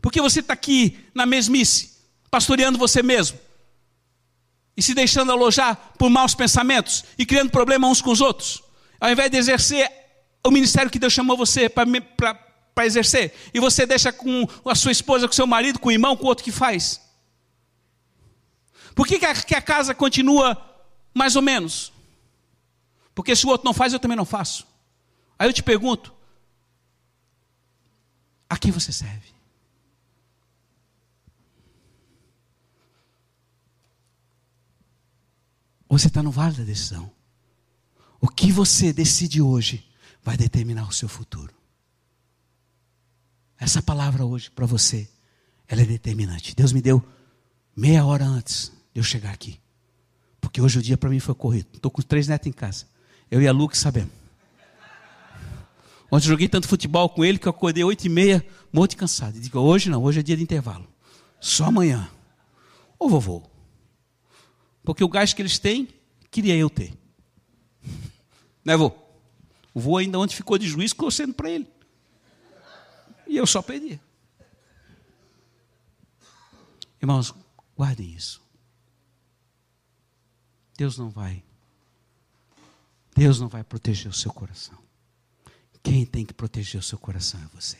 Por 0.00 0.12
que 0.12 0.20
você 0.20 0.40
está 0.40 0.52
aqui 0.52 0.98
na 1.12 1.26
mesmice, 1.26 1.96
pastoreando 2.30 2.78
você 2.78 3.02
mesmo? 3.02 3.38
E 4.76 4.82
se 4.82 4.94
deixando 4.94 5.32
alojar 5.32 5.94
por 5.98 6.08
maus 6.10 6.34
pensamentos 6.34 7.02
e 7.18 7.26
criando 7.26 7.50
problema 7.50 7.88
uns 7.88 8.00
com 8.00 8.12
os 8.12 8.20
outros? 8.20 8.62
Ao 9.00 9.10
invés 9.10 9.30
de 9.30 9.38
exercer 9.38 9.90
o 10.44 10.50
ministério 10.50 10.90
que 10.90 10.98
Deus 10.98 11.12
chamou 11.12 11.36
você 11.36 11.68
para 11.68 12.84
exercer, 12.84 13.34
e 13.52 13.58
você 13.58 13.84
deixa 13.84 14.12
com 14.12 14.46
a 14.64 14.74
sua 14.74 14.92
esposa, 14.92 15.26
com 15.26 15.32
seu 15.32 15.46
marido, 15.46 15.80
com 15.80 15.88
o 15.88 15.92
irmão, 15.92 16.16
com 16.16 16.24
o 16.24 16.28
outro 16.28 16.44
que 16.44 16.52
faz. 16.52 17.00
Por 18.96 19.06
que, 19.06 19.18
que, 19.18 19.54
a, 19.54 19.60
casa 19.60 19.94
continua 19.94 20.56
mais 21.12 21.36
ou 21.36 21.42
menos? 21.42 21.92
Porque 23.14 23.36
se 23.36 23.44
o 23.44 23.50
outro 23.50 23.66
não 23.66 23.74
faz, 23.74 23.92
eu 23.92 24.00
também 24.00 24.16
não 24.16 24.24
faço. 24.24 24.66
Aí 25.38 25.46
eu 25.46 25.52
te 25.52 25.62
pergunto: 25.62 26.14
a 28.48 28.56
quem 28.56 28.72
você 28.72 28.90
serve? 28.90 29.36
Você 35.90 36.06
está 36.06 36.22
no 36.22 36.30
vale 36.30 36.56
da 36.56 36.64
decisão. 36.64 37.12
O 38.18 38.28
que 38.28 38.50
você 38.50 38.94
decide 38.94 39.42
hoje 39.42 39.86
vai 40.22 40.38
determinar 40.38 40.88
o 40.88 40.92
seu 40.92 41.08
futuro. 41.08 41.54
Essa 43.58 43.82
palavra 43.82 44.24
hoje 44.24 44.50
para 44.50 44.64
você, 44.64 45.06
ela 45.68 45.82
é 45.82 45.84
determinante. 45.84 46.56
Deus 46.56 46.72
me 46.72 46.80
deu 46.80 47.06
meia 47.76 48.02
hora 48.02 48.24
antes 48.24 48.74
de 48.96 49.00
eu 49.00 49.04
chegar 49.04 49.30
aqui. 49.30 49.60
Porque 50.40 50.58
hoje 50.58 50.78
o 50.78 50.82
dia 50.82 50.96
para 50.96 51.10
mim 51.10 51.20
foi 51.20 51.34
corrido. 51.34 51.68
Estou 51.74 51.90
com 51.90 52.00
três 52.00 52.26
netos 52.28 52.46
em 52.46 52.52
casa. 52.52 52.86
Eu 53.30 53.42
e 53.42 53.46
a 53.46 53.52
Lu 53.52 53.68
que 53.68 53.76
sabemos. 53.76 54.10
Ontem 56.10 56.26
joguei 56.26 56.48
tanto 56.48 56.66
futebol 56.66 57.06
com 57.10 57.22
ele 57.22 57.38
que 57.38 57.46
eu 57.46 57.50
acordei 57.50 57.84
oito 57.84 58.06
e 58.06 58.08
meia, 58.08 58.46
muito 58.72 58.96
cansado. 58.96 59.36
E 59.36 59.40
digo, 59.40 59.58
hoje 59.58 59.90
não, 59.90 60.02
hoje 60.02 60.20
é 60.20 60.22
dia 60.22 60.34
de 60.34 60.42
intervalo. 60.42 60.88
Só 61.38 61.66
amanhã. 61.66 62.08
Ô 62.98 63.06
vovô. 63.06 63.42
Porque 64.82 65.04
o 65.04 65.08
gás 65.08 65.34
que 65.34 65.42
eles 65.42 65.58
têm, 65.58 65.88
queria 66.30 66.56
eu 66.56 66.70
ter. 66.70 66.94
Né, 68.64 68.78
vô? 68.78 68.92
O 69.74 69.80
vô 69.80 69.98
ainda 69.98 70.18
ontem 70.18 70.34
ficou 70.34 70.56
de 70.56 70.66
juiz 70.66 70.94
torcendo 70.94 71.34
para 71.34 71.50
ele. 71.50 71.68
E 73.26 73.36
eu 73.36 73.46
só 73.46 73.60
perdi. 73.60 74.00
Irmãos, 77.02 77.34
guardem 77.76 78.10
isso. 78.14 78.45
Deus 80.76 80.98
não 80.98 81.08
vai. 81.08 81.42
Deus 83.14 83.40
não 83.40 83.48
vai 83.48 83.64
proteger 83.64 84.10
o 84.10 84.14
seu 84.14 84.32
coração. 84.32 84.78
Quem 85.82 86.04
tem 86.04 86.24
que 86.24 86.34
proteger 86.34 86.80
o 86.80 86.84
seu 86.84 86.98
coração 86.98 87.40
é 87.40 87.46
você. 87.54 87.78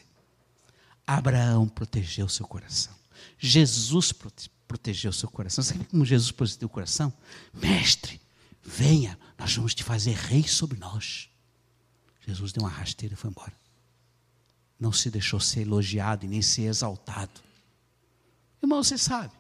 Abraão 1.06 1.68
protegeu 1.68 2.26
o 2.26 2.30
seu 2.30 2.46
coração. 2.46 2.94
Jesus 3.38 4.12
prote 4.12 4.50
protegeu 4.66 5.10
o 5.10 5.14
seu 5.14 5.28
coração. 5.28 5.62
Sabe 5.62 5.84
como 5.84 6.04
Jesus 6.04 6.32
protegeu 6.32 6.66
o 6.66 6.68
coração? 6.68 7.12
Mestre, 7.54 8.20
venha, 8.62 9.16
nós 9.38 9.54
vamos 9.54 9.74
te 9.74 9.84
fazer 9.84 10.12
rei 10.12 10.42
sobre 10.42 10.76
nós. 10.78 11.30
Jesus 12.26 12.50
deu 12.50 12.64
uma 12.64 12.70
rasteira 12.70 13.14
e 13.14 13.16
foi 13.16 13.30
embora. 13.30 13.52
Não 14.78 14.92
se 14.92 15.08
deixou 15.08 15.38
ser 15.38 15.60
elogiado 15.60 16.24
e 16.24 16.28
nem 16.28 16.42
ser 16.42 16.62
exaltado. 16.62 17.40
Irmão, 18.60 18.82
você 18.82 18.98
sabe. 18.98 19.32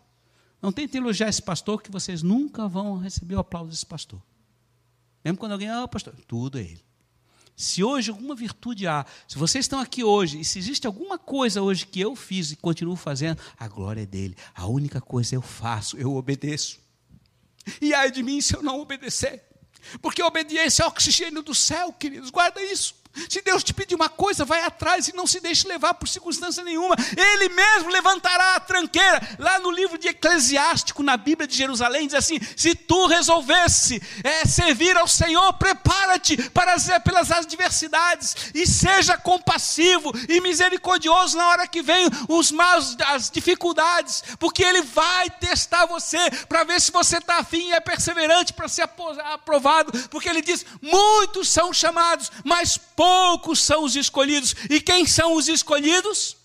Não 0.60 0.72
tente 0.72 0.96
elogiar 0.96 1.28
esse 1.28 1.42
pastor, 1.42 1.82
que 1.82 1.90
vocês 1.90 2.22
nunca 2.22 2.66
vão 2.66 2.98
receber 2.98 3.36
o 3.36 3.40
aplauso 3.40 3.70
desse 3.70 3.86
pastor. 3.86 4.20
Mesmo 5.24 5.38
quando 5.38 5.52
alguém, 5.52 5.68
ah, 5.68 5.86
pastor, 5.86 6.14
tudo 6.26 6.58
é 6.58 6.62
ele. 6.62 6.84
Se 7.56 7.82
hoje 7.82 8.10
alguma 8.10 8.34
virtude 8.34 8.86
há, 8.86 9.06
se 9.26 9.38
vocês 9.38 9.64
estão 9.64 9.80
aqui 9.80 10.04
hoje, 10.04 10.38
e 10.38 10.44
se 10.44 10.58
existe 10.58 10.86
alguma 10.86 11.18
coisa 11.18 11.62
hoje 11.62 11.86
que 11.86 12.00
eu 12.00 12.14
fiz 12.14 12.52
e 12.52 12.56
continuo 12.56 12.96
fazendo, 12.96 13.40
a 13.58 13.66
glória 13.66 14.02
é 14.02 14.06
dele. 14.06 14.36
A 14.54 14.66
única 14.66 15.00
coisa 15.00 15.34
eu 15.34 15.40
faço, 15.40 15.96
eu 15.96 16.14
obedeço. 16.14 16.78
E 17.80 17.94
ai 17.94 18.10
de 18.10 18.22
mim 18.22 18.40
se 18.40 18.54
eu 18.54 18.62
não 18.62 18.78
obedecer. 18.80 19.42
Porque 20.02 20.20
a 20.20 20.26
obediência 20.26 20.82
é 20.82 20.86
oxigênio 20.86 21.42
do 21.42 21.54
céu, 21.54 21.92
queridos, 21.92 22.30
guarda 22.30 22.62
isso. 22.62 22.94
Se 23.28 23.40
Deus 23.42 23.64
te 23.64 23.74
pedir 23.74 23.94
uma 23.94 24.08
coisa, 24.08 24.44
vai 24.44 24.62
atrás 24.62 25.08
e 25.08 25.16
não 25.16 25.26
se 25.26 25.40
deixe 25.40 25.66
levar 25.66 25.94
por 25.94 26.08
circunstância 26.08 26.62
nenhuma. 26.62 26.94
Ele 27.16 27.48
mesmo 27.48 27.90
levantará 27.90 28.56
a 28.56 28.60
tranqueira. 28.60 29.36
Lá 29.38 29.58
no 29.58 29.70
livro 29.70 29.98
de 29.98 30.08
Eclesiástico, 30.08 31.02
na 31.02 31.16
Bíblia 31.16 31.46
de 31.46 31.56
Jerusalém, 31.56 32.06
diz 32.06 32.14
assim: 32.14 32.38
se 32.56 32.74
tu 32.74 33.06
resolvesse 33.06 34.02
é, 34.22 34.46
servir 34.46 34.96
ao 34.96 35.08
Senhor, 35.08 35.52
prepara-te 35.54 36.36
para 36.50 36.76
pelas 37.04 37.30
adversidades 37.30 38.52
e 38.54 38.66
seja 38.66 39.16
compassivo 39.16 40.12
e 40.28 40.40
misericordioso 40.40 41.36
na 41.36 41.48
hora 41.48 41.66
que 41.66 41.82
vem 41.82 42.06
os 42.28 42.50
maus, 42.50 42.96
as 43.06 43.30
dificuldades, 43.30 44.22
porque 44.38 44.62
Ele 44.62 44.82
vai 44.82 45.30
testar 45.30 45.86
você 45.86 46.18
para 46.48 46.64
ver 46.64 46.80
se 46.80 46.92
você 46.92 47.18
está 47.18 47.38
afim 47.38 47.68
e 47.68 47.72
é 47.72 47.80
perseverante 47.80 48.52
para 48.52 48.68
ser 48.68 48.82
aprovado, 49.32 49.92
porque 50.08 50.28
Ele 50.28 50.42
diz: 50.42 50.66
muitos 50.82 51.48
são 51.48 51.72
chamados, 51.72 52.30
mas 52.44 52.76
poucos 52.76 53.05
poucos 53.06 53.60
são 53.60 53.84
os 53.84 53.94
escolhidos. 53.94 54.54
E 54.68 54.80
quem 54.80 55.06
são 55.06 55.36
os 55.36 55.48
escolhidos? 55.48 56.36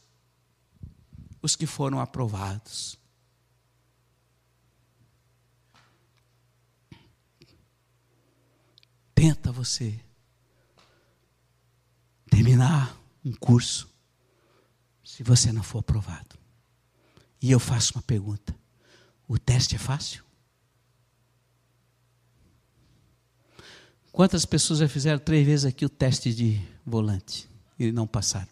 Os 1.42 1.56
que 1.56 1.66
foram 1.66 2.00
aprovados. 2.00 3.00
Tenta 9.16 9.52
você 9.52 10.00
terminar 12.30 12.96
um 13.26 13.34
curso 13.34 13.90
se 15.04 15.24
você 15.24 15.52
não 15.52 15.64
for 15.64 15.80
aprovado. 15.80 16.38
E 17.42 17.52
eu 17.52 17.60
faço 17.60 17.94
uma 17.96 18.04
pergunta: 18.04 18.56
o 19.28 19.38
teste 19.38 19.76
é 19.76 19.80
fácil? 19.80 20.24
Quantas 24.12 24.46
pessoas 24.46 24.80
já 24.80 24.90
fizeram 24.90 25.20
três 25.20 25.46
vezes 25.46 25.66
aqui 25.66 25.86
o 25.86 25.90
teste 25.90 26.34
de 26.34 26.62
volante 26.86 27.50
e 27.80 27.92
não 27.92 28.06
passaram? 28.06 28.50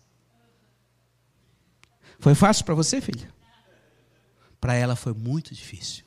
Foi 2.20 2.34
fácil 2.34 2.66
para 2.66 2.76
você, 2.76 3.01
filha? 3.01 3.34
Para 4.60 4.74
ela 4.74 4.95
foi 4.95 5.14
muito 5.14 5.53
difícil. 5.53 6.03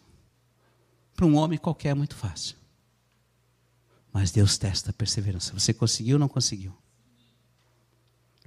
Para 1.14 1.26
um 1.26 1.36
homem 1.36 1.59
qualquer 1.59 1.90
é 1.90 1.94
muito 1.94 2.14
fácil. 2.14 2.57
Mas 4.12 4.30
Deus 4.30 4.59
testa 4.59 4.90
a 4.90 4.92
perseverança. 4.92 5.53
Você 5.59 5.72
conseguiu 5.72 6.16
ou 6.16 6.20
não 6.20 6.28
conseguiu? 6.28 6.76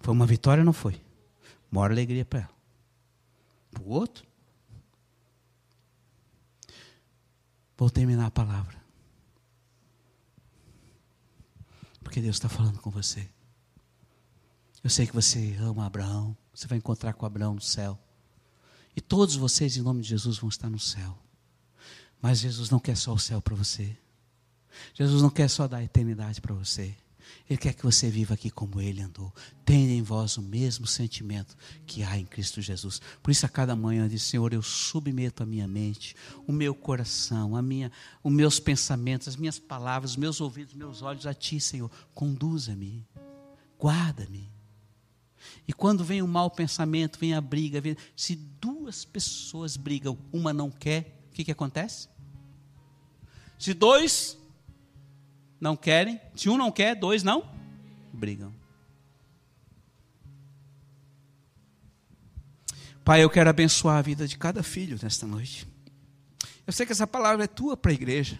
Foi 0.01 0.13
uma 0.13 0.25
vitória 0.25 0.61
ou 0.61 0.65
não 0.65 0.73
foi? 0.73 1.01
Mora 1.71 1.93
alegria 1.93 2.23
para 2.23 2.41
ela. 2.41 2.55
Para 3.71 3.83
o 3.83 3.89
outro? 3.89 4.25
Vou 7.77 7.89
terminar 7.89 8.27
a 8.27 8.31
palavra. 8.31 8.84
Porque 12.05 12.21
Deus 12.21 12.35
está 12.35 12.47
falando 12.47 12.79
com 12.79 12.91
você. 12.91 13.27
Eu 14.83 14.91
sei 14.91 15.07
que 15.07 15.13
você 15.15 15.57
ama 15.59 15.87
Abraão. 15.87 16.37
Você 16.53 16.67
vai 16.67 16.77
encontrar 16.77 17.13
com 17.13 17.25
Abraão 17.25 17.55
no 17.55 17.61
céu. 17.61 17.99
E 18.95 19.01
todos 19.01 19.35
vocês, 19.35 19.75
em 19.75 19.81
nome 19.81 20.03
de 20.03 20.09
Jesus, 20.09 20.37
vão 20.37 20.47
estar 20.47 20.69
no 20.69 20.79
céu. 20.79 21.17
Mas 22.21 22.39
Jesus 22.39 22.69
não 22.69 22.79
quer 22.79 22.95
só 22.95 23.11
o 23.11 23.17
céu 23.17 23.41
para 23.41 23.55
você. 23.55 23.97
Jesus 24.93 25.23
não 25.23 25.31
quer 25.31 25.49
só 25.49 25.67
dar 25.67 25.77
a 25.77 25.83
eternidade 25.83 26.39
para 26.39 26.53
você. 26.53 26.95
Ele 27.47 27.57
quer 27.57 27.73
que 27.73 27.83
você 27.83 28.09
viva 28.09 28.33
aqui 28.33 28.49
como 28.49 28.81
ele 28.81 29.01
andou. 29.01 29.31
Tenha 29.63 29.93
em 29.93 30.01
vós 30.01 30.35
o 30.35 30.41
mesmo 30.41 30.87
sentimento 30.87 31.55
que 31.85 32.01
há 32.01 32.17
em 32.17 32.25
Cristo 32.25 32.59
Jesus. 32.59 32.99
Por 33.21 33.29
isso, 33.29 33.45
a 33.45 33.49
cada 33.49 33.75
manhã, 33.75 34.07
diz: 34.07 34.23
Senhor, 34.23 34.51
eu 34.51 34.63
submeto 34.63 35.43
a 35.43 35.45
minha 35.45 35.67
mente, 35.67 36.15
o 36.47 36.51
meu 36.51 36.73
coração, 36.73 37.55
a 37.55 37.61
minha, 37.61 37.91
os 38.23 38.33
meus 38.33 38.59
pensamentos, 38.59 39.27
as 39.27 39.35
minhas 39.35 39.59
palavras, 39.59 40.11
os 40.11 40.17
meus 40.17 40.41
ouvidos, 40.41 40.73
os 40.73 40.77
meus 40.77 41.01
olhos 41.03 41.27
a 41.27 41.35
Ti, 41.35 41.59
Senhor. 41.59 41.91
Conduza-me, 42.15 43.05
guarda-me. 43.79 44.51
E 45.67 45.73
quando 45.73 46.03
vem 46.03 46.23
o 46.23 46.27
mau 46.27 46.49
pensamento, 46.49 47.19
vem 47.19 47.35
a 47.35 47.41
briga, 47.41 47.79
vem... 47.79 47.95
se 48.15 48.35
duas 48.35 49.05
pessoas 49.05 49.77
brigam, 49.77 50.17
uma 50.33 50.51
não 50.51 50.71
quer, 50.71 51.27
o 51.29 51.35
que, 51.35 51.43
que 51.43 51.51
acontece? 51.51 52.09
Se 53.59 53.73
dois 53.73 54.37
não 55.59 55.75
querem. 55.75 56.19
Se 56.35 56.49
um 56.49 56.57
não 56.57 56.71
quer, 56.71 56.95
dois 56.95 57.23
não 57.23 57.49
brigam. 58.13 58.53
Pai, 63.03 63.23
eu 63.23 63.29
quero 63.29 63.49
abençoar 63.49 63.97
a 63.97 64.01
vida 64.01 64.27
de 64.27 64.37
cada 64.37 64.63
filho 64.63 64.97
nesta 65.01 65.27
noite. 65.27 65.67
Eu 66.65 66.73
sei 66.73 66.85
que 66.85 66.91
essa 66.91 67.05
palavra 67.05 67.43
é 67.43 67.47
tua 67.47 67.77
para 67.77 67.91
a 67.91 67.93
igreja. 67.93 68.39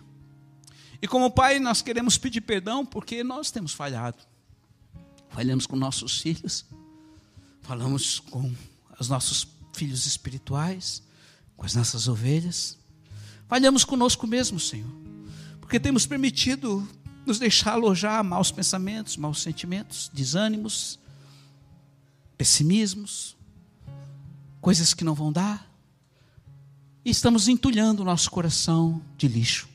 E 1.01 1.07
como 1.07 1.29
pai, 1.29 1.59
nós 1.59 1.83
queremos 1.83 2.17
pedir 2.17 2.41
perdão 2.41 2.83
porque 2.83 3.23
nós 3.23 3.51
temos 3.51 3.73
falhado. 3.73 4.17
Falhamos 5.29 5.67
com 5.67 5.75
nossos 5.75 6.19
filhos, 6.19 6.65
falamos 7.61 8.19
com 8.19 8.51
os 8.99 9.09
nossos 9.09 9.47
filhos 9.73 10.05
espirituais, 10.07 11.03
com 11.55 11.65
as 11.65 11.75
nossas 11.75 12.07
ovelhas. 12.07 12.77
Falhamos 13.47 13.83
conosco 13.83 14.25
mesmo, 14.25 14.59
Senhor, 14.59 14.89
porque 15.59 15.79
temos 15.79 16.07
permitido 16.07 16.87
nos 17.25 17.39
deixar 17.39 17.73
alojar 17.73 18.23
maus 18.23 18.51
pensamentos, 18.51 19.17
maus 19.17 19.41
sentimentos, 19.41 20.11
desânimos, 20.13 20.99
pessimismos, 22.37 23.35
coisas 24.61 24.93
que 24.93 25.03
não 25.03 25.15
vão 25.15 25.31
dar. 25.31 25.69
E 27.03 27.09
estamos 27.09 27.47
entulhando 27.47 28.01
o 28.01 28.05
nosso 28.05 28.29
coração 28.31 29.01
de 29.17 29.27
lixo. 29.27 29.67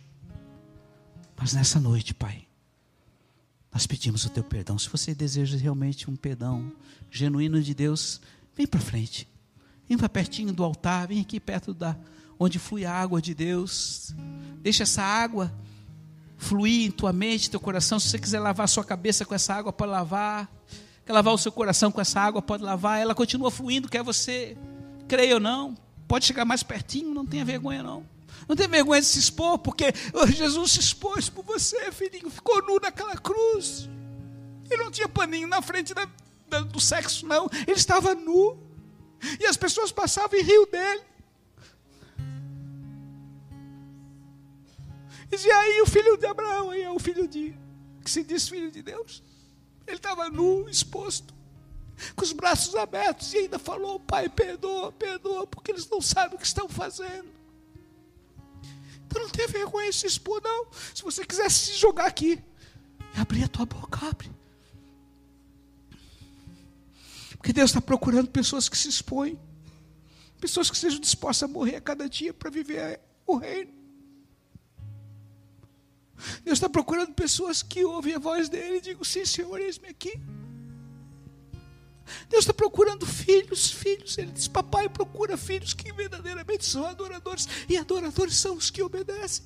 Mas 1.37 1.53
nessa 1.53 1.81
noite, 1.81 2.13
Pai, 2.13 2.47
nós 3.73 3.87
pedimos 3.87 4.25
o 4.25 4.31
teu 4.31 4.43
perdão. 4.43 4.79
Se 4.79 4.89
você 4.89 5.15
deseja 5.15 5.57
realmente 5.57 6.11
um 6.11 6.17
perdão 6.17 6.73
genuíno 7.11 7.63
de 7.63 7.73
Deus, 7.73 8.21
vem 8.57 8.67
para 8.67 8.81
frente. 8.81 9.29
Vem 9.89 9.97
para 9.97 10.09
pertinho 10.09 10.53
do 10.53 10.63
altar, 10.63 11.09
vem 11.09 11.21
aqui 11.21 11.41
perto 11.41 11.73
da 11.73 11.97
onde 12.39 12.59
flui 12.59 12.85
a 12.85 12.93
água 12.93 13.21
de 13.21 13.35
Deus. 13.35 14.15
Deixa 14.61 14.83
essa 14.83 15.03
água 15.03 15.53
fluir 16.41 16.86
em 16.86 16.91
tua 16.91 17.12
mente, 17.12 17.51
teu 17.51 17.61
coração. 17.61 18.01
Se 18.01 18.09
você 18.09 18.18
quiser 18.18 18.41
lavar 18.41 18.66
sua 18.68 18.82
cabeça 18.82 19.24
com 19.24 19.34
essa 19.34 19.55
água, 19.55 19.72
pode 19.72 19.93
lavar. 19.93 20.51
Quer 21.05 21.12
lavar 21.12 21.34
o 21.34 21.38
seu 21.38 21.53
coração 21.53 21.93
com 21.93 22.01
essa 22.01 22.18
água, 22.18 22.41
pode 22.41 22.64
lavar. 22.64 22.99
Ela 22.99 23.14
continua 23.14 23.51
fluindo, 23.51 23.88
quer 23.88 24.03
você 24.03 24.57
creia 25.07 25.34
ou 25.34 25.41
não. 25.41 25.76
Pode 26.09 26.24
chegar 26.24 26.45
mais 26.45 26.62
pertinho, 26.62 27.14
não 27.14 27.26
tenha 27.26 27.45
vergonha 27.45 27.82
não. 27.82 28.05
Não 28.49 28.57
tem 28.57 28.66
vergonha 28.66 29.01
de 29.01 29.07
se 29.07 29.18
expor, 29.18 29.59
porque 29.59 29.93
Jesus 30.34 30.72
se 30.72 30.80
expôs 30.80 31.28
por 31.28 31.45
você, 31.45 31.93
filhinho. 31.93 32.30
Ficou 32.30 32.62
nu 32.66 32.80
naquela 32.80 33.16
cruz. 33.16 33.88
Ele 34.70 34.82
não 34.82 34.91
tinha 34.91 35.09
paninho 35.09 35.47
na 35.47 35.61
frente 35.61 35.93
da, 35.93 36.09
da, 36.49 36.61
do 36.61 36.80
sexo, 36.80 37.26
não. 37.26 37.51
Ele 37.66 37.76
estava 37.76 38.14
nu. 38.14 38.59
E 39.38 39.47
as 39.47 39.57
pessoas 39.57 39.93
passavam 39.93 40.38
e 40.38 40.43
riam 40.43 40.66
dele. 40.66 41.03
Dizia 45.31 45.57
aí 45.57 45.81
o 45.81 45.87
filho 45.87 46.16
de 46.16 46.26
Abraão, 46.26 46.70
aí 46.70 46.83
é 46.83 46.91
o 46.91 46.99
filho 46.99 47.28
de 47.28 47.57
que 48.03 48.11
se 48.11 48.24
diz 48.24 48.49
filho 48.49 48.70
de 48.70 48.83
Deus. 48.83 49.22
Ele 49.87 49.97
estava 49.97 50.28
nu, 50.28 50.68
exposto, 50.68 51.33
com 52.16 52.24
os 52.24 52.33
braços 52.33 52.74
abertos, 52.74 53.33
e 53.33 53.39
ainda 53.39 53.59
falou: 53.59 54.01
Pai, 54.01 54.28
perdoa, 54.28 54.91
perdoa, 54.91 55.47
porque 55.47 55.70
eles 55.70 55.89
não 55.89 56.01
sabem 56.01 56.37
o 56.37 56.41
que 56.41 56.47
estão 56.47 56.68
fazendo. 56.68 57.28
Então 59.07 59.22
não 59.22 59.31
tem 59.31 59.47
vergonha 59.47 59.91
de 59.91 59.97
se 59.97 60.07
expor, 60.07 60.41
não. 60.43 60.66
Se 60.95 61.03
você 61.03 61.24
quiser 61.24 61.51
se 61.51 61.74
jogar 61.74 62.07
aqui, 62.07 62.43
abrir 63.16 63.45
a 63.45 63.49
tua 63.49 63.66
boca, 63.66 64.07
abre. 64.07 64.31
Porque 67.37 67.53
Deus 67.53 67.70
está 67.70 67.81
procurando 67.81 68.28
pessoas 68.28 68.68
que 68.68 68.76
se 68.76 68.89
expõem, 68.89 69.39
pessoas 70.41 70.70
que 70.70 70.76
sejam 70.76 71.01
dispostas 71.01 71.49
a 71.49 71.53
morrer 71.53 71.76
a 71.76 71.81
cada 71.81 72.09
dia 72.09 72.35
para 72.35 72.51
viver 72.51 73.01
o 73.26 73.37
reino. 73.37 73.80
Deus 76.45 76.57
está 76.59 76.68
procurando 76.68 77.12
pessoas 77.12 77.62
que 77.62 77.85
ouvem 77.85 78.14
a 78.14 78.18
voz 78.18 78.49
dele 78.49 78.77
e 78.77 78.81
digam: 78.81 79.05
Sim, 79.05 79.25
Senhor, 79.25 79.59
eis-me 79.61 79.89
aqui. 79.89 80.21
Deus 82.29 82.43
está 82.43 82.53
procurando 82.53 83.07
filhos, 83.07 83.71
filhos. 83.71 84.18
Ele 84.18 84.33
diz: 84.33 84.49
Papai 84.49 84.89
procura 84.89 85.37
filhos 85.37 85.75
que 85.75 85.93
verdadeiramente 85.93 86.64
são 86.64 86.85
adoradores, 86.85 87.49
e 87.68 87.77
adoradores 87.77 88.37
são 88.37 88.57
os 88.57 88.71
que 88.71 88.83
obedecem. 88.83 89.45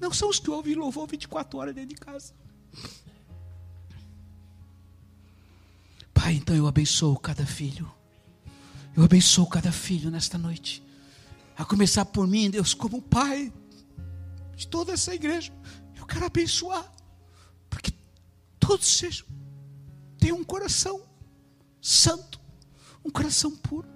Não 0.00 0.12
são 0.12 0.28
os 0.28 0.38
que 0.38 0.50
ouvem 0.50 0.74
louvor 0.74 1.06
24 1.08 1.58
horas 1.58 1.74
dentro 1.74 1.90
de 1.90 2.00
casa. 2.00 2.32
Pai, 6.14 6.34
então 6.34 6.54
eu 6.54 6.66
abençoo 6.66 7.18
cada 7.18 7.44
filho. 7.44 7.90
Eu 8.96 9.04
abençoo 9.04 9.46
cada 9.46 9.72
filho 9.72 10.10
nesta 10.10 10.36
noite. 10.36 10.82
A 11.56 11.64
começar 11.64 12.04
por 12.04 12.26
mim, 12.26 12.50
Deus, 12.50 12.74
como 12.74 13.02
pai 13.02 13.52
de 14.58 14.66
toda 14.66 14.92
essa 14.92 15.14
igreja. 15.14 15.52
Eu 15.96 16.04
quero 16.04 16.26
abençoar. 16.26 16.92
Porque 17.70 17.92
todos 18.58 18.86
sejam, 18.86 19.26
tenham 20.18 20.36
um 20.36 20.44
coração 20.44 21.00
santo, 21.80 22.40
um 23.04 23.10
coração 23.10 23.56
puro. 23.56 23.88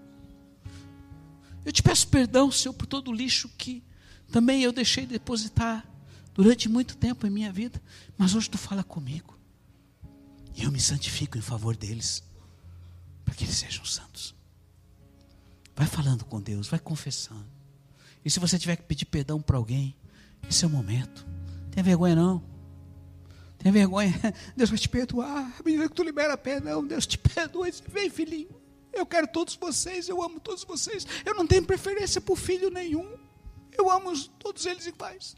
Eu 1.64 1.72
te 1.72 1.82
peço 1.82 2.06
perdão, 2.08 2.50
Senhor, 2.50 2.72
por 2.74 2.86
todo 2.86 3.10
o 3.10 3.14
lixo 3.14 3.48
que 3.58 3.84
também 4.30 4.62
eu 4.62 4.72
deixei 4.72 5.04
depositar 5.04 5.86
durante 6.32 6.68
muito 6.68 6.96
tempo 6.96 7.26
em 7.26 7.30
minha 7.30 7.52
vida, 7.52 7.82
mas 8.16 8.34
hoje 8.34 8.48
tu 8.48 8.56
fala 8.56 8.84
comigo. 8.84 9.36
E 10.54 10.62
eu 10.62 10.70
me 10.70 10.80
santifico 10.80 11.36
em 11.36 11.42
favor 11.42 11.76
deles, 11.76 12.22
para 13.24 13.34
que 13.34 13.44
eles 13.44 13.56
sejam 13.56 13.84
santos. 13.84 14.34
Vai 15.74 15.86
falando 15.86 16.24
com 16.24 16.40
Deus, 16.40 16.68
vai 16.68 16.78
confessando. 16.78 17.50
E 18.24 18.30
se 18.30 18.38
você 18.38 18.58
tiver 18.58 18.76
que 18.76 18.84
pedir 18.84 19.06
perdão 19.06 19.40
para 19.40 19.56
alguém, 19.56 19.96
esse 20.48 20.64
é 20.64 20.66
o 20.66 20.70
momento. 20.70 21.26
Tenha 21.70 21.82
vergonha 21.82 22.14
não. 22.14 22.42
Tenha 23.58 23.72
vergonha. 23.72 24.12
Deus 24.56 24.70
vai 24.70 24.78
te 24.78 24.88
perdoar. 24.88 25.54
À 25.58 25.62
medida 25.64 25.88
que 25.88 25.94
tu 25.94 26.02
libera 26.02 26.36
perdão, 26.36 26.86
Deus 26.86 27.06
te 27.06 27.16
perdoa. 27.18 27.68
Vem, 27.88 28.10
filhinho. 28.10 28.62
Eu 28.92 29.06
quero 29.06 29.26
todos 29.26 29.56
vocês, 29.56 30.08
eu 30.08 30.22
amo 30.22 30.38
todos 30.38 30.64
vocês. 30.64 31.06
Eu 31.24 31.34
não 31.34 31.46
tenho 31.46 31.64
preferência 31.64 32.20
por 32.20 32.36
filho 32.36 32.70
nenhum. 32.70 33.16
Eu 33.76 33.90
amo 33.90 34.16
todos 34.38 34.66
eles 34.66 34.86
iguais. 34.86 35.34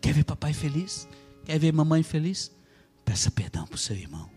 Quer 0.00 0.12
ver 0.12 0.24
papai 0.24 0.52
feliz? 0.52 1.08
Quer 1.44 1.58
ver 1.58 1.72
mamãe 1.72 2.02
feliz? 2.02 2.52
Peça 3.04 3.30
perdão 3.30 3.66
para 3.66 3.74
o 3.74 3.78
seu 3.78 3.96
irmão. 3.96 4.33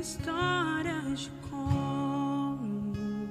Histórias 0.00 1.20
de 1.20 1.30
como 1.50 3.28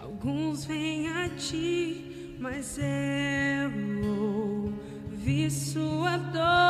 alguns 0.00 0.64
vêm 0.64 1.08
a 1.08 1.28
ti, 1.30 2.36
mas 2.38 2.78
eu 2.78 4.06
ouvi 5.10 5.50
sua 5.50 6.16
doce 6.16 6.65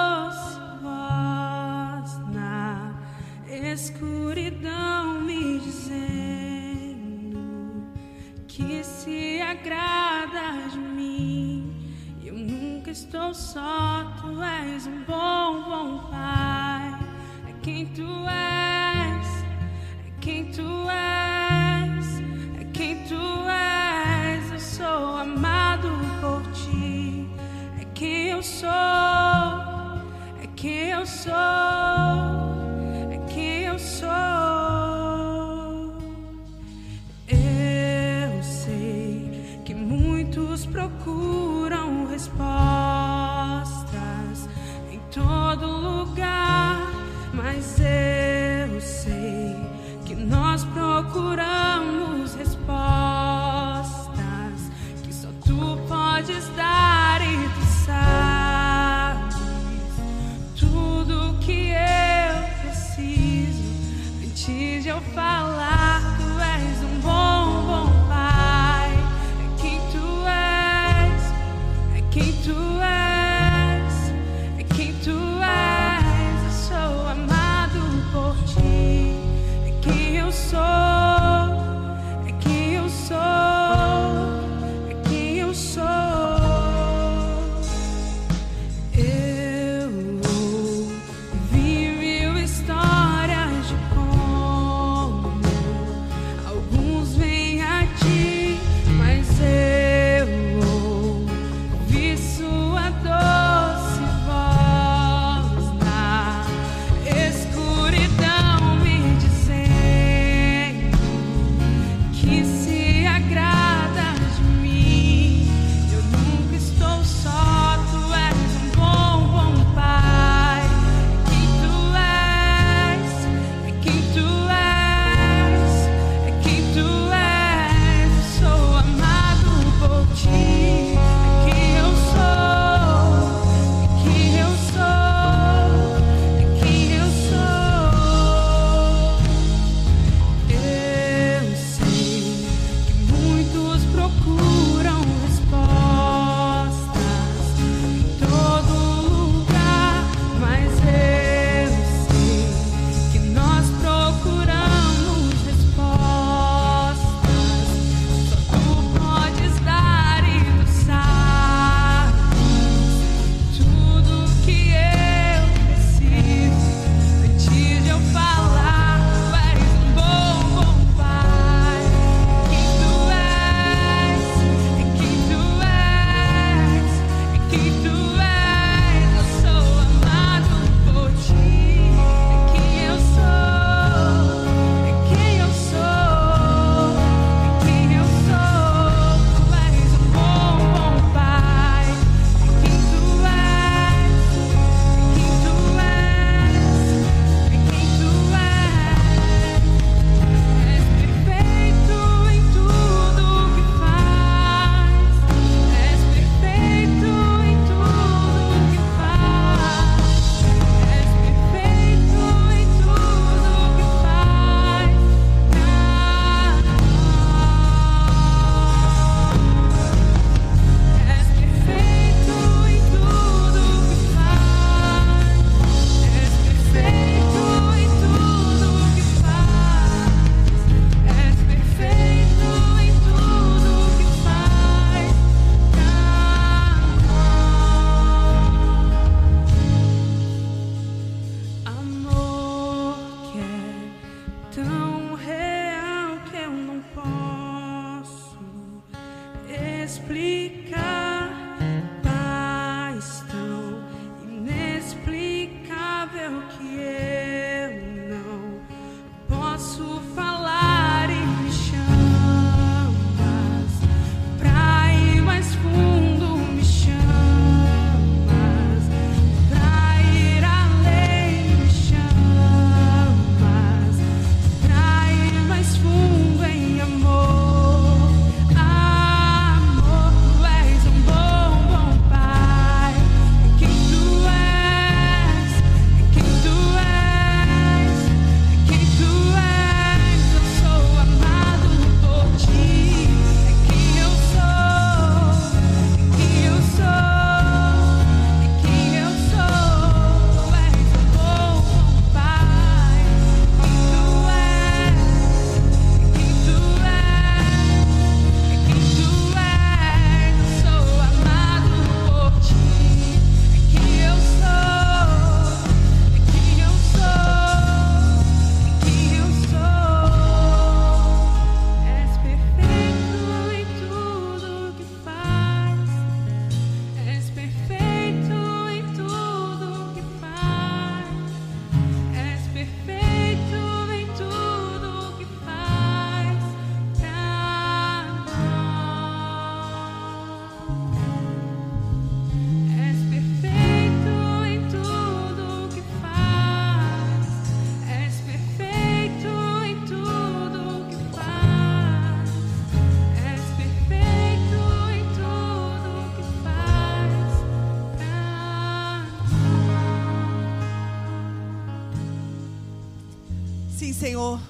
Senhor. 364.06 364.40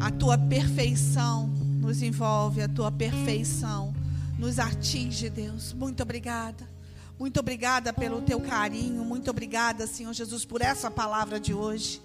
A 0.00 0.10
tua 0.10 0.36
perfeição 0.36 1.46
nos 1.80 2.02
envolve, 2.02 2.62
a 2.62 2.68
tua 2.68 2.90
perfeição 2.90 3.94
nos 4.36 4.58
atinge, 4.58 5.30
Deus. 5.30 5.72
Muito 5.72 6.02
obrigada. 6.02 6.68
Muito 7.16 7.38
obrigada 7.38 7.92
pelo 7.92 8.22
teu 8.22 8.40
carinho. 8.40 9.04
Muito 9.04 9.30
obrigada, 9.30 9.86
Senhor 9.86 10.12
Jesus, 10.12 10.44
por 10.44 10.62
essa 10.62 10.90
palavra 10.90 11.38
de 11.38 11.54
hoje. 11.54 12.02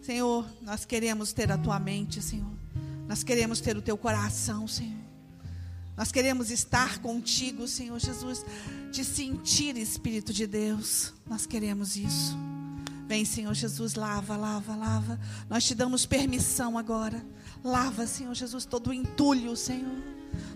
Senhor, 0.00 0.44
nós 0.62 0.84
queremos 0.84 1.32
ter 1.32 1.52
a 1.52 1.56
tua 1.56 1.78
mente, 1.78 2.20
Senhor. 2.20 2.50
Nós 3.06 3.22
queremos 3.22 3.60
ter 3.60 3.76
o 3.76 3.82
teu 3.82 3.96
coração, 3.96 4.66
Senhor. 4.66 4.98
Nós 5.96 6.10
queremos 6.10 6.50
estar 6.50 6.98
contigo, 6.98 7.68
Senhor 7.68 8.00
Jesus. 8.00 8.44
Te 8.90 9.04
sentir, 9.04 9.76
Espírito 9.76 10.32
de 10.32 10.44
Deus. 10.44 11.14
Nós 11.24 11.46
queremos 11.46 11.94
isso. 11.94 12.36
Vem, 13.06 13.24
Senhor 13.24 13.52
Jesus, 13.54 13.94
lava, 13.94 14.36
lava, 14.36 14.74
lava. 14.76 15.20
Nós 15.48 15.64
te 15.64 15.74
damos 15.74 16.06
permissão 16.06 16.78
agora. 16.78 17.24
Lava, 17.62 18.06
Senhor 18.06 18.34
Jesus, 18.34 18.64
todo 18.64 18.90
o 18.90 18.94
entulho, 18.94 19.56
Senhor. 19.56 20.02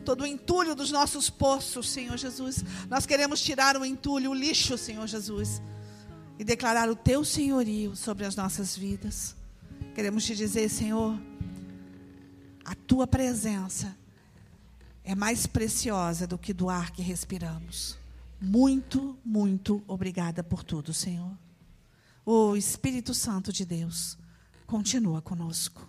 Todo 0.05 0.23
o 0.23 0.27
entulho 0.27 0.75
dos 0.75 0.91
nossos 0.91 1.29
poços, 1.29 1.91
Senhor 1.91 2.17
Jesus. 2.17 2.65
Nós 2.89 3.05
queremos 3.07 3.41
tirar 3.41 3.77
o 3.77 3.85
entulho, 3.85 4.31
o 4.31 4.35
lixo, 4.35 4.79
Senhor 4.79 5.07
Jesus. 5.07 5.61
E 6.39 6.45
declarar 6.45 6.89
o 6.89 6.97
teu 6.97 7.25
senhorio 7.25 7.97
sobre 7.97 8.25
as 8.25 8.37
nossas 8.37 8.77
vidas. 8.77 9.37
Queremos 9.95 10.25
te 10.25 10.35
dizer, 10.35 10.69
Senhor, 10.69 11.19
a 12.65 12.75
tua 12.75 13.07
presença 13.07 13.97
é 15.05 15.15
mais 15.15 15.47
preciosa 15.47 16.27
do 16.27 16.37
que 16.37 16.53
do 16.53 16.69
ar 16.69 16.91
que 16.91 17.03
respiramos. 17.03 17.97
Muito, 18.41 19.17
muito 19.25 19.83
obrigada 19.87 20.43
por 20.43 20.63
tudo, 20.63 20.93
Senhor. 20.93 21.46
O 22.29 22.57
Espírito 22.57 23.15
Santo 23.15 23.53
de 23.53 23.65
Deus 23.65 24.19
continua 24.67 25.23
conosco. 25.23 25.89